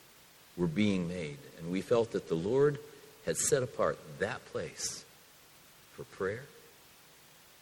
were 0.57 0.69
being 0.69 1.09
made. 1.09 1.39
And 1.59 1.73
we 1.73 1.83
felt 1.83 2.13
that 2.13 2.29
the 2.29 2.37
Lord 2.37 2.79
had 3.25 3.37
set 3.37 3.65
apart 3.65 3.99
that 4.21 4.45
place 4.53 5.05
for 5.95 6.05
prayer 6.05 6.45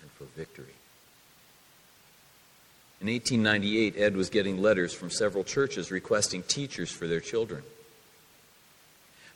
and 0.03 0.11
for 0.11 0.25
victory. 0.37 0.77
In 3.01 3.07
1898, 3.07 3.95
Ed 3.97 4.15
was 4.15 4.29
getting 4.29 4.61
letters 4.61 4.93
from 4.93 5.09
several 5.09 5.43
churches 5.43 5.91
requesting 5.91 6.43
teachers 6.43 6.91
for 6.91 7.07
their 7.07 7.21
children. 7.21 7.63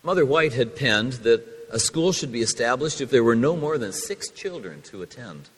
Mother 0.03 0.25
White 0.25 0.53
had 0.53 0.77
penned 0.77 1.15
that 1.25 1.45
a 1.71 1.79
school 1.79 2.13
should 2.13 2.33
be 2.33 2.41
established 2.41 3.01
if 3.01 3.11
there 3.11 3.25
were 3.25 3.35
no 3.35 3.57
more 3.57 3.79
than 3.79 3.93
six 3.93 4.31
children 4.31 4.83
to 4.83 5.03
attend. 5.03 5.49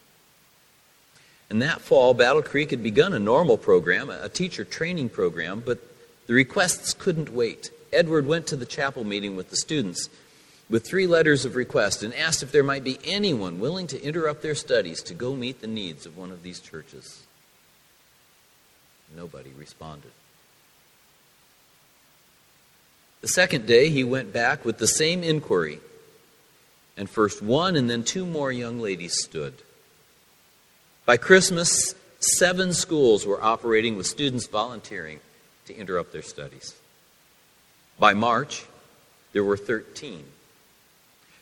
And 1.49 1.61
that 1.62 1.80
fall, 1.80 2.14
Battle 2.14 2.43
Creek 2.43 2.70
had 2.70 2.82
begun 2.82 3.12
a 3.12 3.18
normal 3.18 3.59
program, 3.59 4.09
a 4.09 4.28
teacher 4.28 4.64
training 4.64 5.09
program, 5.09 5.62
but 5.64 5.78
the 6.26 6.34
requests 6.34 6.95
couldn't 6.95 7.32
wait. 7.32 7.70
Edward 7.93 8.26
went 8.26 8.47
to 8.49 8.57
the 8.57 8.66
chapel 8.66 9.05
meeting 9.05 9.36
with 9.36 9.51
the 9.51 9.57
students 9.57 10.09
with 10.70 10.86
three 10.86 11.09
letters 11.09 11.45
of 11.45 11.57
request 11.57 12.05
and 12.05 12.14
asked 12.14 12.45
if 12.45 12.53
there 12.53 12.62
might 12.62 12.84
be 12.84 13.01
anyone 13.05 13.59
willing 13.59 13.88
to 13.88 14.01
interrupt 14.01 14.43
their 14.43 14.55
studies 14.55 15.03
to 15.03 15.14
go 15.14 15.34
meet 15.34 15.61
the 15.61 15.66
needs 15.66 16.07
of 16.07 16.16
one 16.16 16.30
of 16.30 16.45
these 16.45 16.61
churches. 16.61 17.24
Nobody 19.14 19.51
responded. 19.59 20.12
The 23.20 23.28
second 23.28 23.66
day, 23.66 23.90
he 23.90 24.02
went 24.02 24.32
back 24.32 24.64
with 24.64 24.78
the 24.78 24.86
same 24.86 25.22
inquiry, 25.22 25.80
and 26.96 27.08
first 27.08 27.42
one 27.42 27.76
and 27.76 27.88
then 27.88 28.02
two 28.02 28.24
more 28.24 28.50
young 28.50 28.80
ladies 28.80 29.22
stood. 29.22 29.54
By 31.04 31.16
Christmas, 31.16 31.94
seven 32.18 32.72
schools 32.72 33.26
were 33.26 33.42
operating 33.42 33.96
with 33.96 34.06
students 34.06 34.46
volunteering 34.46 35.20
to 35.66 35.76
interrupt 35.76 36.12
their 36.12 36.22
studies. 36.22 36.74
By 37.98 38.14
March, 38.14 38.64
there 39.32 39.44
were 39.44 39.56
13. 39.56 40.24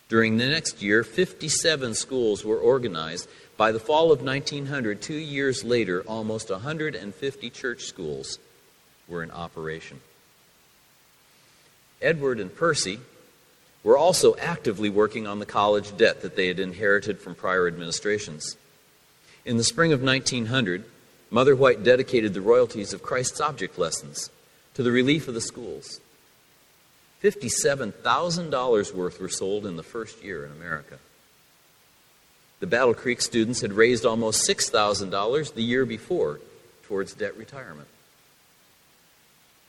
During 0.09 0.37
the 0.37 0.47
next 0.47 0.83
year, 0.83 1.05
57 1.05 1.95
schools 1.95 2.45
were 2.45 2.59
organized. 2.59 3.29
By 3.57 3.73
the 3.73 3.79
fall 3.79 4.11
of 4.11 4.23
1900, 4.23 5.01
two 5.01 5.15
years 5.15 5.63
later, 5.63 6.03
almost 6.03 6.51
150 6.51 7.51
church 7.51 7.83
schools 7.83 8.39
were 9.07 9.23
in 9.23 9.31
operation. 9.31 10.01
Edward 12.01 12.41
and 12.41 12.55
Percy 12.55 13.01
were 13.83 13.97
also 13.97 14.37
actively 14.37 14.91
working 14.91 15.27
on 15.27 15.39
the 15.39 15.47
college 15.47 15.97
debt 15.97 16.23
that 16.23 16.37
they 16.37 16.49
had 16.49 16.59
inherited 16.59 17.19
from 17.19 17.35
prior 17.35 17.67
administrations. 17.67 18.57
In 19.45 19.57
the 19.57 19.65
spring 19.65 19.93
of 19.93 20.03
1900, 20.03 20.85
Mother 21.31 21.55
White 21.55 21.83
dedicated 21.83 22.35
the 22.35 22.41
royalties 22.41 22.93
of 22.93 23.03
Christ's 23.03 23.41
object 23.41 23.79
lessons 23.79 24.31
to 24.75 24.83
the 24.83 24.93
relief 24.93 25.29
of 25.29 25.35
the 25.35 25.41
schools. 25.41 26.01
$57,000 27.23 28.95
worth 28.95 29.21
were 29.21 29.29
sold 29.29 29.67
in 29.67 29.77
the 29.77 29.83
first 29.83 30.23
year 30.23 30.45
in 30.45 30.53
America. 30.53 30.99
The 32.61 32.67
Battle 32.67 32.95
Creek 32.95 33.21
students 33.21 33.61
had 33.61 33.73
raised 33.73 34.05
almost 34.05 34.49
$6,000 34.49 35.55
the 35.55 35.63
year 35.63 35.85
before 35.85 36.41
towards 36.85 37.15
debt 37.15 37.37
retirement. 37.37 37.89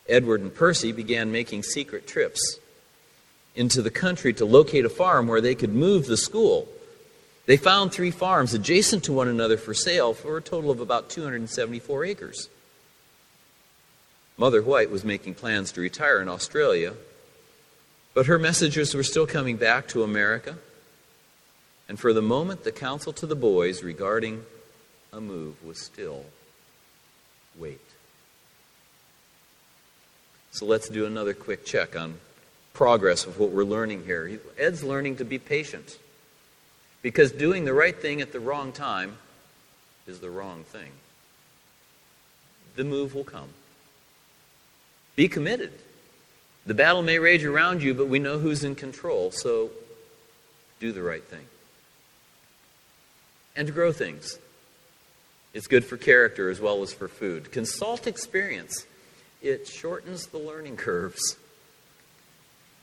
Edward 0.10 0.42
and 0.42 0.54
Percy 0.54 0.92
began 0.92 1.32
making 1.32 1.64
secret 1.64 2.08
trips 2.08 2.60
into 3.56 3.82
the 3.82 3.92
country 3.92 4.34
to 4.34 4.46
locate 4.46 4.86
a 4.86 4.90
farm 4.90 5.28
where 5.28 5.42
they 5.42 5.56
could 5.56 5.74
move 5.74 6.06
the 6.06 6.18
school. 6.18 6.68
They 7.46 7.58
found 7.58 7.92
three 7.92 8.12
farms 8.12 8.54
adjacent 8.54 9.04
to 9.06 9.14
one 9.14 9.28
another 9.28 9.58
for 9.58 9.74
sale 9.74 10.14
for 10.14 10.38
a 10.38 10.42
total 10.42 10.72
of 10.72 10.80
about 10.80 11.10
274 11.10 12.06
acres. 12.06 12.50
Mother 14.38 14.62
White 14.62 14.90
was 14.90 15.04
making 15.04 15.36
plans 15.36 15.72
to 15.74 15.82
retire 15.82 16.22
in 16.22 16.30
Australia, 16.30 16.94
but 18.14 18.28
her 18.28 18.40
messages 18.40 18.96
were 18.96 19.04
still 19.04 19.28
coming 19.28 19.58
back 19.58 19.88
to 19.90 20.04
America. 20.04 20.58
And 21.90 22.00
for 22.00 22.14
the 22.14 22.22
moment, 22.22 22.64
the 22.64 22.72
counsel 22.72 23.12
to 23.14 23.26
the 23.26 23.36
boys 23.36 23.84
regarding 23.84 24.46
a 25.12 25.20
move 25.20 25.62
was 25.66 25.82
still 25.82 26.24
wait. 27.58 27.89
So 30.52 30.66
let's 30.66 30.90
do 30.90 31.06
another 31.06 31.34
quick 31.34 31.66
check 31.66 31.96
on 31.96 32.16
progress 32.74 33.26
of 33.26 33.40
what 33.40 33.52
we're 33.52 33.64
learning 33.64 34.06
here. 34.06 34.40
Ed's 34.58 34.84
learning 34.84 35.18
to 35.18 35.26
be 35.26 35.38
patient 35.38 35.98
because 37.02 37.32
doing 37.32 37.66
the 37.66 37.74
right 37.74 37.96
thing 37.96 38.22
at 38.22 38.32
the 38.32 38.40
wrong 38.40 38.72
time 38.72 39.18
is 40.08 40.20
the 40.20 40.30
wrong 40.30 40.64
thing. 40.64 40.92
The 42.76 42.84
move 42.84 43.14
will 43.14 43.24
come. 43.24 43.50
Be 45.16 45.28
committed. 45.28 45.74
The 46.66 46.74
battle 46.74 47.02
may 47.02 47.20
rage 47.20 47.44
around 47.44 47.84
you, 47.84 47.94
but 47.94 48.08
we 48.08 48.20
know 48.20 48.40
who's 48.40 48.64
in 48.64 48.76
control, 48.76 49.32
so 49.32 49.72
do 50.80 50.92
the 50.92 51.04
right 51.04 51.24
thing. 51.24 51.46
And 53.56 53.68
to 53.68 53.74
grow 53.74 53.92
things. 53.92 54.38
It's 55.54 55.68
good 55.68 55.84
for 55.84 55.98
character 55.98 56.50
as 56.50 56.62
well 56.62 56.82
as 56.84 56.94
for 56.94 57.08
food. 57.08 57.52
Consult 57.52 58.08
experience 58.08 58.86
it 59.42 59.68
shortens 59.68 60.28
the 60.28 60.38
learning 60.38 60.78
curves. 60.78 61.38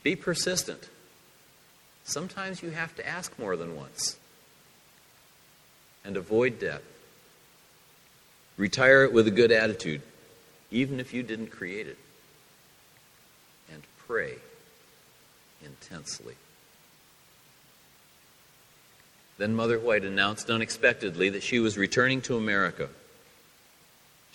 Be 0.03 0.15
persistent. 0.15 0.89
Sometimes 2.03 2.63
you 2.63 2.69
have 2.69 2.95
to 2.95 3.07
ask 3.07 3.37
more 3.37 3.55
than 3.55 3.75
once. 3.75 4.17
And 6.05 6.15
avoid 6.15 6.59
debt. 6.59 6.81
Retire 8.55 9.03
it 9.03 9.13
with 9.13 9.27
a 9.27 9.31
good 9.31 9.51
attitude. 9.51 10.01
even 10.71 10.99
if 10.99 11.13
you 11.13 11.23
didn't 11.23 11.47
create 11.47 11.87
it. 11.87 11.97
And 13.71 13.83
pray 14.05 14.35
intensely. 15.63 16.35
Then 19.37 19.55
Mother 19.55 19.79
White 19.79 20.03
announced 20.03 20.49
unexpectedly 20.49 21.29
that 21.29 21.43
she 21.43 21.59
was 21.59 21.77
returning 21.77 22.21
to 22.23 22.37
America. 22.37 22.89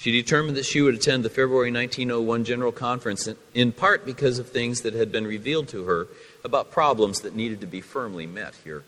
She 0.03 0.11
determined 0.11 0.57
that 0.57 0.65
she 0.65 0.81
would 0.81 0.97
attend 0.97 1.25
the 1.25 1.31
February 1.31 1.71
1901 1.71 2.43
General 2.43 2.73
Conference 2.73 3.29
in 3.55 3.71
part 3.71 4.05
because 4.05 4.41
of 4.41 4.49
things 4.49 4.81
that 4.81 4.95
had 4.95 5.13
been 5.13 5.29
revealed 5.29 5.69
to 5.69 5.85
her 5.85 6.09
about 6.43 6.73
problems 6.73 7.21
that 7.21 7.37
needed 7.37 7.61
to 7.61 7.69
be 7.69 7.81
firmly 7.81 8.27
met 8.27 8.57
here. 8.65 8.83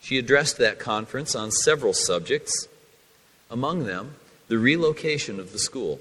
She 0.00 0.16
addressed 0.16 0.58
that 0.58 0.78
conference 0.78 1.34
on 1.34 1.50
several 1.50 1.92
subjects, 1.92 2.68
among 3.50 3.82
them, 3.82 4.14
the 4.46 4.58
relocation 4.58 5.40
of 5.40 5.50
the 5.50 5.58
school. 5.58 5.98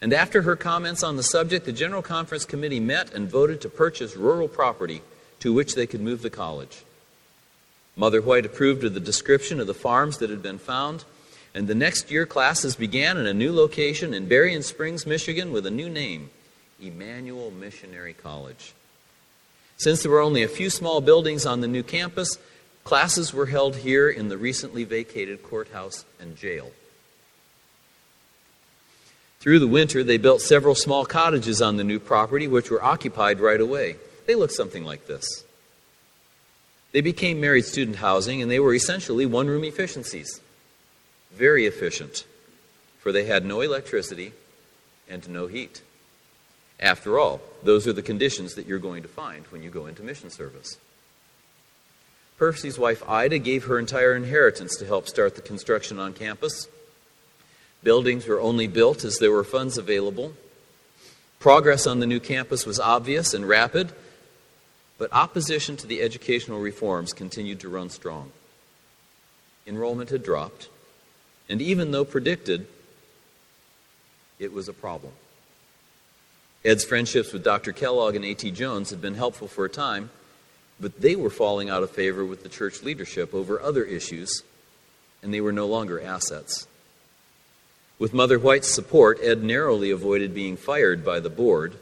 And 0.00 0.14
after 0.14 0.40
her 0.40 0.56
comments 0.56 1.02
on 1.02 1.18
the 1.18 1.22
subject, 1.22 1.66
the 1.66 1.72
General 1.72 2.00
Conference 2.00 2.46
Committee 2.46 2.80
met 2.80 3.12
and 3.12 3.30
voted 3.30 3.60
to 3.60 3.68
purchase 3.68 4.16
rural 4.16 4.48
property 4.48 5.02
to 5.40 5.52
which 5.52 5.74
they 5.74 5.86
could 5.86 6.00
move 6.00 6.22
the 6.22 6.30
college. 6.30 6.82
Mother 7.94 8.22
White 8.22 8.46
approved 8.46 8.84
of 8.84 8.94
the 8.94 9.00
description 9.00 9.60
of 9.60 9.66
the 9.66 9.74
farms 9.74 10.16
that 10.16 10.30
had 10.30 10.42
been 10.42 10.58
found, 10.58 11.04
and 11.56 11.66
the 11.66 11.74
next 11.74 12.10
year 12.10 12.26
classes 12.26 12.76
began 12.76 13.16
in 13.16 13.26
a 13.26 13.32
new 13.32 13.50
location 13.50 14.12
in 14.12 14.28
Berrien 14.28 14.62
Springs, 14.62 15.06
Michigan, 15.06 15.52
with 15.52 15.64
a 15.64 15.70
new 15.70 15.88
name 15.88 16.28
Emmanuel 16.78 17.50
Missionary 17.50 18.12
College. 18.12 18.74
Since 19.78 20.02
there 20.02 20.12
were 20.12 20.20
only 20.20 20.42
a 20.42 20.48
few 20.48 20.68
small 20.68 21.00
buildings 21.00 21.46
on 21.46 21.62
the 21.62 21.66
new 21.66 21.82
campus, 21.82 22.36
classes 22.84 23.32
were 23.32 23.46
held 23.46 23.76
here 23.76 24.10
in 24.10 24.28
the 24.28 24.36
recently 24.36 24.84
vacated 24.84 25.42
courthouse 25.42 26.04
and 26.20 26.36
jail. 26.36 26.72
Through 29.40 29.60
the 29.60 29.66
winter, 29.66 30.04
they 30.04 30.18
built 30.18 30.42
several 30.42 30.74
small 30.74 31.06
cottages 31.06 31.62
on 31.62 31.78
the 31.78 31.84
new 31.84 31.98
property, 31.98 32.46
which 32.46 32.70
were 32.70 32.84
occupied 32.84 33.40
right 33.40 33.62
away. 33.62 33.96
They 34.26 34.34
looked 34.34 34.52
something 34.52 34.84
like 34.84 35.06
this. 35.06 35.24
They 36.92 37.00
became 37.00 37.40
married 37.40 37.64
student 37.64 37.96
housing, 37.96 38.42
and 38.42 38.50
they 38.50 38.60
were 38.60 38.74
essentially 38.74 39.24
one 39.24 39.46
room 39.46 39.64
efficiencies. 39.64 40.42
Very 41.32 41.66
efficient, 41.66 42.24
for 42.98 43.12
they 43.12 43.24
had 43.24 43.44
no 43.44 43.60
electricity 43.60 44.32
and 45.08 45.28
no 45.28 45.46
heat. 45.46 45.82
After 46.78 47.18
all, 47.18 47.40
those 47.62 47.86
are 47.86 47.92
the 47.92 48.02
conditions 48.02 48.54
that 48.54 48.66
you're 48.66 48.78
going 48.78 49.02
to 49.02 49.08
find 49.08 49.46
when 49.46 49.62
you 49.62 49.70
go 49.70 49.86
into 49.86 50.02
mission 50.02 50.30
service. 50.30 50.76
Percy's 52.38 52.78
wife 52.78 53.02
Ida 53.08 53.38
gave 53.38 53.64
her 53.64 53.78
entire 53.78 54.14
inheritance 54.14 54.76
to 54.76 54.86
help 54.86 55.08
start 55.08 55.36
the 55.36 55.42
construction 55.42 55.98
on 55.98 56.12
campus. 56.12 56.68
Buildings 57.82 58.26
were 58.26 58.40
only 58.40 58.66
built 58.66 59.04
as 59.04 59.18
there 59.18 59.32
were 59.32 59.44
funds 59.44 59.78
available. 59.78 60.34
Progress 61.38 61.86
on 61.86 62.00
the 62.00 62.06
new 62.06 62.20
campus 62.20 62.66
was 62.66 62.80
obvious 62.80 63.32
and 63.32 63.48
rapid, 63.48 63.92
but 64.98 65.12
opposition 65.12 65.76
to 65.78 65.86
the 65.86 66.02
educational 66.02 66.60
reforms 66.60 67.12
continued 67.12 67.60
to 67.60 67.68
run 67.68 67.88
strong. 67.88 68.32
Enrollment 69.66 70.10
had 70.10 70.22
dropped, 70.22 70.68
and 71.48 71.62
even 71.62 71.90
though 71.90 72.04
predicted, 72.04 72.66
it 74.38 74.52
was 74.52 74.68
a 74.68 74.72
problem. 74.72 75.12
Ed's 76.64 76.84
friendships 76.84 77.32
with 77.32 77.44
Dr. 77.44 77.72
Kellogg 77.72 78.16
and 78.16 78.24
A.T. 78.24 78.50
Jones 78.50 78.90
had 78.90 79.00
been 79.00 79.14
helpful 79.14 79.46
for 79.46 79.64
a 79.64 79.70
time, 79.70 80.10
but 80.80 81.00
they 81.00 81.14
were 81.14 81.30
falling 81.30 81.70
out 81.70 81.82
of 81.82 81.90
favor 81.90 82.24
with 82.24 82.42
the 82.42 82.48
church 82.48 82.82
leadership 82.82 83.32
over 83.34 83.60
other 83.60 83.84
issues, 83.84 84.42
and 85.22 85.32
they 85.32 85.40
were 85.40 85.52
no 85.52 85.66
longer 85.66 86.00
assets. 86.00 86.66
With 87.98 88.12
Mother 88.12 88.38
White's 88.38 88.72
support, 88.72 89.20
Ed 89.22 89.42
narrowly 89.42 89.90
avoided 89.90 90.34
being 90.34 90.56
fired 90.56 91.04
by 91.04 91.20
the 91.20 91.30
board. 91.30 91.76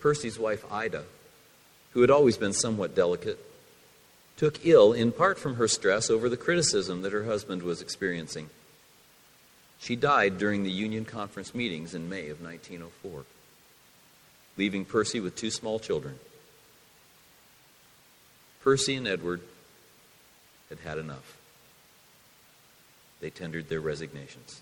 Percy's 0.00 0.38
wife, 0.38 0.64
Ida, 0.72 1.04
who 1.92 2.00
had 2.00 2.10
always 2.10 2.36
been 2.36 2.52
somewhat 2.52 2.94
delicate, 2.94 3.38
took 4.36 4.64
ill 4.66 4.92
in 4.92 5.12
part 5.12 5.38
from 5.38 5.56
her 5.56 5.68
stress 5.68 6.10
over 6.10 6.28
the 6.28 6.36
criticism 6.36 7.02
that 7.02 7.12
her 7.12 7.24
husband 7.24 7.62
was 7.62 7.80
experiencing. 7.80 8.50
She 9.78 9.96
died 9.96 10.38
during 10.38 10.62
the 10.62 10.70
Union 10.70 11.04
Conference 11.04 11.54
meetings 11.54 11.94
in 11.94 12.08
May 12.08 12.28
of 12.28 12.40
1904, 12.40 13.24
leaving 14.56 14.84
Percy 14.84 15.20
with 15.20 15.36
two 15.36 15.50
small 15.50 15.78
children. 15.78 16.18
Percy 18.62 18.94
and 18.94 19.06
Edward 19.06 19.40
had 20.68 20.78
had 20.80 20.98
enough. 20.98 21.36
They 23.20 23.30
tendered 23.30 23.68
their 23.68 23.80
resignations. 23.80 24.60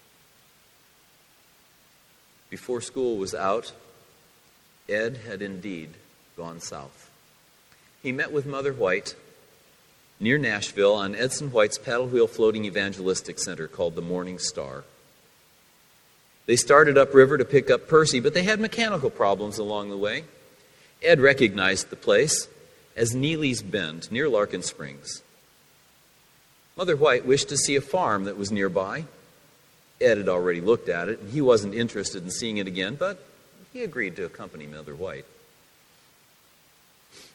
Before 2.50 2.80
school 2.80 3.16
was 3.16 3.34
out, 3.34 3.72
Ed 4.88 5.20
had 5.26 5.42
indeed 5.42 5.90
gone 6.36 6.60
south. 6.60 7.10
He 8.02 8.12
met 8.12 8.30
with 8.30 8.46
Mother 8.46 8.72
White 8.72 9.14
near 10.24 10.38
Nashville 10.38 10.94
on 10.94 11.14
Edson 11.14 11.52
White's 11.52 11.76
paddle 11.76 12.06
wheel 12.06 12.26
floating 12.26 12.64
evangelistic 12.64 13.38
center 13.38 13.68
called 13.68 13.94
the 13.94 14.00
Morning 14.00 14.38
Star. 14.38 14.84
They 16.46 16.56
started 16.56 16.96
upriver 16.96 17.36
to 17.36 17.44
pick 17.44 17.70
up 17.70 17.88
Percy, 17.88 18.20
but 18.20 18.32
they 18.32 18.42
had 18.42 18.58
mechanical 18.58 19.10
problems 19.10 19.58
along 19.58 19.90
the 19.90 19.98
way. 19.98 20.24
Ed 21.02 21.20
recognized 21.20 21.90
the 21.90 21.96
place 21.96 22.48
as 22.96 23.14
Neely's 23.14 23.60
Bend 23.60 24.10
near 24.10 24.26
Larkin 24.26 24.62
Springs. 24.62 25.22
Mother 26.74 26.96
White 26.96 27.26
wished 27.26 27.50
to 27.50 27.58
see 27.58 27.76
a 27.76 27.82
farm 27.82 28.24
that 28.24 28.38
was 28.38 28.50
nearby. 28.50 29.04
Ed 30.00 30.16
had 30.16 30.28
already 30.30 30.62
looked 30.62 30.88
at 30.88 31.10
it, 31.10 31.20
and 31.20 31.30
he 31.32 31.42
wasn't 31.42 31.74
interested 31.74 32.24
in 32.24 32.30
seeing 32.30 32.56
it 32.56 32.66
again, 32.66 32.94
but 32.94 33.22
he 33.74 33.84
agreed 33.84 34.16
to 34.16 34.24
accompany 34.24 34.66
Mother 34.66 34.94
White. 34.94 35.26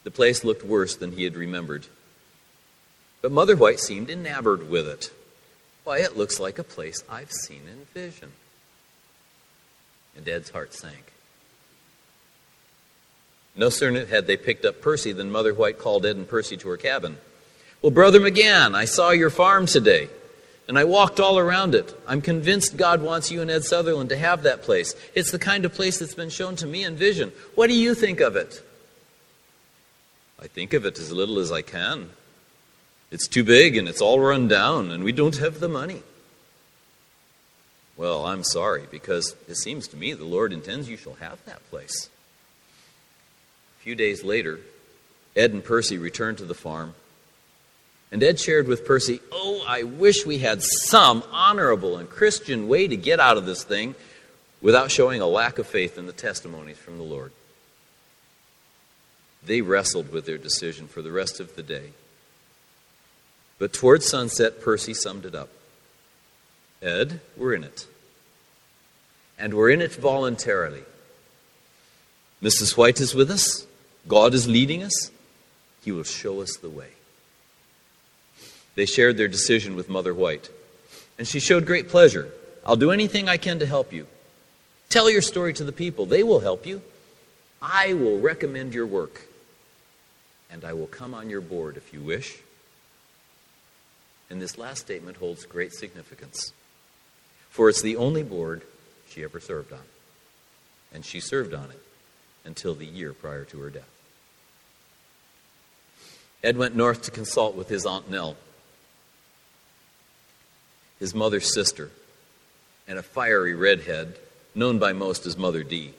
The 0.03 0.11
place 0.11 0.43
looked 0.43 0.65
worse 0.65 0.95
than 0.95 1.11
he 1.11 1.23
had 1.23 1.35
remembered. 1.35 1.85
But 3.21 3.31
Mother 3.31 3.55
White 3.55 3.79
seemed 3.79 4.09
enamored 4.09 4.69
with 4.69 4.87
it. 4.87 5.11
Why, 5.83 5.99
it 5.99 6.17
looks 6.17 6.39
like 6.39 6.59
a 6.59 6.63
place 6.63 7.03
I've 7.09 7.31
seen 7.31 7.61
in 7.71 7.85
vision. 7.93 8.31
And 10.15 10.27
Ed's 10.27 10.49
heart 10.49 10.73
sank. 10.73 11.13
No 13.55 13.69
sooner 13.69 14.05
had 14.05 14.27
they 14.27 14.37
picked 14.37 14.65
up 14.65 14.81
Percy 14.81 15.11
than 15.11 15.31
Mother 15.31 15.53
White 15.53 15.79
called 15.79 16.05
Ed 16.05 16.15
and 16.15 16.27
Percy 16.27 16.55
to 16.57 16.69
her 16.69 16.77
cabin. 16.77 17.17
Well, 17.81 17.91
Brother 17.91 18.19
Magan, 18.19 18.75
I 18.75 18.85
saw 18.85 19.11
your 19.11 19.29
farm 19.29 19.65
today, 19.65 20.09
and 20.67 20.77
I 20.77 20.83
walked 20.83 21.19
all 21.19 21.39
around 21.39 21.75
it. 21.75 21.93
I'm 22.07 22.21
convinced 22.21 22.77
God 22.77 23.01
wants 23.01 23.31
you 23.31 23.41
and 23.41 23.49
Ed 23.49 23.63
Sutherland 23.63 24.09
to 24.09 24.17
have 24.17 24.43
that 24.43 24.61
place. 24.61 24.95
It's 25.15 25.31
the 25.31 25.39
kind 25.39 25.65
of 25.65 25.73
place 25.73 25.99
that's 25.99 26.13
been 26.13 26.29
shown 26.29 26.55
to 26.57 26.67
me 26.67 26.83
in 26.83 26.95
vision. 26.95 27.31
What 27.55 27.67
do 27.67 27.73
you 27.73 27.95
think 27.95 28.19
of 28.19 28.35
it? 28.35 28.61
I 30.41 30.47
think 30.47 30.73
of 30.73 30.85
it 30.85 30.99
as 30.99 31.11
little 31.11 31.39
as 31.39 31.51
I 31.51 31.61
can. 31.61 32.11
It's 33.11 33.27
too 33.27 33.43
big 33.43 33.75
and 33.75 33.87
it's 33.87 34.01
all 34.01 34.19
run 34.19 34.47
down, 34.47 34.91
and 34.91 35.03
we 35.03 35.11
don't 35.11 35.37
have 35.37 35.59
the 35.59 35.69
money. 35.69 36.03
Well, 37.97 38.25
I'm 38.25 38.43
sorry, 38.43 38.83
because 38.89 39.35
it 39.47 39.55
seems 39.55 39.87
to 39.89 39.97
me 39.97 40.13
the 40.13 40.25
Lord 40.25 40.53
intends 40.53 40.87
you 40.87 40.95
shall 40.95 41.15
have 41.15 41.43
that 41.45 41.67
place. 41.69 42.09
A 43.79 43.83
few 43.83 43.95
days 43.95 44.23
later, 44.23 44.59
Ed 45.35 45.51
and 45.51 45.63
Percy 45.63 45.97
returned 45.97 46.37
to 46.37 46.45
the 46.45 46.53
farm, 46.53 46.93
and 48.11 48.23
Ed 48.23 48.39
shared 48.39 48.67
with 48.67 48.85
Percy, 48.85 49.19
Oh, 49.31 49.63
I 49.67 49.83
wish 49.83 50.25
we 50.25 50.37
had 50.37 50.63
some 50.63 51.23
honorable 51.31 51.97
and 51.97 52.09
Christian 52.09 52.67
way 52.67 52.87
to 52.87 52.95
get 52.95 53.19
out 53.19 53.37
of 53.37 53.45
this 53.45 53.63
thing 53.63 53.95
without 54.61 54.91
showing 54.91 55.21
a 55.21 55.27
lack 55.27 55.59
of 55.59 55.67
faith 55.67 55.97
in 55.97 56.05
the 56.05 56.13
testimonies 56.13 56.77
from 56.77 56.97
the 56.97 57.03
Lord. 57.03 57.31
They 59.43 59.61
wrestled 59.61 60.11
with 60.11 60.25
their 60.25 60.37
decision 60.37 60.87
for 60.87 61.01
the 61.01 61.11
rest 61.11 61.39
of 61.39 61.55
the 61.55 61.63
day. 61.63 61.91
But 63.59 63.73
towards 63.73 64.07
sunset, 64.07 64.61
Percy 64.61 64.93
summed 64.93 65.25
it 65.25 65.35
up 65.35 65.49
Ed, 66.81 67.19
we're 67.37 67.53
in 67.53 67.63
it. 67.63 67.85
And 69.37 69.53
we're 69.53 69.69
in 69.69 69.81
it 69.81 69.93
voluntarily. 69.93 70.83
Mrs. 72.41 72.77
White 72.77 72.99
is 72.99 73.13
with 73.13 73.29
us. 73.29 73.67
God 74.07 74.33
is 74.33 74.47
leading 74.47 74.81
us. 74.81 75.11
He 75.83 75.91
will 75.91 76.03
show 76.03 76.41
us 76.41 76.55
the 76.57 76.69
way. 76.69 76.89
They 78.75 78.85
shared 78.85 79.17
their 79.17 79.27
decision 79.27 79.75
with 79.75 79.89
Mother 79.89 80.13
White, 80.13 80.49
and 81.17 81.27
she 81.27 81.39
showed 81.39 81.65
great 81.65 81.89
pleasure. 81.89 82.31
I'll 82.65 82.77
do 82.77 82.91
anything 82.91 83.27
I 83.27 83.37
can 83.37 83.59
to 83.59 83.65
help 83.65 83.91
you. 83.91 84.07
Tell 84.89 85.09
your 85.09 85.21
story 85.21 85.53
to 85.53 85.63
the 85.63 85.71
people, 85.71 86.05
they 86.05 86.23
will 86.23 86.39
help 86.39 86.65
you. 86.65 86.81
I 87.61 87.93
will 87.93 88.19
recommend 88.19 88.73
your 88.73 88.85
work 88.85 89.27
and 90.51 90.63
I 90.65 90.73
will 90.73 90.87
come 90.87 91.13
on 91.13 91.29
your 91.29 91.41
board 91.41 91.77
if 91.77 91.93
you 91.93 92.01
wish. 92.01 92.39
And 94.29 94.41
this 94.41 94.57
last 94.57 94.79
statement 94.79 95.17
holds 95.17 95.45
great 95.45 95.73
significance, 95.73 96.53
for 97.49 97.69
it's 97.69 97.81
the 97.81 97.95
only 97.95 98.23
board 98.23 98.61
she 99.09 99.23
ever 99.23 99.39
served 99.39 99.73
on. 99.73 99.79
And 100.93 101.03
she 101.03 101.19
served 101.19 101.53
on 101.53 101.71
it 101.71 101.81
until 102.45 102.75
the 102.75 102.85
year 102.85 103.13
prior 103.13 103.45
to 103.45 103.59
her 103.59 103.69
death. 103.69 103.89
Ed 106.43 106.57
went 106.57 106.75
north 106.75 107.01
to 107.03 107.11
consult 107.11 107.55
with 107.55 107.67
his 107.69 107.85
Aunt 107.85 108.09
Nell, 108.09 108.37
his 110.99 111.13
mother's 111.13 111.53
sister, 111.53 111.89
and 112.87 112.97
a 112.97 113.03
fiery 113.03 113.53
redhead, 113.53 114.15
known 114.55 114.79
by 114.79 114.93
most 114.93 115.25
as 115.25 115.37
Mother 115.37 115.63
D. 115.63 115.93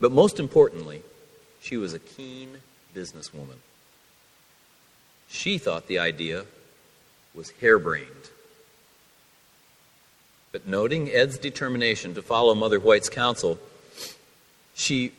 But 0.00 0.12
most 0.12 0.40
importantly, 0.40 1.02
she 1.60 1.76
was 1.76 1.94
a 1.94 1.98
keen 1.98 2.58
businesswoman. 2.94 3.58
She 5.28 5.58
thought 5.58 5.86
the 5.86 5.98
idea 5.98 6.44
was 7.34 7.50
harebrained. 7.60 8.08
But 10.52 10.68
noting 10.68 11.10
Ed's 11.10 11.36
determination 11.36 12.14
to 12.14 12.22
follow 12.22 12.54
Mother 12.54 12.78
White's 12.78 13.08
counsel, 13.08 13.58
she 14.74 15.12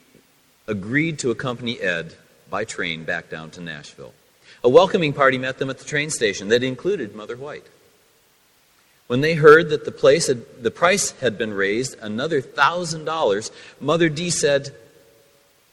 agreed 0.67 1.19
to 1.19 1.31
accompany 1.31 1.79
Ed 1.79 2.15
by 2.49 2.63
train 2.63 3.03
back 3.03 3.29
down 3.29 3.51
to 3.51 3.61
Nashville. 3.61 4.13
A 4.63 4.69
welcoming 4.69 5.13
party 5.13 5.37
met 5.37 5.57
them 5.57 5.69
at 5.69 5.77
the 5.77 5.85
train 5.85 6.09
station 6.09 6.47
that 6.47 6.63
included 6.63 7.15
Mother 7.15 7.35
White. 7.35 7.65
When 9.07 9.21
they 9.21 9.35
heard 9.35 9.69
that 9.69 9.85
the, 9.85 9.91
place 9.91 10.27
had, 10.27 10.63
the 10.63 10.71
price 10.71 11.11
had 11.19 11.37
been 11.37 11.53
raised 11.53 11.99
another 11.99 12.41
thousand 12.41 13.05
dollars, 13.05 13.51
Mother 13.79 14.09
D 14.09 14.29
said, 14.29 14.73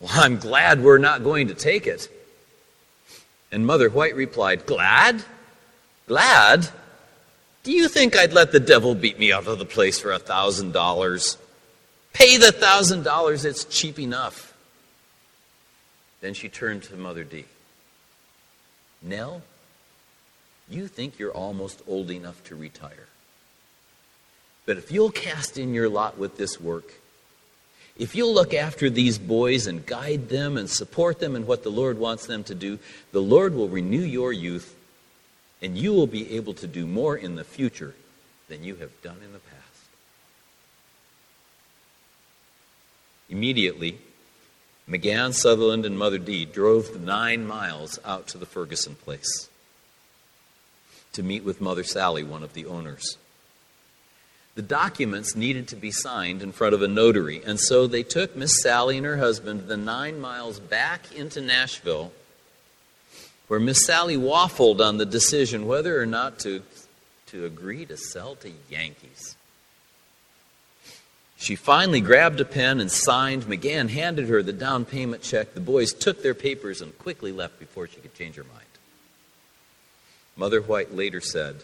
Well, 0.00 0.10
I'm 0.12 0.38
glad 0.38 0.82
we're 0.82 0.98
not 0.98 1.24
going 1.24 1.48
to 1.48 1.54
take 1.54 1.86
it. 1.86 2.08
And 3.50 3.66
Mother 3.66 3.88
White 3.88 4.16
replied, 4.16 4.66
Glad? 4.66 5.24
Glad? 6.12 6.68
Do 7.62 7.72
you 7.72 7.88
think 7.88 8.14
I'd 8.14 8.34
let 8.34 8.52
the 8.52 8.60
devil 8.60 8.94
beat 8.94 9.18
me 9.18 9.32
out 9.32 9.46
of 9.46 9.58
the 9.58 9.64
place 9.64 9.98
for 9.98 10.12
a 10.12 10.18
thousand 10.18 10.72
dollars? 10.72 11.38
Pay 12.12 12.36
the 12.36 12.52
thousand 12.52 13.02
dollars, 13.02 13.46
it's 13.46 13.64
cheap 13.64 13.98
enough. 13.98 14.52
Then 16.20 16.34
she 16.34 16.50
turned 16.50 16.82
to 16.82 16.96
Mother 16.96 17.24
D. 17.24 17.46
Nell, 19.00 19.40
you 20.68 20.86
think 20.86 21.18
you're 21.18 21.32
almost 21.32 21.80
old 21.88 22.10
enough 22.10 22.44
to 22.44 22.56
retire. 22.56 23.08
But 24.66 24.76
if 24.76 24.92
you'll 24.92 25.12
cast 25.12 25.56
in 25.56 25.72
your 25.72 25.88
lot 25.88 26.18
with 26.18 26.36
this 26.36 26.60
work, 26.60 26.92
if 27.96 28.14
you'll 28.14 28.34
look 28.34 28.52
after 28.52 28.90
these 28.90 29.16
boys 29.16 29.66
and 29.66 29.86
guide 29.86 30.28
them 30.28 30.58
and 30.58 30.68
support 30.68 31.20
them 31.20 31.34
in 31.34 31.46
what 31.46 31.62
the 31.62 31.70
Lord 31.70 31.98
wants 31.98 32.26
them 32.26 32.44
to 32.44 32.54
do, 32.54 32.78
the 33.12 33.22
Lord 33.22 33.54
will 33.54 33.70
renew 33.70 34.02
your 34.02 34.30
youth 34.30 34.76
and 35.62 35.78
you 35.78 35.92
will 35.92 36.08
be 36.08 36.36
able 36.36 36.52
to 36.54 36.66
do 36.66 36.86
more 36.86 37.16
in 37.16 37.36
the 37.36 37.44
future 37.44 37.94
than 38.48 38.64
you 38.64 38.74
have 38.76 39.00
done 39.00 39.18
in 39.24 39.32
the 39.32 39.38
past. 39.38 39.62
Immediately, 43.30 43.98
Magan, 44.86 45.32
Sutherland, 45.32 45.86
and 45.86 45.96
Mother 45.96 46.18
D 46.18 46.44
drove 46.44 46.92
the 46.92 46.98
nine 46.98 47.46
miles 47.46 47.98
out 48.04 48.26
to 48.28 48.38
the 48.38 48.44
Ferguson 48.44 48.96
place 48.96 49.48
to 51.12 51.22
meet 51.22 51.44
with 51.44 51.60
Mother 51.60 51.84
Sally, 51.84 52.24
one 52.24 52.42
of 52.42 52.54
the 52.54 52.66
owners. 52.66 53.16
The 54.54 54.62
documents 54.62 55.34
needed 55.34 55.68
to 55.68 55.76
be 55.76 55.90
signed 55.90 56.42
in 56.42 56.52
front 56.52 56.74
of 56.74 56.82
a 56.82 56.88
notary, 56.88 57.42
and 57.42 57.58
so 57.58 57.86
they 57.86 58.02
took 58.02 58.36
Miss 58.36 58.60
Sally 58.60 58.98
and 58.98 59.06
her 59.06 59.16
husband 59.16 59.66
the 59.66 59.76
nine 59.76 60.20
miles 60.20 60.60
back 60.60 61.10
into 61.14 61.40
Nashville, 61.40 62.12
where 63.52 63.60
Miss 63.60 63.84
Sally 63.84 64.16
waffled 64.16 64.80
on 64.80 64.96
the 64.96 65.04
decision 65.04 65.66
whether 65.66 66.00
or 66.00 66.06
not 66.06 66.38
to, 66.38 66.62
to 67.26 67.44
agree 67.44 67.84
to 67.84 67.98
sell 67.98 68.34
to 68.36 68.50
Yankees. 68.70 69.36
She 71.36 71.54
finally 71.54 72.00
grabbed 72.00 72.40
a 72.40 72.46
pen 72.46 72.80
and 72.80 72.90
signed. 72.90 73.46
Magan 73.46 73.88
handed 73.88 74.30
her 74.30 74.42
the 74.42 74.54
down 74.54 74.86
payment 74.86 75.20
check. 75.20 75.52
The 75.52 75.60
boys 75.60 75.92
took 75.92 76.22
their 76.22 76.32
papers 76.32 76.80
and 76.80 76.98
quickly 76.98 77.30
left 77.30 77.58
before 77.58 77.86
she 77.86 78.00
could 78.00 78.14
change 78.14 78.36
her 78.36 78.44
mind. 78.44 78.64
Mother 80.34 80.62
White 80.62 80.94
later 80.94 81.20
said, 81.20 81.56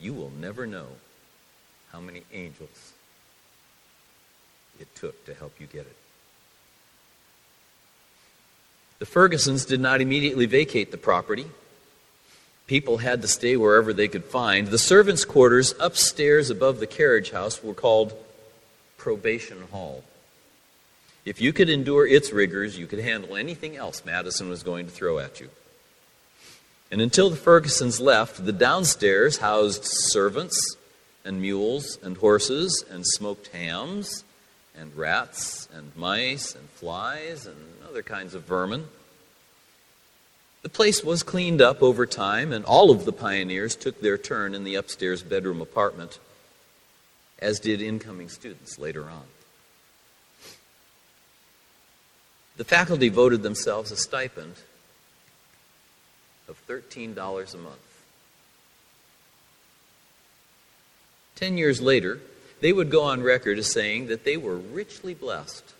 You 0.00 0.12
will 0.12 0.32
never 0.40 0.66
know 0.66 0.88
how 1.92 2.00
many 2.00 2.24
angels 2.32 2.94
it 4.80 4.92
took 4.96 5.24
to 5.26 5.34
help 5.34 5.60
you 5.60 5.68
get 5.68 5.82
it. 5.82 5.96
The 8.98 9.06
Fergusons 9.06 9.66
did 9.66 9.80
not 9.80 10.00
immediately 10.00 10.46
vacate 10.46 10.90
the 10.90 10.96
property. 10.96 11.46
People 12.66 12.98
had 12.98 13.22
to 13.22 13.28
stay 13.28 13.56
wherever 13.56 13.92
they 13.92 14.08
could 14.08 14.24
find. 14.24 14.68
The 14.68 14.78
servants' 14.78 15.24
quarters 15.24 15.74
upstairs 15.78 16.50
above 16.50 16.80
the 16.80 16.86
carriage 16.86 17.30
house 17.30 17.62
were 17.62 17.74
called 17.74 18.14
Probation 18.96 19.62
Hall. 19.70 20.02
If 21.24 21.40
you 21.40 21.52
could 21.52 21.68
endure 21.68 22.06
its 22.06 22.32
rigors, 22.32 22.78
you 22.78 22.86
could 22.86 23.00
handle 23.00 23.36
anything 23.36 23.76
else 23.76 24.04
Madison 24.04 24.48
was 24.48 24.62
going 24.62 24.86
to 24.86 24.92
throw 24.92 25.18
at 25.18 25.40
you. 25.40 25.50
And 26.90 27.00
until 27.00 27.30
the 27.30 27.36
Fergusons 27.36 28.00
left, 28.00 28.44
the 28.44 28.52
downstairs 28.52 29.38
housed 29.38 29.84
servants 29.84 30.76
and 31.24 31.40
mules 31.40 31.98
and 32.02 32.16
horses 32.16 32.84
and 32.88 33.04
smoked 33.06 33.48
hams 33.48 34.24
and 34.76 34.96
rats 34.96 35.68
and 35.74 35.90
mice 35.96 36.54
and 36.54 36.68
flies 36.70 37.46
and 37.46 37.56
other 37.96 38.02
kinds 38.02 38.34
of 38.34 38.42
vermin. 38.42 38.86
The 40.60 40.68
place 40.68 41.02
was 41.02 41.22
cleaned 41.22 41.62
up 41.62 41.82
over 41.82 42.04
time, 42.04 42.52
and 42.52 42.62
all 42.62 42.90
of 42.90 43.06
the 43.06 43.12
pioneers 43.12 43.74
took 43.74 44.02
their 44.02 44.18
turn 44.18 44.54
in 44.54 44.64
the 44.64 44.74
upstairs 44.74 45.22
bedroom 45.22 45.62
apartment, 45.62 46.18
as 47.38 47.58
did 47.58 47.80
incoming 47.80 48.28
students 48.28 48.78
later 48.78 49.04
on. 49.04 49.22
The 52.58 52.64
faculty 52.64 53.08
voted 53.08 53.42
themselves 53.42 53.90
a 53.90 53.96
stipend 53.96 54.56
of 56.50 56.60
$13 56.68 57.14
a 57.16 57.56
month. 57.56 58.02
Ten 61.34 61.56
years 61.56 61.80
later, 61.80 62.20
they 62.60 62.74
would 62.74 62.90
go 62.90 63.04
on 63.04 63.22
record 63.22 63.58
as 63.58 63.72
saying 63.72 64.08
that 64.08 64.24
they 64.24 64.36
were 64.36 64.56
richly 64.56 65.14
blessed 65.14 65.72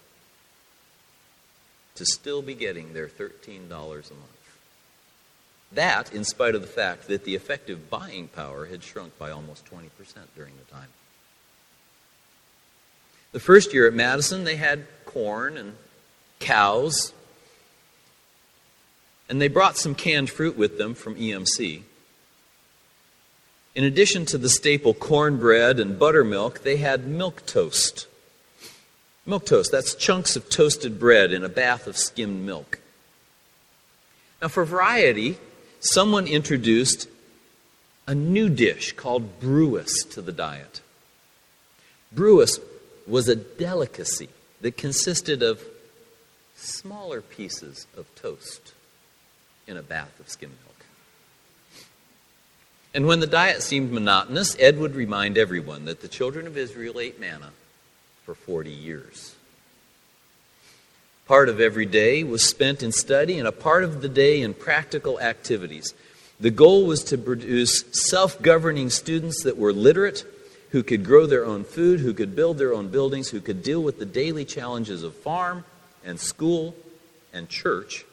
to 1.96 2.06
still 2.06 2.42
be 2.42 2.54
getting 2.54 2.92
their 2.92 3.08
$13 3.08 3.68
a 3.68 3.72
month. 3.72 4.36
That, 5.72 6.12
in 6.12 6.24
spite 6.24 6.54
of 6.54 6.60
the 6.60 6.66
fact 6.66 7.08
that 7.08 7.24
the 7.24 7.34
effective 7.34 7.90
buying 7.90 8.28
power 8.28 8.66
had 8.66 8.82
shrunk 8.82 9.18
by 9.18 9.30
almost 9.30 9.64
20% 9.66 9.90
during 10.36 10.52
the 10.56 10.72
time. 10.72 10.88
The 13.32 13.40
first 13.40 13.74
year 13.74 13.86
at 13.86 13.92
Madison, 13.92 14.44
they 14.44 14.56
had 14.56 14.86
corn 15.04 15.56
and 15.56 15.76
cows, 16.38 17.12
and 19.28 19.40
they 19.40 19.48
brought 19.48 19.76
some 19.76 19.94
canned 19.94 20.30
fruit 20.30 20.56
with 20.56 20.78
them 20.78 20.94
from 20.94 21.16
EMC. 21.16 21.82
In 23.74 23.84
addition 23.84 24.24
to 24.26 24.38
the 24.38 24.48
staple 24.48 24.94
cornbread 24.94 25.78
and 25.78 25.98
buttermilk, 25.98 26.62
they 26.62 26.78
had 26.78 27.06
milk 27.06 27.44
toast. 27.44 28.06
Milk 29.26 29.44
toast, 29.44 29.72
that's 29.72 29.96
chunks 29.96 30.36
of 30.36 30.48
toasted 30.48 31.00
bread 31.00 31.32
in 31.32 31.42
a 31.42 31.48
bath 31.48 31.88
of 31.88 31.96
skimmed 31.96 32.46
milk. 32.46 32.78
Now, 34.40 34.48
for 34.48 34.64
variety, 34.64 35.36
someone 35.80 36.28
introduced 36.28 37.08
a 38.06 38.14
new 38.14 38.48
dish 38.48 38.92
called 38.92 39.40
brewis 39.40 40.04
to 40.10 40.22
the 40.22 40.30
diet. 40.30 40.80
Brewis 42.12 42.60
was 43.06 43.28
a 43.28 43.34
delicacy 43.34 44.28
that 44.60 44.76
consisted 44.76 45.42
of 45.42 45.60
smaller 46.54 47.20
pieces 47.20 47.86
of 47.96 48.06
toast 48.14 48.74
in 49.66 49.76
a 49.76 49.82
bath 49.82 50.20
of 50.20 50.28
skimmed 50.28 50.54
milk. 50.64 50.86
And 52.94 53.06
when 53.06 53.18
the 53.18 53.26
diet 53.26 53.62
seemed 53.62 53.90
monotonous, 53.90 54.56
Ed 54.60 54.78
would 54.78 54.94
remind 54.94 55.36
everyone 55.36 55.84
that 55.86 56.00
the 56.00 56.08
children 56.08 56.46
of 56.46 56.56
Israel 56.56 57.00
ate 57.00 57.18
manna 57.18 57.50
for 58.26 58.34
40 58.34 58.70
years. 58.70 59.34
Part 61.26 61.48
of 61.48 61.60
every 61.60 61.86
day 61.86 62.22
was 62.22 62.44
spent 62.44 62.82
in 62.82 62.92
study, 62.92 63.38
and 63.38 63.48
a 63.48 63.52
part 63.52 63.82
of 63.82 64.02
the 64.02 64.08
day 64.10 64.42
in 64.42 64.52
practical 64.52 65.18
activities. 65.18 65.94
The 66.38 66.50
goal 66.50 66.86
was 66.86 67.02
to 67.04 67.16
produce 67.16 67.84
self 67.92 68.42
governing 68.42 68.90
students 68.90 69.42
that 69.44 69.56
were 69.56 69.72
literate, 69.72 70.24
who 70.72 70.82
could 70.82 71.04
grow 71.04 71.24
their 71.24 71.46
own 71.46 71.64
food, 71.64 72.00
who 72.00 72.12
could 72.12 72.36
build 72.36 72.58
their 72.58 72.74
own 72.74 72.88
buildings, 72.88 73.30
who 73.30 73.40
could 73.40 73.62
deal 73.62 73.82
with 73.82 73.98
the 73.98 74.04
daily 74.04 74.44
challenges 74.44 75.02
of 75.02 75.14
farm 75.14 75.64
and 76.04 76.20
school 76.20 76.74
and 77.32 77.48
church 77.48 78.04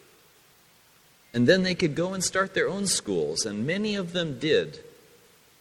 and 1.34 1.47
then 1.47 1.64
they 1.64 1.76
could 1.76 1.95
go 1.95 2.14
and 2.14 2.24
start 2.24 2.53
their 2.53 2.70
own 2.70 2.86
schools, 2.86 3.45
and 3.45 3.66
many 3.66 3.95
of 3.95 4.14
them 4.14 4.38
did 4.38 4.80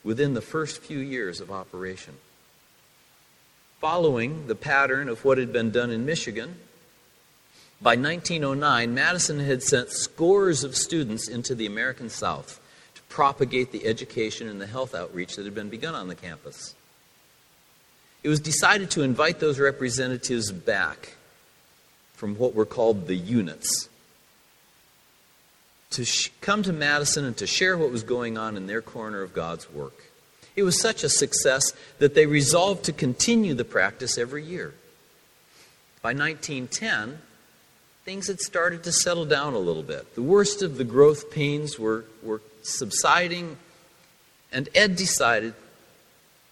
within 0.05 0.34
the 0.34 0.42
first 0.42 0.82
few 0.82 0.98
years 0.98 1.40
of 1.40 1.50
operation. 1.50 2.14
Following 3.83 4.47
the 4.47 4.55
pattern 4.55 5.09
of 5.09 5.24
what 5.24 5.39
had 5.39 5.53
been 5.53 5.72
done 5.72 5.91
in 5.91 6.07
Michigan, 6.07 6.55
by 7.80 7.97
1909, 7.97 8.95
Madison 8.95 9.41
had 9.41 9.61
sent 9.61 9.91
scores 9.91 10.62
of 10.62 10.76
students 10.76 11.26
into 11.26 11.57
the 11.57 11.66
American 11.66 12.09
South 12.09 12.61
to 12.95 13.03
propagate 13.09 13.72
the 13.72 13.85
education 13.85 14.47
and 14.47 14.61
the 14.61 14.68
health 14.68 14.95
outreach 14.95 15.35
that 15.35 15.45
had 15.45 15.57
been 15.57 15.68
begun 15.68 15.97
on 15.97 16.07
the 16.07 16.14
campus. 16.14 16.76
It 18.22 18.28
was 18.28 18.39
decided 18.39 18.89
to 18.93 19.03
invite 19.03 19.41
those 19.41 19.59
representatives 19.59 20.53
back 20.53 21.16
from 22.14 22.37
what 22.37 22.55
were 22.55 22.64
called 22.64 23.09
the 23.09 23.16
units 23.16 23.89
to 25.91 26.05
sh- 26.05 26.30
come 26.41 26.62
to 26.62 26.72
Madison 26.72 27.24
and 27.24 27.37
to 27.37 27.49
share 27.49 27.76
what 27.76 27.91
was 27.91 28.05
going 28.05 28.39
on 28.39 28.57
in 28.57 28.68
their 28.68 28.80
corner 28.80 29.22
of 29.22 29.35
God's 29.35 29.68
work. 29.72 30.11
It 30.55 30.64
was 30.64 30.80
such 30.80 31.03
a 31.03 31.09
success 31.09 31.72
that 31.98 32.14
they 32.14 32.26
resolved 32.26 32.84
to 32.84 32.92
continue 32.92 33.55
the 33.55 33.64
practice 33.64 34.18
every 34.18 34.44
year. 34.44 34.74
By 36.03 36.11
1910, 36.11 37.18
things 38.05 38.26
had 38.26 38.40
started 38.40 38.82
to 38.84 38.92
settle 38.92 39.24
down 39.24 39.55
a 39.55 39.59
little 39.59 39.82
bit. 39.82 40.14
The 40.14 40.22
worst 40.22 40.62
of 40.62 40.76
the 40.76 40.84
growth 40.84 41.30
pains 41.30 41.78
were, 41.78 42.05
were 42.22 42.42
subsiding, 42.62 43.57
and 44.50 44.68
Ed 44.74 44.96
decided 44.96 45.55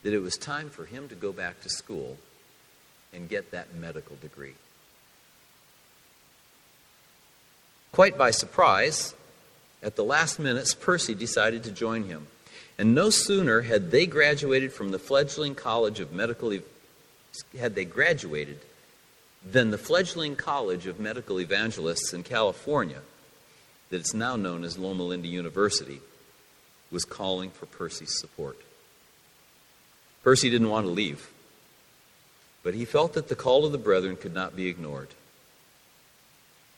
that 0.02 0.14
it 0.14 0.20
was 0.20 0.36
time 0.36 0.70
for 0.70 0.86
him 0.86 1.08
to 1.08 1.14
go 1.14 1.32
back 1.32 1.60
to 1.62 1.68
school 1.68 2.16
and 3.12 3.28
get 3.28 3.50
that 3.50 3.74
medical 3.74 4.16
degree. 4.16 4.54
Quite 7.92 8.16
by 8.16 8.30
surprise, 8.30 9.14
at 9.82 9.96
the 9.96 10.04
last 10.04 10.38
minutes, 10.38 10.74
Percy 10.74 11.14
decided 11.14 11.64
to 11.64 11.72
join 11.72 12.04
him. 12.04 12.28
And 12.80 12.94
no 12.94 13.10
sooner 13.10 13.60
had 13.60 13.90
they 13.90 14.06
graduated 14.06 14.72
from 14.72 14.90
the 14.90 14.98
fledgling 14.98 15.54
College 15.54 16.00
of 16.00 16.14
Medical 16.14 16.50
had 17.58 17.74
they 17.74 17.84
graduated 17.84 18.58
than 19.44 19.70
the 19.70 19.76
fledgling 19.76 20.34
College 20.34 20.86
of 20.86 20.98
Medical 20.98 21.42
Evangelists 21.42 22.14
in 22.14 22.22
California, 22.22 23.02
that 23.90 23.98
it's 23.98 24.14
now 24.14 24.34
known 24.34 24.64
as 24.64 24.78
Loma 24.78 25.02
Linda 25.02 25.28
University, 25.28 26.00
was 26.90 27.04
calling 27.04 27.50
for 27.50 27.66
Percy's 27.66 28.18
support. 28.18 28.56
Percy 30.24 30.48
didn't 30.48 30.70
want 30.70 30.86
to 30.86 30.90
leave, 30.90 31.28
but 32.62 32.72
he 32.72 32.86
felt 32.86 33.12
that 33.12 33.28
the 33.28 33.36
call 33.36 33.66
of 33.66 33.72
the 33.72 33.76
brethren 33.76 34.16
could 34.16 34.32
not 34.32 34.56
be 34.56 34.68
ignored. 34.68 35.08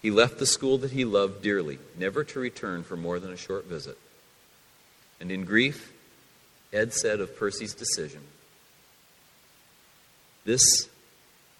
He 0.02 0.10
left 0.10 0.40
the 0.40 0.46
school 0.46 0.78
that 0.78 0.90
he 0.90 1.04
loved 1.04 1.42
dearly, 1.42 1.78
never 1.96 2.24
to 2.24 2.40
return 2.40 2.82
for 2.82 2.96
more 2.96 3.20
than 3.20 3.32
a 3.32 3.36
short 3.36 3.66
visit. 3.66 3.96
And 5.22 5.30
in 5.30 5.44
grief, 5.44 5.92
Ed 6.72 6.92
said 6.92 7.20
of 7.20 7.38
Percy's 7.38 7.74
decision, 7.74 8.22
This 10.44 10.88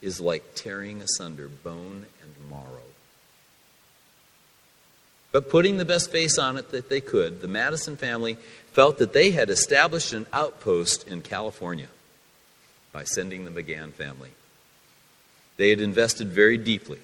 is 0.01 0.21
like 0.21 0.57
tearing 0.57 1.01
asunder 1.01 1.47
bone 1.47 2.07
and 2.23 2.51
marrow. 2.51 2.83
But 5.31 5.49
putting 5.49 5.77
the 5.77 5.85
best 5.85 6.11
face 6.11 6.39
on 6.39 6.57
it 6.57 6.73
that 6.73 6.89
they 6.89 7.01
could, 7.01 7.41
the 7.41 7.47
Madison 7.47 7.97
family 7.97 8.37
felt 8.73 8.99
that 8.99 9.13
they 9.13 9.31
had 9.31 9.49
established 9.49 10.13
an 10.13 10.27
outpost 10.33 11.07
in 11.07 11.23
California 11.23 11.89
by 12.91 13.05
sending 13.05 13.45
the 13.45 13.53
Magan 13.53 13.93
family. 13.93 14.31
They 15.57 15.71
had 15.71 15.81
invested 15.81 16.27
very 16.27 16.59
deeply 16.59 16.99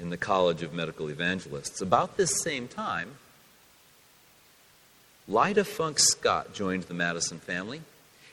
in 0.00 0.10
the 0.10 0.16
College 0.16 0.64
of 0.64 0.74
Medical 0.74 1.10
Evangelists. 1.10 1.80
About 1.80 2.16
this 2.16 2.42
same 2.42 2.66
time, 2.66 3.12
Lida 5.26 5.64
Funk 5.64 5.98
Scott 5.98 6.52
joined 6.52 6.84
the 6.84 6.94
Madison 6.94 7.38
family. 7.38 7.80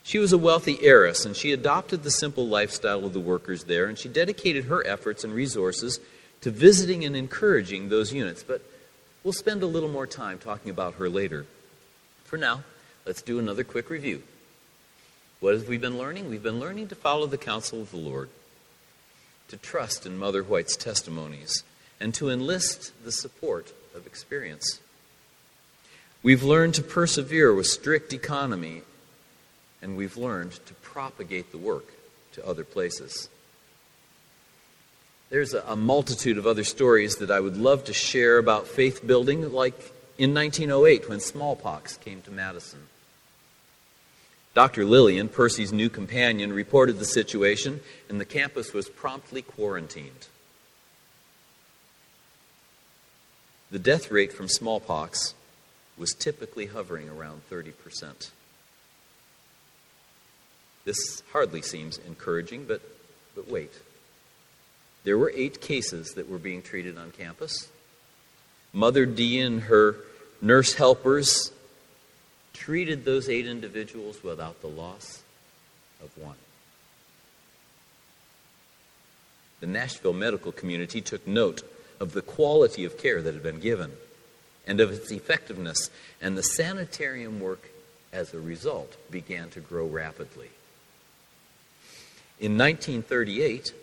She 0.04 0.18
was 0.18 0.34
a 0.34 0.38
wealthy 0.38 0.84
heiress, 0.84 1.26
and 1.26 1.36
she 1.36 1.52
adopted 1.52 2.04
the 2.04 2.12
simple 2.12 2.48
lifestyle 2.48 3.06
of 3.06 3.14
the 3.14 3.20
workers 3.20 3.66
there, 3.66 3.86
and 3.86 3.98
she 3.98 4.10
dedicated 4.10 4.66
her 4.66 4.86
efforts 4.86 5.24
and 5.24 5.34
resources 5.34 6.00
to 6.42 6.52
visiting 6.52 7.06
and 7.06 7.16
encouraging 7.16 7.90
those 7.90 8.12
units. 8.12 8.44
But 8.44 8.62
we'll 9.24 9.34
spend 9.34 9.64
a 9.64 9.68
little 9.68 9.90
more 9.90 10.08
time 10.08 10.40
talking 10.40 10.72
about 10.72 10.96
her 10.96 11.08
later. 11.08 11.46
For 12.26 12.38
now, 12.38 12.64
let's 13.06 13.22
do 13.22 13.40
another 13.40 13.64
quick 13.64 13.90
review. 13.90 14.24
What 15.40 15.54
have 15.54 15.68
we 15.68 15.78
been 15.78 15.98
learning? 15.98 16.30
We've 16.30 16.44
been 16.44 16.60
learning 16.60 16.88
to 16.90 16.96
follow 16.96 17.28
the 17.28 17.38
counsel 17.38 17.82
of 17.82 17.92
the 17.92 17.98
Lord 17.98 18.30
to 19.52 19.58
trust 19.58 20.06
in 20.06 20.18
Mother 20.18 20.44
White's 20.44 20.78
testimonies, 20.78 21.64
and 22.00 22.14
to 22.14 22.30
enlist 22.30 22.94
the 23.04 23.12
support 23.12 23.74
of 23.94 24.08
experience. 24.08 24.80
We've 26.24 26.44
learned 26.44 26.76
to 26.76 26.84
persevere 26.84 27.54
with 27.54 27.66
strict 27.66 28.14
economy, 28.14 28.84
and 29.82 29.98
we've 29.98 30.18
learned 30.18 30.52
to 30.68 30.74
propagate 30.76 31.52
the 31.52 31.58
work 31.58 31.86
to 32.34 32.46
other 32.46 32.64
places. 32.64 33.28
There's 35.32 35.54
a, 35.54 35.76
multitude 35.76 36.38
of 36.38 36.46
other 36.46 36.64
stories 36.64 37.16
that 37.16 37.32
I 37.32 37.40
would 37.40 37.58
love 37.58 37.86
to 37.86 37.94
share 37.94 38.38
about 38.38 38.68
faith 38.68 39.06
building, 39.08 39.52
like 39.52 39.94
in 40.18 40.34
1908 40.34 41.10
when 41.10 41.20
smallpox 41.20 41.98
came 41.98 42.22
to 42.24 42.32
Madison. 42.32 42.82
Dr. 44.54 44.86
Lillian, 44.86 45.30
Percy's 45.30 45.72
new 45.72 45.90
companion, 45.90 46.54
reported 46.54 47.00
the 47.00 47.06
situation, 47.06 47.80
and 48.10 48.20
the 48.20 48.26
campus 48.26 48.74
was 48.74 48.90
promptly 48.90 49.42
quarantined. 49.42 50.28
The 53.72 53.80
death 53.80 54.12
rate 54.12 54.34
from 54.34 54.50
smallpox 54.50 55.34
was 56.02 56.16
typically 56.16 56.66
hovering 56.66 57.08
around 57.08 57.44
30%. 57.52 58.32
This 60.84 61.22
hardly 61.32 61.62
seems 61.62 62.00
encouraging, 62.00 62.66
but, 62.66 62.82
but 63.36 63.48
wait. 63.48 63.72
There 65.04 65.16
were 65.16 65.32
eight 65.36 65.62
cases 65.62 66.14
that 66.16 66.28
were 66.28 66.40
being 66.40 66.64
treated 66.64 66.98
on 66.98 67.12
campus. 67.12 67.70
Mother 68.74 69.06
D 69.06 69.40
and 69.40 69.62
her 69.62 69.96
nurse 70.42 70.74
helpers 70.74 71.52
treated 72.52 73.06
those 73.06 73.30
eight 73.30 73.46
individuals 73.46 74.24
without 74.24 74.60
the 74.62 74.68
loss 74.68 75.22
of 76.02 76.10
one. 76.18 76.36
The 79.60 79.68
Nashville 79.68 80.14
medical 80.14 80.52
community 80.52 81.00
took 81.00 81.28
note 81.28 81.62
of 82.00 82.14
the 82.14 82.24
quality 82.24 82.86
of 82.86 82.98
care 82.98 83.22
that 83.22 83.36
had 83.36 83.44
been 83.44 83.60
given 83.60 83.92
and 84.68 84.80
of 84.80 84.92
its 84.92 85.12
effectiveness, 85.12 85.90
and 86.22 86.38
the 86.38 86.44
sanitarium 86.44 87.40
work 87.40 87.70
as 88.14 88.34
a 88.34 88.40
result 88.40 88.96
began 89.10 89.50
to 89.50 89.60
grow 89.60 89.86
rapidly. 89.86 90.50
In 92.40 92.58
1938, 92.58 93.74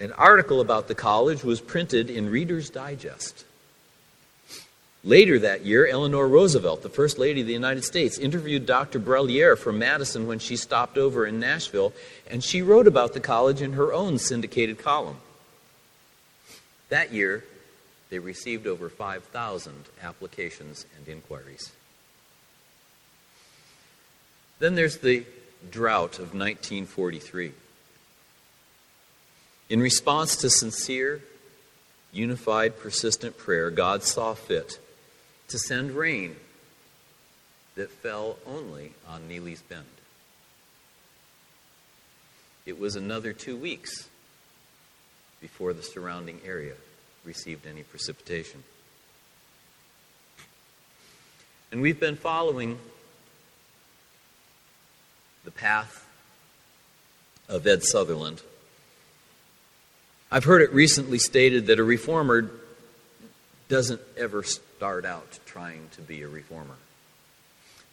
an 0.00 0.12
article 0.12 0.60
about 0.60 0.88
the 0.88 0.94
college 0.94 1.42
was 1.42 1.60
printed 1.60 2.08
in 2.10 2.30
Reader's 2.30 2.70
Digest. 2.70 3.44
Later 5.04 5.38
that 5.38 5.64
year, 5.64 5.86
Eleanor 5.86 6.28
Roosevelt, 6.28 6.82
the 6.82 6.88
First 6.88 7.18
Lady 7.18 7.40
of 7.40 7.46
the 7.46 7.52
United 7.52 7.84
States, 7.84 8.18
interviewed 8.18 8.66
Dr. 8.66 8.98
Bralliar 8.98 9.56
from 9.56 9.78
Madison 9.78 10.26
when 10.26 10.38
she 10.38 10.56
stopped 10.56 10.98
over 10.98 11.24
in 11.24 11.40
Nashville, 11.40 11.92
and 12.28 12.42
she 12.42 12.62
wrote 12.62 12.86
about 12.86 13.14
the 13.14 13.20
college 13.20 13.62
in 13.62 13.74
her 13.74 13.92
own 13.92 14.18
syndicated 14.18 14.78
column. 14.78 15.16
That 16.88 17.12
year, 17.12 17.44
they 18.10 18.18
received 18.18 18.66
over 18.66 18.88
5,000 18.88 19.84
applications 20.02 20.86
and 20.96 21.08
inquiries. 21.08 21.72
Then 24.58 24.74
there's 24.74 24.98
the 24.98 25.24
drought 25.70 26.14
of 26.14 26.34
1943. 26.34 27.52
In 29.68 29.80
response 29.80 30.36
to 30.36 30.50
sincere, 30.50 31.20
unified, 32.12 32.78
persistent 32.78 33.36
prayer, 33.36 33.70
God 33.70 34.02
saw 34.02 34.34
fit 34.34 34.78
to 35.48 35.58
send 35.58 35.92
rain 35.92 36.36
that 37.76 37.90
fell 37.90 38.38
only 38.46 38.94
on 39.06 39.28
Neely's 39.28 39.62
Bend. 39.62 39.84
It 42.66 42.78
was 42.78 42.96
another 42.96 43.32
two 43.32 43.56
weeks 43.56 44.08
before 45.40 45.72
the 45.72 45.82
surrounding 45.82 46.40
area 46.44 46.74
received 47.28 47.66
any 47.66 47.82
precipitation. 47.82 48.64
And 51.70 51.82
we've 51.82 52.00
been 52.00 52.16
following 52.16 52.78
the 55.44 55.50
path 55.50 56.08
of 57.46 57.66
Ed 57.66 57.84
Sutherland. 57.84 58.40
I've 60.32 60.44
heard 60.44 60.62
it 60.62 60.72
recently 60.72 61.18
stated 61.18 61.66
that 61.66 61.78
a 61.78 61.84
reformer 61.84 62.50
doesn't 63.68 64.00
ever 64.16 64.42
start 64.42 65.04
out 65.04 65.38
trying 65.44 65.90
to 65.96 66.00
be 66.00 66.22
a 66.22 66.28
reformer. 66.28 66.76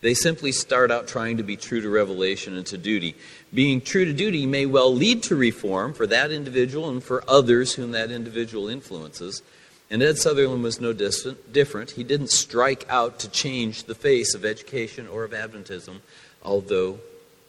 They 0.06 0.14
simply 0.14 0.52
start 0.52 0.92
out 0.92 1.08
trying 1.08 1.38
to 1.38 1.44
be 1.44 1.58
true 1.58 1.82
to 1.82 1.90
revelation 1.90 2.56
and 2.56 2.66
to 2.68 2.78
duty. 2.78 3.16
Being 3.52 3.82
true 3.82 4.06
to 4.06 4.14
duty 4.14 4.46
may 4.46 4.68
well 4.68 4.94
lead 4.94 5.24
to 5.24 5.36
reform 5.36 5.96
for 5.96 6.06
that 6.06 6.30
individual 6.30 6.92
and 6.92 7.04
for 7.04 7.24
others 7.28 7.74
whom 7.74 7.90
that 7.94 8.12
individual 8.12 8.68
influences. 8.68 9.42
And 9.90 10.04
Ed 10.04 10.20
Sutherland 10.20 10.62
was 10.62 10.80
no 10.80 10.94
different. 10.94 11.90
He 11.90 12.04
didn't 12.04 12.30
strike 12.30 12.86
out 12.88 13.18
to 13.18 13.30
change 13.32 13.86
the 13.86 13.96
face 13.96 14.36
of 14.36 14.46
education 14.46 15.08
or 15.08 15.24
of 15.24 15.32
Adventism, 15.32 16.02
although 16.44 17.00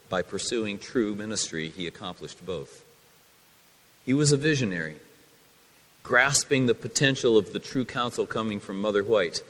by 0.08 0.22
pursuing 0.22 0.78
true 0.78 1.14
ministry, 1.14 1.68
he 1.68 1.86
accomplished 1.86 2.46
both. 2.46 2.82
He 4.06 4.14
was 4.14 4.32
a 4.32 4.38
visionary 4.38 4.96
grasping 6.02 6.64
the 6.64 6.74
potential 6.74 7.36
of 7.36 7.52
the 7.52 7.58
true 7.58 7.84
counsel 7.84 8.24
coming 8.24 8.60
from 8.60 8.80
Mother 8.80 9.04
White. 9.04 9.42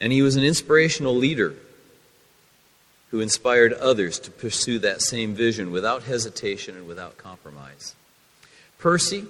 And 0.00 0.12
he 0.12 0.22
was 0.22 0.36
an 0.36 0.44
inspirational 0.44 1.16
leader 1.16 1.56
who 3.10 3.20
inspired 3.20 3.72
others 3.74 4.18
to 4.18 4.30
pursue 4.30 4.78
that 4.80 5.00
same 5.02 5.34
vision 5.34 5.70
without 5.70 6.02
hesitation 6.02 6.76
and 6.76 6.86
without 6.86 7.16
compromise. 7.16 7.94
Percy 8.78 9.24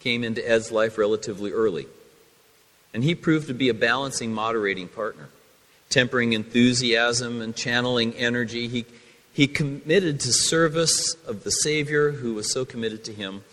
came 0.00 0.24
into 0.24 0.48
Ed's 0.48 0.70
life 0.70 0.96
relatively 0.98 1.52
early. 1.52 1.86
And 2.94 3.04
he 3.04 3.14
proved 3.14 3.48
to 3.48 3.54
be 3.54 3.68
a 3.68 3.74
balancing, 3.74 4.32
moderating 4.32 4.88
partner, 4.88 5.28
tempering 5.90 6.32
enthusiasm 6.32 7.40
and 7.40 7.54
channeling 7.54 8.14
energy. 8.14 8.68
He, 8.68 8.86
he 9.32 9.46
committed 9.46 10.20
to 10.20 10.32
service 10.32 11.14
of 11.26 11.44
the 11.44 11.50
Savior 11.50 12.12
who 12.12 12.34
was 12.34 12.52
so 12.52 12.64
committed 12.64 13.04
to 13.04 13.12
him 13.12 13.44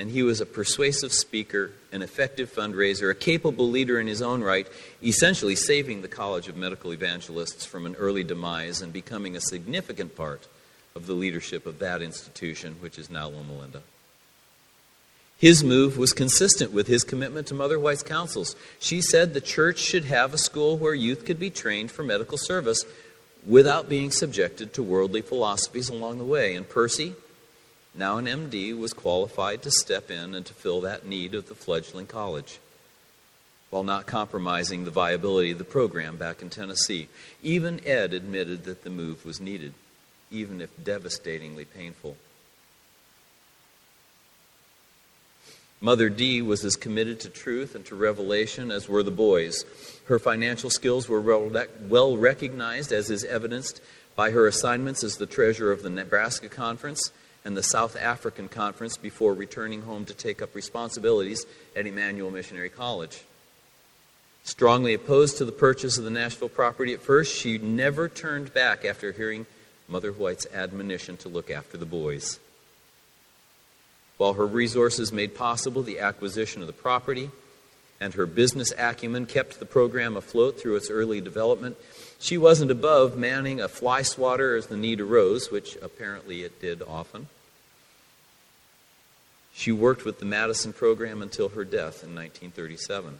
and 0.00 0.10
he 0.10 0.22
was 0.22 0.40
a 0.40 0.46
persuasive 0.46 1.12
speaker, 1.12 1.72
an 1.92 2.00
effective 2.00 2.50
fundraiser, 2.50 3.10
a 3.10 3.14
capable 3.14 3.68
leader 3.68 4.00
in 4.00 4.06
his 4.06 4.22
own 4.22 4.42
right, 4.42 4.66
essentially 5.04 5.54
saving 5.54 6.00
the 6.00 6.08
College 6.08 6.48
of 6.48 6.56
Medical 6.56 6.94
Evangelists 6.94 7.66
from 7.66 7.84
an 7.84 7.94
early 7.96 8.24
demise 8.24 8.80
and 8.80 8.94
becoming 8.94 9.36
a 9.36 9.42
significant 9.42 10.16
part 10.16 10.48
of 10.96 11.06
the 11.06 11.12
leadership 11.12 11.66
of 11.66 11.80
that 11.80 12.00
institution, 12.00 12.76
which 12.80 12.98
is 12.98 13.10
now 13.10 13.28
Loma 13.28 13.52
Linda. 13.52 13.82
His 15.36 15.62
move 15.62 15.98
was 15.98 16.14
consistent 16.14 16.72
with 16.72 16.86
his 16.86 17.04
commitment 17.04 17.46
to 17.48 17.54
Mother 17.54 17.78
White's 17.78 18.02
counsels. 18.02 18.56
She 18.78 19.02
said 19.02 19.34
the 19.34 19.40
church 19.42 19.78
should 19.78 20.06
have 20.06 20.32
a 20.32 20.38
school 20.38 20.78
where 20.78 20.94
youth 20.94 21.26
could 21.26 21.38
be 21.38 21.50
trained 21.50 21.90
for 21.90 22.02
medical 22.02 22.38
service 22.38 22.86
without 23.46 23.90
being 23.90 24.10
subjected 24.10 24.72
to 24.74 24.82
worldly 24.82 25.20
philosophies 25.20 25.90
along 25.90 26.16
the 26.16 26.24
way. 26.24 26.54
And 26.54 26.66
Percy, 26.66 27.14
now 27.94 28.18
an 28.18 28.26
MD, 28.26 28.78
was 28.78 28.92
qualified 28.92 29.62
to 29.62 29.70
step 29.70 30.10
in 30.10 30.34
and 30.34 30.46
to 30.46 30.54
fill 30.54 30.80
that 30.82 31.06
need 31.06 31.34
of 31.34 31.48
the 31.48 31.54
fledgling 31.54 32.06
college 32.06 32.58
while 33.70 33.84
not 33.84 34.06
compromising 34.06 34.84
the 34.84 34.90
viability 34.90 35.52
of 35.52 35.58
the 35.58 35.64
program 35.64 36.16
back 36.16 36.42
in 36.42 36.50
Tennessee. 36.50 37.08
Even 37.42 37.80
Ed 37.86 38.12
admitted 38.12 38.64
that 38.64 38.82
the 38.82 38.90
move 38.90 39.24
was 39.24 39.40
needed, 39.40 39.72
even 40.30 40.60
if 40.60 40.70
devastatingly 40.82 41.64
painful. 41.64 42.16
Mother 45.80 46.10
D 46.10 46.42
was 46.42 46.64
as 46.64 46.76
committed 46.76 47.20
to 47.20 47.30
truth 47.30 47.74
and 47.74 47.86
to 47.86 47.94
revelation 47.94 48.70
as 48.70 48.88
were 48.88 49.02
the 49.02 49.10
boys. 49.10 49.64
Her 50.06 50.18
financial 50.18 50.68
skills 50.68 51.08
were 51.08 51.20
well 51.20 52.16
recognized, 52.18 52.92
as 52.92 53.08
is 53.08 53.24
evidenced 53.24 53.80
by 54.14 54.32
her 54.32 54.46
assignments 54.46 55.02
as 55.02 55.16
the 55.16 55.26
treasurer 55.26 55.72
of 55.72 55.82
the 55.82 55.88
Nebraska 55.88 56.48
Conference 56.48 57.12
and 57.44 57.56
the 57.56 57.62
South 57.62 57.96
African 57.96 58.48
Conference 58.48 58.96
before 58.96 59.34
returning 59.34 59.82
home 59.82 60.04
to 60.04 60.14
take 60.14 60.42
up 60.42 60.54
responsibilities 60.54 61.46
at 61.74 61.86
Emmanuel 61.86 62.30
Missionary 62.30 62.68
College. 62.68 63.22
Strongly 64.44 64.94
opposed 64.94 65.38
to 65.38 65.44
the 65.44 65.52
purchase 65.52 65.98
of 65.98 66.04
the 66.04 66.10
Nashville 66.10 66.48
property 66.48 66.92
at 66.92 67.02
first, 67.02 67.36
she 67.36 67.58
never 67.58 68.08
turned 68.08 68.52
back 68.52 68.84
after 68.84 69.12
hearing 69.12 69.46
Mother 69.88 70.12
White's 70.12 70.46
admonition 70.52 71.16
to 71.18 71.28
look 71.28 71.50
after 71.50 71.76
the 71.76 71.86
boys. 71.86 72.38
While 74.16 74.34
her 74.34 74.46
resources 74.46 75.12
made 75.12 75.34
possible 75.34 75.82
the 75.82 75.98
acquisition 75.98 76.60
of 76.60 76.66
the 76.66 76.72
property 76.72 77.30
and 78.00 78.14
her 78.14 78.26
business 78.26 78.72
acumen 78.78 79.26
kept 79.26 79.58
the 79.58 79.66
program 79.66 80.16
afloat 80.16 80.60
through 80.60 80.76
its 80.76 80.90
early 80.90 81.20
development, 81.20 81.76
she 82.20 82.36
wasn't 82.36 82.70
above 82.70 83.16
manning 83.16 83.60
a 83.60 83.68
fly 83.68 84.02
swatter 84.02 84.54
as 84.54 84.66
the 84.66 84.76
need 84.76 85.00
arose, 85.00 85.50
which 85.50 85.76
apparently 85.82 86.42
it 86.42 86.60
did 86.60 86.82
often. 86.82 87.28
She 89.54 89.72
worked 89.72 90.04
with 90.04 90.20
the 90.20 90.26
Madison 90.26 90.72
program 90.72 91.22
until 91.22 91.48
her 91.48 91.64
death 91.64 92.04
in 92.04 92.14
1937. 92.14 93.18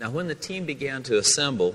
Now, 0.00 0.10
when 0.10 0.28
the 0.28 0.34
team 0.34 0.64
began 0.64 1.02
to 1.04 1.18
assemble 1.18 1.74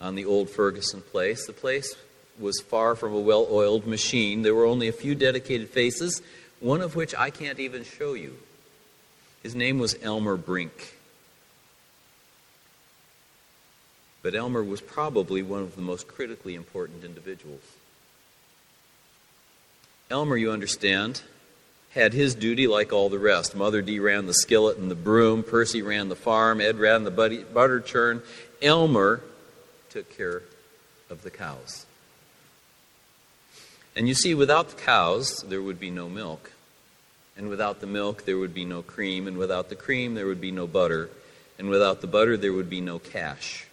on 0.00 0.14
the 0.14 0.24
old 0.24 0.50
Ferguson 0.50 1.02
place, 1.02 1.46
the 1.46 1.52
place 1.52 1.94
was 2.38 2.60
far 2.60 2.94
from 2.94 3.12
a 3.12 3.20
well 3.20 3.46
oiled 3.50 3.86
machine. 3.86 4.42
There 4.42 4.54
were 4.54 4.64
only 4.64 4.88
a 4.88 4.92
few 4.92 5.14
dedicated 5.14 5.68
faces, 5.68 6.22
one 6.60 6.80
of 6.80 6.96
which 6.96 7.14
I 7.14 7.30
can't 7.30 7.58
even 7.58 7.84
show 7.84 8.14
you. 8.14 8.36
His 9.42 9.54
name 9.54 9.78
was 9.78 9.96
Elmer 10.02 10.36
Brink. 10.36 10.96
But 14.22 14.34
Elmer 14.34 14.62
was 14.62 14.80
probably 14.80 15.42
one 15.42 15.62
of 15.62 15.76
the 15.76 15.82
most 15.82 16.06
critically 16.06 16.54
important 16.54 17.04
individuals. 17.04 17.62
Elmer, 20.10 20.36
you 20.36 20.50
understand, 20.50 21.22
had 21.90 22.12
his 22.12 22.34
duty 22.34 22.66
like 22.66 22.92
all 22.92 23.08
the 23.08 23.18
rest. 23.18 23.54
Mother 23.54 23.80
D 23.80 23.98
ran 23.98 24.26
the 24.26 24.34
skillet 24.34 24.76
and 24.76 24.90
the 24.90 24.94
broom, 24.94 25.42
Percy 25.42 25.82
ran 25.82 26.08
the 26.08 26.16
farm, 26.16 26.60
Ed 26.60 26.78
ran 26.78 27.04
the 27.04 27.44
butter 27.52 27.80
churn. 27.80 28.22
Elmer 28.60 29.22
took 29.88 30.14
care 30.16 30.42
of 31.08 31.22
the 31.22 31.30
cows. 31.30 31.86
And 33.96 34.06
you 34.06 34.14
see, 34.14 34.34
without 34.34 34.68
the 34.68 34.76
cows, 34.76 35.44
there 35.48 35.62
would 35.62 35.80
be 35.80 35.90
no 35.90 36.08
milk. 36.08 36.52
And 37.36 37.48
without 37.48 37.80
the 37.80 37.86
milk, 37.86 38.24
there 38.24 38.38
would 38.38 38.54
be 38.54 38.64
no 38.64 38.82
cream. 38.82 39.26
And 39.26 39.36
without 39.36 39.68
the 39.68 39.74
cream, 39.74 40.14
there 40.14 40.26
would 40.26 40.40
be 40.40 40.52
no 40.52 40.66
butter. 40.66 41.10
And 41.58 41.68
without 41.68 42.00
the 42.00 42.06
butter, 42.06 42.36
there 42.36 42.52
would 42.52 42.70
be 42.70 42.80
no 42.80 42.98
cash. 42.98 43.66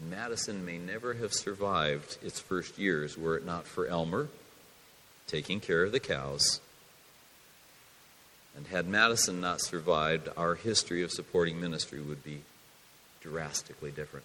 Madison 0.00 0.64
may 0.64 0.78
never 0.78 1.14
have 1.14 1.32
survived 1.32 2.18
its 2.22 2.38
first 2.38 2.78
years 2.78 3.16
were 3.16 3.36
it 3.36 3.46
not 3.46 3.66
for 3.66 3.86
Elmer 3.86 4.28
taking 5.26 5.60
care 5.60 5.84
of 5.84 5.92
the 5.92 6.00
cows. 6.00 6.60
And 8.56 8.66
had 8.68 8.86
Madison 8.86 9.40
not 9.40 9.60
survived, 9.60 10.28
our 10.36 10.54
history 10.54 11.02
of 11.02 11.10
supporting 11.10 11.60
ministry 11.60 12.00
would 12.00 12.24
be 12.24 12.40
drastically 13.20 13.90
different. 13.90 14.24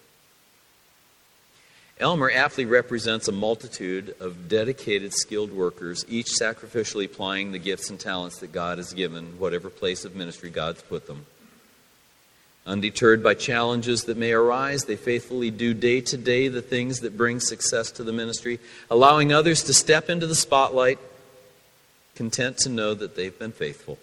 Elmer 1.98 2.30
aptly 2.30 2.64
represents 2.64 3.28
a 3.28 3.32
multitude 3.32 4.16
of 4.18 4.48
dedicated, 4.48 5.12
skilled 5.12 5.52
workers, 5.52 6.04
each 6.08 6.28
sacrificially 6.40 7.04
applying 7.04 7.52
the 7.52 7.58
gifts 7.58 7.90
and 7.90 8.00
talents 8.00 8.38
that 8.38 8.52
God 8.52 8.78
has 8.78 8.92
given, 8.92 9.38
whatever 9.38 9.68
place 9.68 10.04
of 10.04 10.16
ministry 10.16 10.50
God's 10.50 10.82
put 10.82 11.06
them. 11.06 11.26
Undeterred 12.64 13.24
by 13.24 13.34
challenges 13.34 14.04
that 14.04 14.16
may 14.16 14.32
arise, 14.32 14.84
they 14.84 14.94
faithfully 14.94 15.50
do 15.50 15.74
day 15.74 16.00
to 16.00 16.16
day 16.16 16.46
the 16.46 16.62
things 16.62 17.00
that 17.00 17.16
bring 17.16 17.40
success 17.40 17.90
to 17.90 18.04
the 18.04 18.12
ministry, 18.12 18.60
allowing 18.88 19.32
others 19.32 19.64
to 19.64 19.74
step 19.74 20.08
into 20.08 20.28
the 20.28 20.34
spotlight, 20.34 20.98
content 22.14 22.58
to 22.58 22.68
know 22.68 22.94
that 22.94 23.16
they've 23.16 23.36
been 23.36 23.50
faithful. 23.50 23.98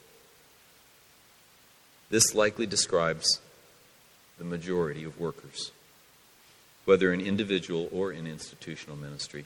This 2.10 2.36
likely 2.36 2.66
describes 2.66 3.40
the 4.38 4.44
majority 4.44 5.06
of 5.06 5.20
workers, 5.20 5.72
whether 6.84 7.14
in 7.14 7.22
individual 7.22 7.88
or 7.94 8.12
in 8.12 8.28
institutional 8.28 8.98
ministry. 8.98 9.46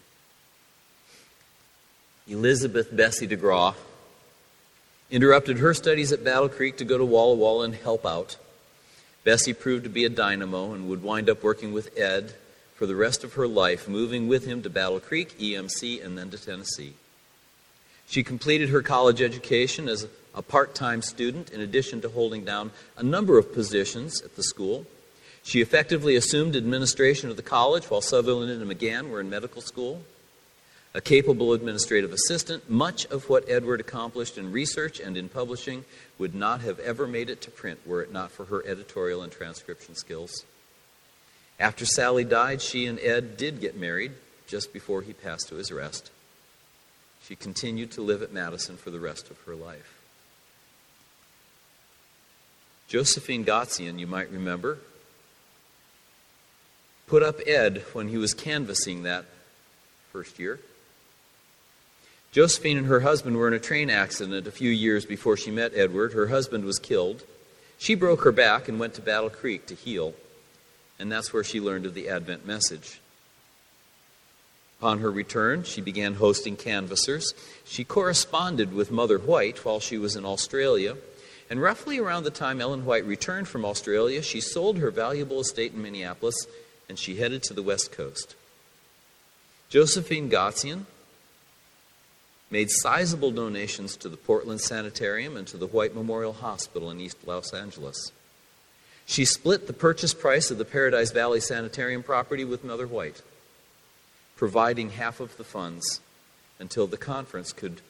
Elizabeth 2.27 2.95
Bessie 2.95 3.27
DeGraw 3.27 3.75
interrupted 5.11 5.59
her 5.59 5.73
studies 5.73 6.11
at 6.11 6.23
Battle 6.23 6.49
Creek 6.49 6.77
to 6.77 6.85
go 6.85 6.97
to 6.97 7.05
Walla 7.05 7.35
Walla 7.35 7.65
and 7.65 7.75
help 7.75 8.05
out. 8.05 8.37
Bessie 9.23 9.53
proved 9.53 9.83
to 9.83 9.89
be 9.89 10.05
a 10.05 10.09
dynamo 10.09 10.73
and 10.73 10.89
would 10.89 11.03
wind 11.03 11.29
up 11.29 11.43
working 11.43 11.71
with 11.71 11.97
Ed 11.97 12.33
for 12.75 12.85
the 12.85 12.95
rest 12.95 13.23
of 13.23 13.33
her 13.33 13.47
life, 13.47 13.87
moving 13.87 14.27
with 14.27 14.45
him 14.45 14.61
to 14.61 14.69
Battle 14.69 14.99
Creek, 14.99 15.37
EMC, 15.39 16.03
and 16.03 16.17
then 16.17 16.29
to 16.31 16.37
Tennessee. 16.37 16.93
She 18.07 18.23
completed 18.23 18.69
her 18.69 18.81
college 18.81 19.21
education 19.21 19.87
as 19.87 20.07
a 20.35 20.41
part 20.41 20.75
time 20.75 21.01
student, 21.01 21.51
in 21.51 21.61
addition 21.61 22.01
to 22.01 22.09
holding 22.09 22.43
down 22.43 22.71
a 22.97 23.03
number 23.03 23.37
of 23.37 23.53
positions 23.53 24.21
at 24.21 24.35
the 24.35 24.43
school. 24.43 24.85
She 25.43 25.61
effectively 25.61 26.15
assumed 26.15 26.55
administration 26.55 27.29
of 27.29 27.37
the 27.37 27.41
college 27.41 27.89
while 27.89 28.01
Sutherland 28.01 28.51
and 28.51 28.67
Magan 28.67 29.09
were 29.09 29.21
in 29.21 29.29
medical 29.29 29.61
school 29.61 30.03
a 30.95 31.01
capable 31.01 31.53
administrative 31.53 32.13
assistant, 32.13 32.69
much 32.69 33.05
of 33.07 33.27
what 33.27 33.49
Edward 33.49 33.79
accomplished 33.79 34.37
in 34.37 34.51
research 34.51 34.99
and 34.99 35.17
in 35.17 35.27
publishing 35.27 35.85
would 36.19 36.35
not 36.35 36.61
have 36.61 36.79
ever 36.79 37.07
made 37.07 37.29
it 37.29 37.41
to 37.41 37.51
print 37.51 37.79
were 37.85 38.03
it 38.03 38.11
not 38.11 38.31
for 38.31 38.45
her 38.45 38.63
editorial 38.67 39.23
and 39.23 39.31
transcription 39.31 39.95
skills. 39.95 40.45
After 41.59 41.85
Sally 41.85 42.23
died, 42.23 42.61
she 42.61 42.85
and 42.85 42.99
Ed 42.99 43.37
did 43.37 43.59
get 43.59 43.75
married 43.75 44.11
just 44.47 44.71
before 44.71 45.01
he 45.01 45.13
passed 45.13 45.49
to 45.49 45.55
his 45.55 45.71
rest. 45.71 46.11
She 47.23 47.35
continued 47.35 47.91
to 47.93 48.01
live 48.01 48.21
at 48.21 48.33
Madison 48.33 48.77
for 48.77 48.91
the 48.91 48.99
rest 48.99 49.31
of 49.31 49.39
her 49.41 49.55
life. 49.55 49.99
Josephine 52.87 53.45
Gotzian, 53.45 53.97
you 53.97 54.05
might 54.05 54.29
remember, 54.29 54.77
put 57.07 57.23
up 57.23 57.39
Ed 57.47 57.83
when 57.93 58.09
he 58.09 58.17
was 58.17 58.33
canvassing 58.33 59.03
that 59.03 59.25
first 60.11 60.37
year. 60.37 60.59
Josephine 62.33 62.79
and 62.79 62.87
her 62.87 63.01
husband 63.01 63.37
were 63.37 63.47
in 63.47 63.53
a 63.53 63.59
train 63.59 63.91
accident 63.91 64.47
a 64.47 64.51
few 64.51 64.71
years 64.71 65.05
before 65.05 65.37
she 65.37 65.51
met 65.51 65.71
Edward. 65.75 66.13
Her 66.13 66.27
husband 66.27 66.65
was 66.65 66.79
killed. 66.79 67.23
She 67.77 67.93
broke 67.93 68.23
her 68.23 68.31
back 68.31 68.67
and 68.67 68.79
went 68.79 68.95
to 68.95 69.01
Battle 69.01 69.29
Creek 69.29 69.67
to 69.67 69.75
heal, 69.75 70.15
and 70.97 71.11
that's 71.11 71.31
where 71.31 71.43
she 71.43 71.61
learned 71.61 71.85
of 71.85 71.93
the 71.93 72.09
Advent 72.09 72.43
message. 72.43 72.99
Upon 74.79 74.99
her 74.99 75.11
return, 75.11 75.61
she 75.61 75.79
began 75.79 76.15
hosting 76.15 76.55
canvassers. 76.55 77.35
She 77.65 77.83
corresponded 77.83 78.73
with 78.73 78.89
Mother 78.89 79.19
White 79.19 79.63
while 79.63 79.79
she 79.79 79.99
was 79.99 80.15
in 80.15 80.25
Australia, 80.25 80.97
and 81.51 81.61
roughly 81.61 81.99
around 81.99 82.23
the 82.23 82.31
time 82.31 82.59
Ellen 82.59 82.83
White 82.83 83.05
returned 83.05 83.47
from 83.47 83.63
Australia, 83.63 84.23
she 84.23 84.41
sold 84.41 84.79
her 84.79 84.89
valuable 84.89 85.39
estate 85.39 85.73
in 85.73 85.83
Minneapolis 85.83 86.47
and 86.89 86.97
she 86.97 87.17
headed 87.17 87.43
to 87.43 87.53
the 87.53 87.61
West 87.61 87.91
Coast. 87.91 88.35
Josephine 89.69 90.29
Gotzian 90.29 90.85
made 92.53 92.69
sizable 92.69 93.31
donations 93.31 93.97
to 93.97 94.07
the 94.07 94.15
Portland 94.15 94.61
Sanitarium 94.61 95.35
and 95.35 95.47
to 95.47 95.57
the 95.57 95.65
White 95.65 95.95
Memorial 95.95 96.33
Hospital 96.33 96.91
in 96.91 97.01
East 97.01 97.17
Los 97.25 97.51
Angeles. 97.51 98.11
She 99.07 99.25
split 99.25 99.65
the 99.65 99.73
purchase 99.73 100.13
price 100.13 100.51
of 100.51 100.59
the 100.59 100.63
Paradise 100.63 101.11
Valley 101.11 101.39
Sanitarium 101.39 102.03
property 102.03 102.45
with 102.45 102.63
Mother 102.63 102.85
White, 102.85 103.23
providing 104.35 104.91
half 104.91 105.19
of 105.19 105.35
the 105.37 105.43
funds 105.43 105.99
until 106.59 106.85
the 106.85 106.95
conference 106.95 107.51
could 107.51 107.81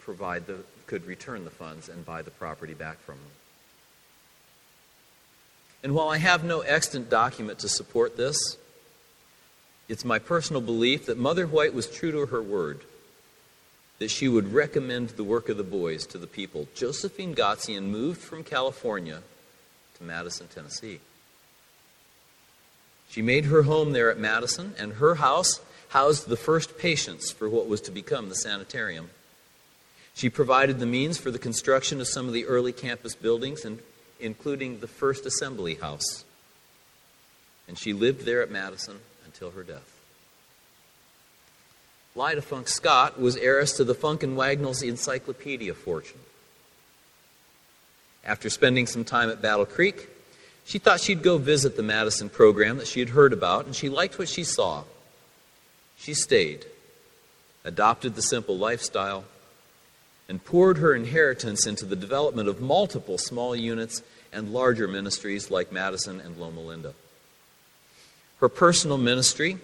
provide 0.00 0.46
the 0.46 0.58
could 0.86 1.06
return 1.06 1.44
the 1.44 1.50
funds 1.50 1.88
and 1.88 2.04
buy 2.04 2.20
the 2.20 2.30
property 2.30 2.74
back 2.74 2.98
from 2.98 3.14
them. 3.14 3.32
And 5.82 5.94
while 5.94 6.10
I 6.10 6.18
have 6.18 6.44
no 6.44 6.60
extant 6.60 7.08
document 7.08 7.58
to 7.60 7.70
support 7.70 8.18
this, 8.18 8.58
it's 9.88 10.04
my 10.04 10.18
personal 10.18 10.60
belief 10.60 11.06
that 11.06 11.16
Mother 11.16 11.46
White 11.46 11.72
was 11.72 11.86
true 11.86 12.12
to 12.12 12.26
her 12.26 12.42
word, 12.42 12.82
that 13.98 14.10
she 14.10 14.28
would 14.28 14.52
recommend 14.52 15.10
the 15.10 15.24
work 15.24 15.48
of 15.48 15.56
the 15.56 15.62
boys 15.62 16.06
to 16.06 16.18
the 16.18 16.26
people. 16.26 16.68
Josephine 16.74 17.34
Gotzian 17.34 17.84
moved 17.84 18.20
from 18.20 18.42
California 18.42 19.22
to 19.96 20.04
Madison, 20.04 20.48
Tennessee. 20.48 21.00
She 23.08 23.22
made 23.22 23.44
her 23.46 23.62
home 23.62 23.92
there 23.92 24.10
at 24.10 24.18
Madison, 24.18 24.74
and 24.78 24.94
her 24.94 25.16
house 25.16 25.60
housed 25.88 26.28
the 26.28 26.36
first 26.36 26.76
patients 26.78 27.30
for 27.30 27.48
what 27.48 27.68
was 27.68 27.80
to 27.82 27.92
become 27.92 28.28
the 28.28 28.34
sanitarium. 28.34 29.10
She 30.14 30.28
provided 30.28 30.78
the 30.78 30.86
means 30.86 31.18
for 31.18 31.30
the 31.30 31.38
construction 31.38 32.00
of 32.00 32.08
some 32.08 32.26
of 32.26 32.32
the 32.32 32.46
early 32.46 32.72
campus 32.72 33.14
buildings, 33.14 33.64
and, 33.64 33.78
including 34.18 34.80
the 34.80 34.88
first 34.88 35.26
assembly 35.26 35.76
house. 35.76 36.24
And 37.68 37.78
she 37.78 37.92
lived 37.92 38.24
there 38.24 38.42
at 38.42 38.50
Madison 38.50 38.98
until 39.24 39.52
her 39.52 39.62
death. 39.62 39.93
Lida 42.16 42.42
Funk 42.42 42.68
Scott 42.68 43.20
was 43.20 43.36
heiress 43.36 43.72
to 43.72 43.84
the 43.84 43.94
Funk 43.94 44.22
and 44.22 44.36
Wagnalls 44.36 44.82
encyclopedia 44.82 45.74
fortune. 45.74 46.20
After 48.24 48.48
spending 48.48 48.86
some 48.86 49.04
time 49.04 49.30
at 49.30 49.42
Battle 49.42 49.66
Creek, 49.66 50.08
she 50.64 50.78
thought 50.78 51.00
she'd 51.00 51.22
go 51.22 51.38
visit 51.38 51.76
the 51.76 51.82
Madison 51.82 52.28
program 52.28 52.78
that 52.78 52.86
she 52.86 53.00
had 53.00 53.10
heard 53.10 53.32
about, 53.32 53.66
and 53.66 53.74
she 53.74 53.88
liked 53.88 54.18
what 54.18 54.28
she 54.28 54.44
saw. 54.44 54.84
She 55.98 56.14
stayed, 56.14 56.64
adopted 57.64 58.14
the 58.14 58.22
simple 58.22 58.56
lifestyle, 58.56 59.24
and 60.28 60.42
poured 60.44 60.78
her 60.78 60.94
inheritance 60.94 61.66
into 61.66 61.84
the 61.84 61.96
development 61.96 62.48
of 62.48 62.60
multiple 62.60 63.18
small 63.18 63.56
units 63.56 64.02
and 64.32 64.52
larger 64.52 64.86
ministries 64.86 65.50
like 65.50 65.72
Madison 65.72 66.20
and 66.20 66.38
Loma 66.38 66.60
Linda. 66.60 66.94
Her 68.38 68.48
personal 68.48 68.98
ministry 68.98 69.58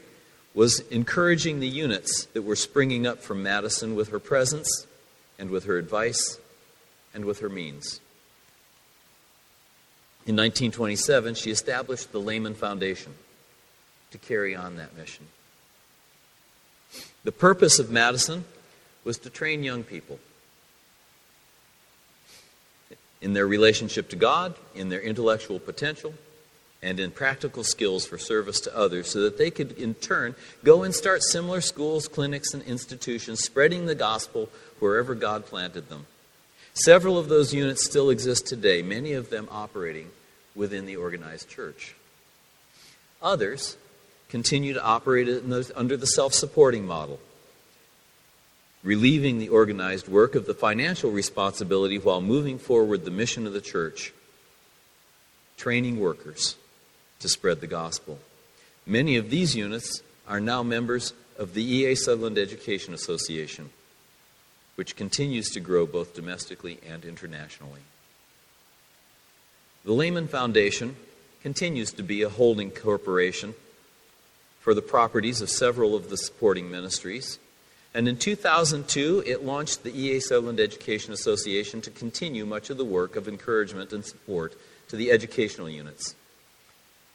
was 0.55 0.81
encouraging 0.91 1.61
the 1.61 1.69
units 1.69 2.25
that 2.27 2.43
were 2.43 2.57
springing 2.57 3.07
up 3.07 3.21
from 3.21 3.43
Madison 3.43 3.95
with 3.95 4.09
her 4.09 4.19
presence 4.19 4.87
and 5.39 5.51
with 5.51 5.65
her 5.65 5.79
advice 5.79 6.39
and 7.15 7.25
with 7.25 7.41
her 7.41 7.49
means. 7.49 8.01
In 10.27 10.37
1927, 10.37 11.35
she 11.35 11.51
established 11.51 12.13
the 12.13 12.21
Layman 12.21 12.55
Foundation 12.55 13.15
to 14.11 14.19
carry 14.19 14.55
on 14.55 14.77
that 14.77 14.97
mission. 14.97 15.27
The 17.25 17.33
purpose 17.33 17.79
of 17.79 17.91
Madison 17.91 18.45
was 19.05 19.19
to 19.19 19.31
train 19.31 19.63
young 19.63 19.83
people 19.83 20.19
in 23.21 23.33
their 23.35 23.47
relationship 23.47 24.09
to 24.11 24.17
God, 24.17 24.55
in 24.75 24.89
their 24.89 25.01
intellectual 25.01 25.59
potential, 25.59 26.15
and 26.83 26.99
in 26.99 27.11
practical 27.11 27.63
skills 27.63 28.07
for 28.07 28.19
service 28.19 28.61
to 28.61 28.77
others 28.77 29.11
so 29.11 29.21
that 29.21 29.37
they 29.37 29.51
could, 29.51 29.73
in 29.73 29.95
turn, 29.95 30.35
go 30.65 30.83
and 30.83 30.95
start 30.95 31.23
similar 31.23 31.61
schools, 31.61 32.09
clinics, 32.09 32.55
and 32.55 32.63
institutions, 32.63 33.41
spreading 33.41 33.87
the 33.87 33.95
gospel 33.95 34.49
wherever 34.79 35.15
God 35.15 35.45
planted 35.45 35.89
them. 35.89 36.07
Several 36.73 37.19
of 37.19 37.29
those 37.29 37.53
units 37.53 37.85
still 37.85 38.09
exist 38.09 38.47
today, 38.47 38.81
many 38.81 39.13
of 39.13 39.29
them 39.29 39.49
operating 39.51 40.11
within 40.55 40.87
the 40.87 40.97
organized 40.97 41.49
church. 41.49 41.95
Others 43.21 43.77
continue 44.29 44.73
to 44.73 44.83
operate 44.83 45.29
under 45.77 45.97
the 45.97 46.07
self 46.07 46.33
supporting 46.33 46.87
model 46.87 47.21
relieving 48.83 49.39
the 49.39 49.49
organized 49.49 50.09
work 50.09 50.35
of 50.35 50.47
the 50.47 50.55
financial 50.55 51.11
responsibility 51.11 51.99
while 51.99 52.21
moving 52.21 52.59
forward 52.59 53.05
the 53.05 53.11
mission 53.11 53.47
of 53.47 53.53
the 53.53 53.61
church, 53.61 54.13
training 55.57 56.01
workers 56.01 56.57
to 57.21 57.29
spread 57.29 57.61
the 57.61 57.67
gospel. 57.67 58.19
Many 58.87 59.17
of 59.17 59.31
these 59.31 59.55
units 59.55 60.03
are 60.29 60.41
now 60.41 60.63
members 60.63 61.13
of 61.39 61.55
the 61.55 61.77
E.A. 61.77 61.95
Sutherland 61.95 62.39
Education 62.39 62.93
Association, 62.93 63.71
which 64.75 64.97
continues 64.97 65.51
to 65.51 65.61
grow 65.61 65.87
both 65.87 66.15
domestically 66.15 66.79
and 66.87 67.05
internationally. 67.05 67.81
The 69.85 69.93
Layman 69.93 70.29
Foundation 70.29 70.97
continues 71.43 71.93
to 71.93 72.03
be 72.03 72.23
a 72.23 72.29
holding 72.29 72.71
corporation 72.71 73.55
for 74.61 74.75
the 74.75 74.83
properties 74.83 75.41
of 75.41 75.49
several 75.49 75.95
of 75.95 76.11
the 76.11 76.19
supporting 76.19 76.71
ministries 76.71 77.39
and 77.93 78.07
in 78.07 78.17
2002, 78.17 79.25
it 79.27 79.45
launched 79.45 79.83
the 79.83 79.99
E.A. 79.99 80.21
Sutherland 80.21 80.61
Education 80.61 81.13
Association 81.13 81.81
to 81.83 81.91
continue 81.91 82.47
much 82.47 82.71
of 82.71 82.77
the 82.77 82.85
work 82.85 83.17
of 83.17 83.27
encouragement 83.27 83.93
and 83.93 84.05
support 84.05 84.55
to 84.89 84.97
the 84.97 85.11
educational 85.11 85.69
units. 85.69 86.15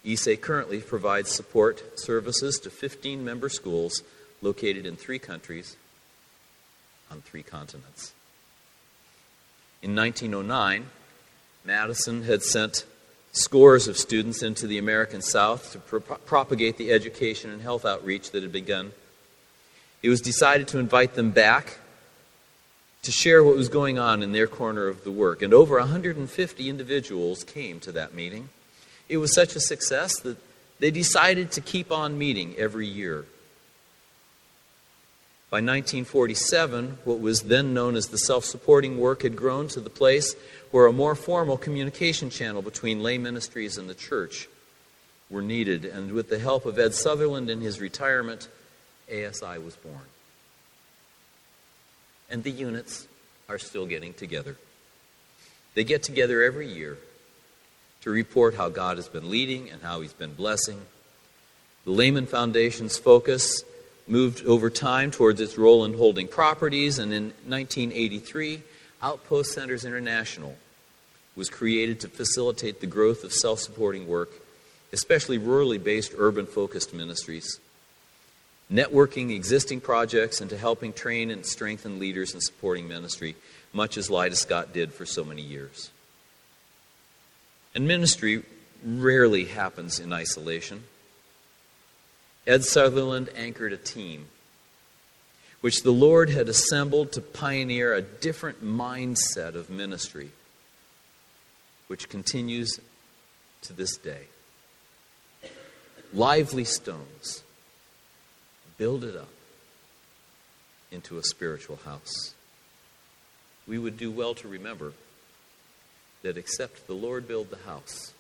ESA 0.06 0.38
currently 0.38 0.80
provides 0.80 1.32
support 1.32 2.00
services 2.00 2.60
to 2.60 2.70
15 2.70 3.24
member 3.24 3.50
schools 3.50 4.04
located 4.42 4.86
in 4.86 4.96
three 4.96 5.20
countries 5.20 5.76
on 7.12 7.22
three 7.22 7.44
continents. 7.44 8.14
In 9.82 9.96
1909, 9.96 10.88
Madison 11.64 12.24
had 12.24 12.44
sent 12.44 12.86
scores 13.32 13.88
of 13.88 13.98
students 13.98 14.42
into 14.42 14.68
the 14.68 14.78
American 14.78 15.22
South 15.22 15.72
to 15.72 15.80
pro- 15.80 16.00
propagate 16.00 16.78
the 16.78 16.92
education 16.92 17.52
and 17.52 17.62
health 17.62 17.86
outreach 17.86 18.32
that 18.32 18.44
had 18.44 18.52
begun 18.52 18.92
it 20.06 20.10
was 20.10 20.22
decided 20.22 20.68
to 20.68 20.78
invite 20.78 21.16
them 21.16 21.32
back 21.32 21.80
to 23.02 23.12
share 23.12 23.44
what 23.44 23.56
was 23.56 23.70
going 23.70 23.98
on 23.98 24.22
in 24.22 24.34
their 24.34 24.46
corner 24.46 24.88
of 24.88 25.04
the 25.04 25.10
work. 25.10 25.42
And 25.42 25.52
over 25.52 25.80
150 25.80 26.70
individuals 26.70 27.44
came 27.44 27.80
to 27.80 27.92
that 27.94 28.14
meeting. 28.14 28.50
It 29.08 29.18
was 29.18 29.34
such 29.34 29.56
a 29.56 29.60
success 29.60 30.20
that 30.22 30.38
they 30.80 30.92
decided 30.92 31.52
to 31.52 31.62
keep 31.62 31.92
on 31.92 32.18
meeting 32.18 32.56
every 32.58 32.88
year. 32.88 33.26
By 35.50 35.58
1947, 35.58 36.98
what 37.06 37.20
was 37.20 37.44
then 37.44 37.74
known 37.74 37.96
as 37.96 38.08
the 38.08 38.18
self 38.18 38.44
supporting 38.44 38.98
work 38.98 39.22
had 39.22 39.36
grown 39.36 39.68
to 39.70 39.80
the 39.80 39.90
place 39.90 40.36
where 40.72 40.88
a 40.88 40.92
more 40.92 41.16
formal 41.16 41.58
communication 41.58 42.30
channel 42.30 42.62
between 42.62 43.02
lay 43.04 43.18
ministries 43.18 43.78
and 43.78 43.90
the 43.90 43.96
church 43.96 44.50
were 45.30 45.42
needed. 45.42 45.86
And 45.86 46.12
with 46.12 46.30
the 46.30 46.40
help 46.40 46.66
of 46.66 46.78
Ed 46.78 46.94
Sutherland 46.94 47.50
in 47.50 47.62
his 47.62 47.80
retirement, 47.80 48.50
ASI 49.08 49.60
was 49.60 49.76
born. 49.78 50.02
And 52.30 52.44
the 52.44 52.52
units 52.52 53.08
are 53.48 53.60
still 53.60 53.86
getting 53.86 54.14
together. 54.14 54.58
They 55.76 55.84
get 55.84 56.04
together 56.04 56.42
every 56.42 56.68
year 56.68 56.98
to 58.06 58.12
report 58.12 58.54
how 58.54 58.70
God 58.70 58.98
has 58.98 59.10
been 59.10 59.32
leading 59.32 59.72
and 59.72 59.82
how 59.82 60.02
He's 60.02 60.14
been 60.14 60.36
blessing. 60.36 60.80
The 61.86 61.92
Layman 61.92 62.28
Foundation's 62.28 62.98
focus 62.98 63.64
moved 64.08 64.46
over 64.46 64.70
time 64.70 65.10
towards 65.10 65.42
its 65.42 65.58
role 65.58 65.84
in 65.84 65.96
holding 65.96 66.28
properties, 66.28 67.00
and 67.00 67.12
in 67.12 67.24
1983, 67.48 68.62
Outpost 69.02 69.54
Centers 69.54 69.86
International 69.86 70.56
was 71.36 71.50
created 71.50 72.00
to 72.00 72.08
facilitate 72.08 72.80
the 72.80 72.88
growth 72.88 73.24
of 73.24 73.34
self 73.34 73.60
supporting 73.60 74.08
work, 74.08 74.30
especially 74.94 75.40
rurally 75.40 75.84
based 75.84 76.14
urban 76.18 76.46
focused 76.46 76.94
ministries 76.94 77.60
networking 78.72 79.36
existing 79.36 79.80
projects 79.80 80.42
and 80.42 80.50
to 80.50 80.58
helping 80.58 80.92
train 80.92 81.30
and 81.30 81.46
strengthen 81.46 82.00
leaders 82.00 82.34
in 82.34 82.42
supporting 82.42 82.88
ministry, 82.88 83.36
much 83.74 83.98
as 83.98 84.10
Lida 84.10 84.36
Scott 84.36 84.74
did 84.74 84.92
for 84.92 85.06
so 85.06 85.24
many 85.24 85.44
years. 85.44 85.92
And 87.76 87.88
ministry 87.88 88.42
rarely 88.84 89.46
happens 89.46 90.00
in 90.00 90.14
isolation. 90.14 90.86
Ed 92.48 92.64
Sutherland 92.64 93.30
anchored 93.36 93.74
a 93.74 93.78
team 93.78 94.28
which 95.62 95.82
the 95.84 95.92
Lord 95.92 96.30
had 96.30 96.48
assembled 96.48 97.12
to 97.14 97.22
pioneer 97.22 97.94
a 97.94 98.02
different 98.02 98.64
mindset 98.64 99.56
of 99.56 99.70
ministry, 99.70 100.30
which 101.88 102.08
continues 102.08 102.80
to 103.64 103.74
this 103.74 103.98
day. 103.98 104.28
Lively 106.14 106.66
stones 106.66 107.44
build 108.78 109.04
it 109.04 109.16
up 109.16 109.30
into 110.92 111.18
a 111.18 111.24
spiritual 111.24 111.78
house. 111.78 112.36
We 113.68 113.80
would 113.80 113.98
do 113.98 114.12
well 114.12 114.36
to 114.36 114.48
remember 114.48 114.94
that 116.26 116.38
except 116.38 116.88
the 116.88 116.94
Lord 116.94 117.28
build 117.28 117.52
the 117.52 117.58
house, 117.58 118.12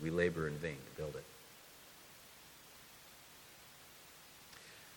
we 0.00 0.08
labor 0.08 0.46
in 0.46 0.54
vain 0.54 0.76
to 0.76 1.02
build 1.02 1.16
it. 1.16 1.24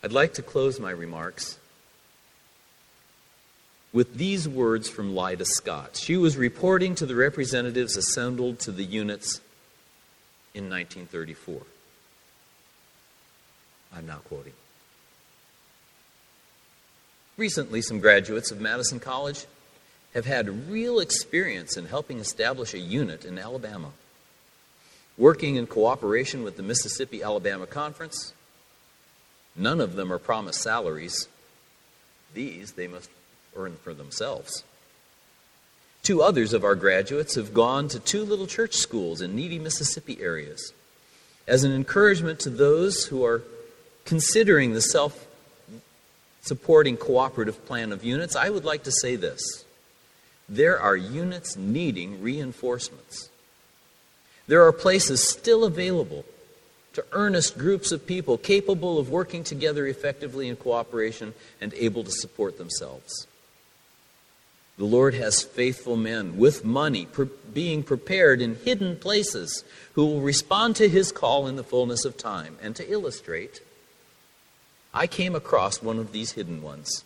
I'd 0.04 0.12
like 0.12 0.36
to 0.36 0.43
close 0.43 0.80
my 0.80 0.91
remarks 0.91 1.58
with 3.91 4.18
these 4.18 4.47
words 4.47 4.88
from 4.88 5.16
Lida 5.16 5.45
Scott. 5.45 5.97
She 5.97 6.16
was 6.16 6.38
reporting 6.38 6.93
to 6.95 7.08
the 7.08 7.16
representatives 7.16 7.97
assembled 7.97 8.60
to 8.60 8.72
the 8.72 8.84
units 8.84 9.41
in 10.54 10.70
1934. 10.70 11.62
I'm 13.95 14.06
now 14.06 14.20
quoting. 14.26 14.54
Recently, 17.40 17.82
some 17.82 18.02
graduates 18.02 18.52
of 18.52 18.60
Madison 18.60 19.00
College 19.00 19.46
have 20.14 20.26
had 20.26 20.70
real 20.70 21.00
experience 21.00 21.78
in 21.78 21.86
helping 21.86 22.20
establish 22.20 22.74
a 22.74 22.80
unit 22.80 23.24
in 23.24 23.40
Alabama. 23.40 23.94
Working 25.18 25.56
in 25.56 25.66
cooperation 25.66 26.44
with 26.44 26.58
the 26.58 26.64
Mississippi 26.64 27.24
Alabama 27.24 27.66
Conference, 27.66 28.34
none 29.56 29.80
of 29.80 29.96
them 29.96 30.12
are 30.12 30.20
promised 30.20 30.62
salaries. 30.62 31.30
These 32.34 32.74
they 32.74 32.90
must 32.90 33.10
earn 33.56 33.78
for 33.78 33.94
themselves. 33.94 34.66
Two 36.04 36.22
others 36.22 36.52
of 36.52 36.66
our 36.66 36.76
graduates 36.76 37.36
have 37.36 37.54
gone 37.54 37.88
to 37.88 38.02
two 38.02 38.26
little 38.26 38.48
church 38.48 38.74
schools 38.74 39.22
in 39.22 39.34
needy 39.34 39.60
Mississippi 39.60 40.18
areas. 40.20 40.74
As 41.48 41.64
an 41.64 41.72
encouragement 41.72 42.42
to 42.42 42.50
those 42.50 43.06
who 43.06 43.24
are 43.24 43.44
considering 44.04 44.74
the 44.74 44.82
self 44.82 45.26
supporting 46.42 46.98
cooperative 46.98 47.66
plan 47.66 47.92
of 47.92 48.04
units, 48.04 48.36
I 48.36 48.50
would 48.50 48.66
like 48.66 48.84
to 48.84 48.92
say 48.92 49.16
this. 49.16 49.66
There 50.48 50.80
are 50.80 50.96
units 50.96 51.56
needing 51.56 52.22
reinforcements. 52.22 53.30
There 54.48 54.66
are 54.66 54.74
places 54.74 55.30
still 55.30 55.64
available 55.64 56.26
to 56.94 57.06
earnest 57.12 57.58
groups 57.58 57.92
of 57.92 58.08
people 58.08 58.38
capable 58.38 58.98
of 58.98 59.10
working 59.12 59.44
together 59.44 59.86
effectively 59.86 60.48
in 60.48 60.56
cooperation 60.56 61.34
and 61.62 61.74
able 61.76 62.04
to 62.04 62.12
support 62.12 62.58
themselves. 62.58 63.28
The 64.78 64.86
Lord 64.86 65.14
has 65.14 65.44
faithful 65.44 65.98
men 65.98 66.38
with 66.38 66.66
money 66.66 67.06
pre- 67.06 67.30
being 67.54 67.84
prepared 67.84 68.42
in 68.42 68.56
hidden 68.56 68.96
places 68.96 69.64
who 69.94 70.06
will 70.06 70.22
respond 70.22 70.78
to 70.78 70.88
his 70.88 71.12
call 71.12 71.48
in 71.48 71.58
the 71.58 71.64
fullness 71.64 72.06
of 72.06 72.18
time. 72.18 72.58
And 72.62 72.76
to 72.78 72.90
illustrate, 72.90 73.62
I 74.94 75.08
came 75.08 75.36
across 75.36 75.82
one 75.82 76.00
of 76.00 76.12
these 76.12 76.32
hidden 76.32 76.62
ones. 76.62 77.04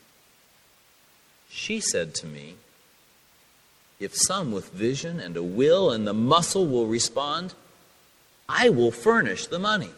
She 1.49 1.79
said 1.79 2.15
to 2.15 2.25
me, 2.25 2.55
If 3.99 4.15
some 4.15 4.51
with 4.51 4.71
vision 4.71 5.19
and 5.19 5.35
a 5.35 5.43
will 5.43 5.91
and 5.91 6.07
the 6.07 6.13
muscle 6.13 6.65
will 6.65 6.87
respond, 6.87 7.53
I 8.47 8.69
will 8.69 8.91
furnish 8.91 9.47
the 9.47 9.59
money. 9.59 9.91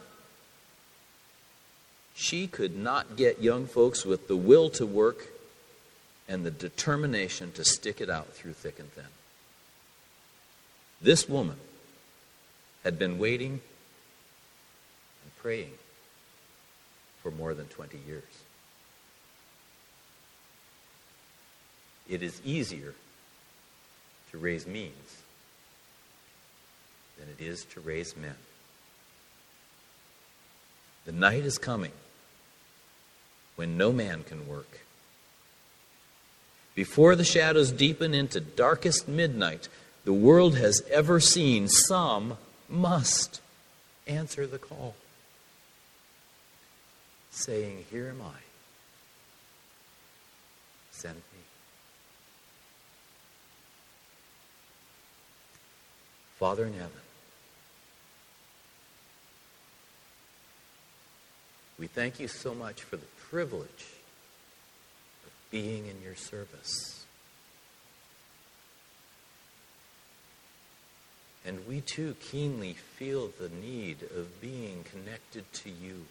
She 2.16 2.48
could 2.48 2.76
not 2.76 3.18
get 3.18 3.42
young 3.42 3.68
folks 3.68 4.06
with 4.06 4.28
the 4.28 4.38
will 4.38 4.70
to 4.72 4.86
work 4.86 5.28
and 6.28 6.46
the 6.46 6.52
determination 6.52 7.52
to 7.54 7.64
stick 7.64 8.02
it 8.02 8.10
out 8.10 8.34
through 8.34 8.54
thick 8.54 8.80
and 8.80 8.92
thin. 8.94 9.06
This 11.02 11.30
woman 11.30 11.58
had 12.84 12.98
been 12.98 13.20
waiting 13.20 13.62
and 15.24 15.38
praying 15.42 15.74
for 17.26 17.32
more 17.32 17.56
than 17.56 17.66
20 17.66 17.98
years. 18.08 18.22
It 22.08 22.22
is 22.22 22.40
easier 22.46 22.94
to 24.30 24.38
raise 24.38 24.68
means 24.68 25.24
than 27.18 27.28
it 27.28 27.44
is 27.44 27.66
to 27.66 27.80
raise 27.80 28.16
men. 28.16 28.36
The 31.08 31.14
night 31.14 31.46
is 31.46 31.58
coming 31.58 31.94
when 33.56 33.76
no 33.76 33.92
man 33.92 34.22
can 34.22 34.48
work 34.48 34.82
before 36.76 37.16
the 37.16 37.24
shadows 37.24 37.72
deepen 37.72 38.14
into 38.14 38.40
darkest 38.40 39.08
midnight 39.08 39.68
the 40.04 40.14
world 40.14 40.58
has 40.58 40.84
ever 40.92 41.20
seen, 41.20 41.70
some 41.70 42.38
must 42.70 43.42
answer 44.06 44.46
the 44.46 44.60
call, 44.60 44.94
saying, 47.36 47.86
Here 47.92 48.10
am 48.10 48.22
I. 48.22 48.40
Send 50.92 51.16
me. 51.16 51.22
Father 56.40 56.66
in 56.66 56.74
heaven, 56.74 56.92
we 61.80 61.88
thank 61.88 62.20
you 62.20 62.28
so 62.28 62.54
much 62.54 62.82
for 62.82 62.98
the 62.98 63.06
privilege 63.30 63.86
of 65.26 65.32
being 65.52 65.88
in 65.88 66.02
your 66.02 66.16
service. 66.16 67.06
And 71.46 71.68
we 71.68 71.82
too 71.82 72.16
keenly 72.20 72.74
feel 72.74 73.32
the 73.40 73.50
need 73.50 74.02
of 74.04 74.42
being 74.42 74.84
connected 74.92 75.52
to 75.54 75.70
you, 75.70 76.06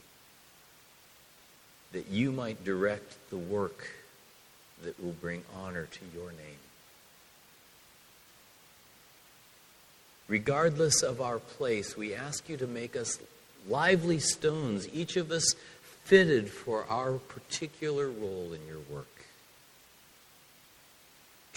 that 1.95 2.09
you 2.09 2.31
might 2.31 2.63
direct 2.65 3.17
the 3.31 3.39
work 3.39 3.89
that 4.83 5.03
will 5.03 5.17
bring 5.21 5.43
honor 5.57 5.87
to 5.87 6.01
your 6.15 6.31
name. 6.31 6.59
Regardless 10.29 11.03
of 11.03 11.21
our 11.21 11.39
place, 11.39 11.97
we 11.97 12.15
ask 12.15 12.49
you 12.49 12.59
to 12.59 12.67
make 12.67 12.95
us 12.95 13.19
lively 13.69 14.19
stones, 14.19 14.87
each 14.93 15.17
of 15.17 15.31
us 15.31 15.55
fitted 16.05 16.51
for 16.51 16.85
our 16.91 17.15
particular 17.15 18.09
role 18.09 18.53
in 18.53 18.67
your 18.67 18.81
work 18.91 19.07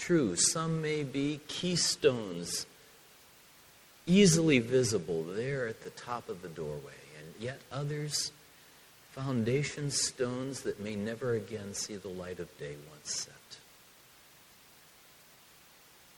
true. 0.08 0.36
Some 0.36 0.80
may 0.80 1.02
be 1.02 1.40
keystones, 1.48 2.64
easily 4.06 4.58
visible 4.58 5.22
there 5.22 5.68
at 5.68 5.84
the 5.84 5.90
top 5.90 6.30
of 6.30 6.40
the 6.40 6.48
doorway, 6.48 6.96
and 7.18 7.34
yet 7.38 7.60
others, 7.70 8.32
foundation 9.18 9.90
stones 9.90 10.60
that 10.60 10.78
may 10.78 10.94
never 10.94 11.34
again 11.34 11.74
see 11.74 11.96
the 11.96 12.08
light 12.08 12.38
of 12.38 12.56
day 12.56 12.76
once 12.88 13.12
set. 13.12 13.34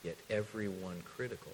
Yet 0.03 0.17
every 0.29 0.67
one 0.67 1.01
critical 1.15 1.51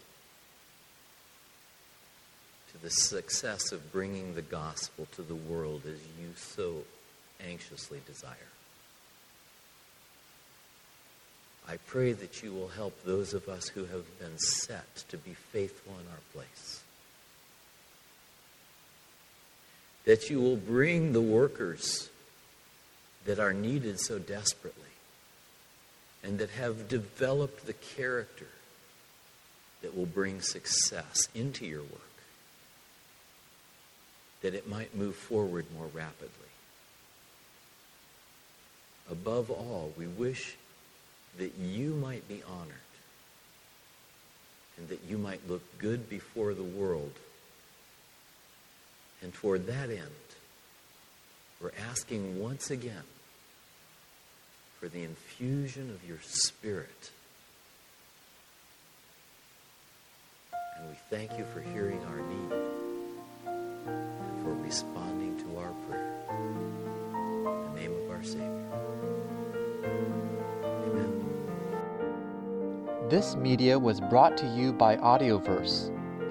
to 2.73 2.81
the 2.81 2.89
success 2.89 3.71
of 3.71 3.93
bringing 3.93 4.35
the 4.35 4.41
gospel 4.41 5.07
to 5.15 5.21
the 5.21 5.35
world 5.35 5.83
as 5.85 5.99
you 6.19 6.33
so 6.35 6.83
anxiously 7.39 8.01
desire. 8.05 8.35
I 11.65 11.77
pray 11.77 12.11
that 12.11 12.43
you 12.43 12.51
will 12.51 12.69
help 12.69 13.05
those 13.05 13.33
of 13.33 13.47
us 13.47 13.69
who 13.69 13.85
have 13.85 14.19
been 14.19 14.37
set 14.37 14.97
to 15.09 15.17
be 15.17 15.33
faithful 15.33 15.93
in 15.93 16.07
our 16.11 16.23
place. 16.33 16.81
That 20.07 20.29
you 20.29 20.39
will 20.39 20.55
bring 20.55 21.11
the 21.11 21.21
workers 21.21 22.09
that 23.25 23.39
are 23.39 23.51
needed 23.51 23.99
so 23.99 24.17
desperately 24.17 24.83
and 26.23 26.39
that 26.39 26.49
have 26.51 26.87
developed 26.87 27.65
the 27.67 27.73
character 27.73 28.47
that 29.81 29.95
will 29.95 30.05
bring 30.05 30.39
success 30.39 31.27
into 31.35 31.65
your 31.65 31.81
work, 31.81 32.21
that 34.41 34.53
it 34.53 34.69
might 34.69 34.95
move 34.95 35.15
forward 35.15 35.65
more 35.75 35.89
rapidly. 35.93 36.29
Above 39.11 39.51
all, 39.51 39.91
we 39.97 40.07
wish 40.07 40.55
that 41.37 41.53
you 41.57 41.93
might 41.95 42.25
be 42.29 42.41
honored 42.47 42.75
and 44.77 44.87
that 44.87 45.01
you 45.09 45.17
might 45.17 45.49
look 45.49 45.63
good 45.79 46.09
before 46.09 46.53
the 46.53 46.63
world. 46.63 47.11
And 49.21 49.33
toward 49.33 49.67
that 49.67 49.89
end, 49.89 50.01
we're 51.61 51.71
asking 51.89 52.39
once 52.39 52.69
again 52.69 53.03
for 54.79 54.87
the 54.87 55.03
infusion 55.03 55.89
of 55.89 56.07
your 56.07 56.19
Spirit. 56.21 57.11
And 60.77 60.89
we 60.89 60.95
thank 61.09 61.37
you 61.37 61.45
for 61.53 61.61
hearing 61.61 61.99
our 62.05 62.17
need 62.17 62.51
and 63.47 64.43
for 64.43 64.53
responding 64.63 65.37
to 65.39 65.59
our 65.59 65.71
prayer. 65.89 66.13
In 66.29 67.73
the 67.73 67.79
name 67.79 67.93
of 67.93 68.11
our 68.11 68.23
Savior. 68.23 68.67
This 73.09 73.37
media 73.37 73.79
was 73.79 74.01
brought 74.01 74.35
to 74.35 74.45
you 74.47 74.73
by 74.73 74.97
Audioverse, 74.97 75.96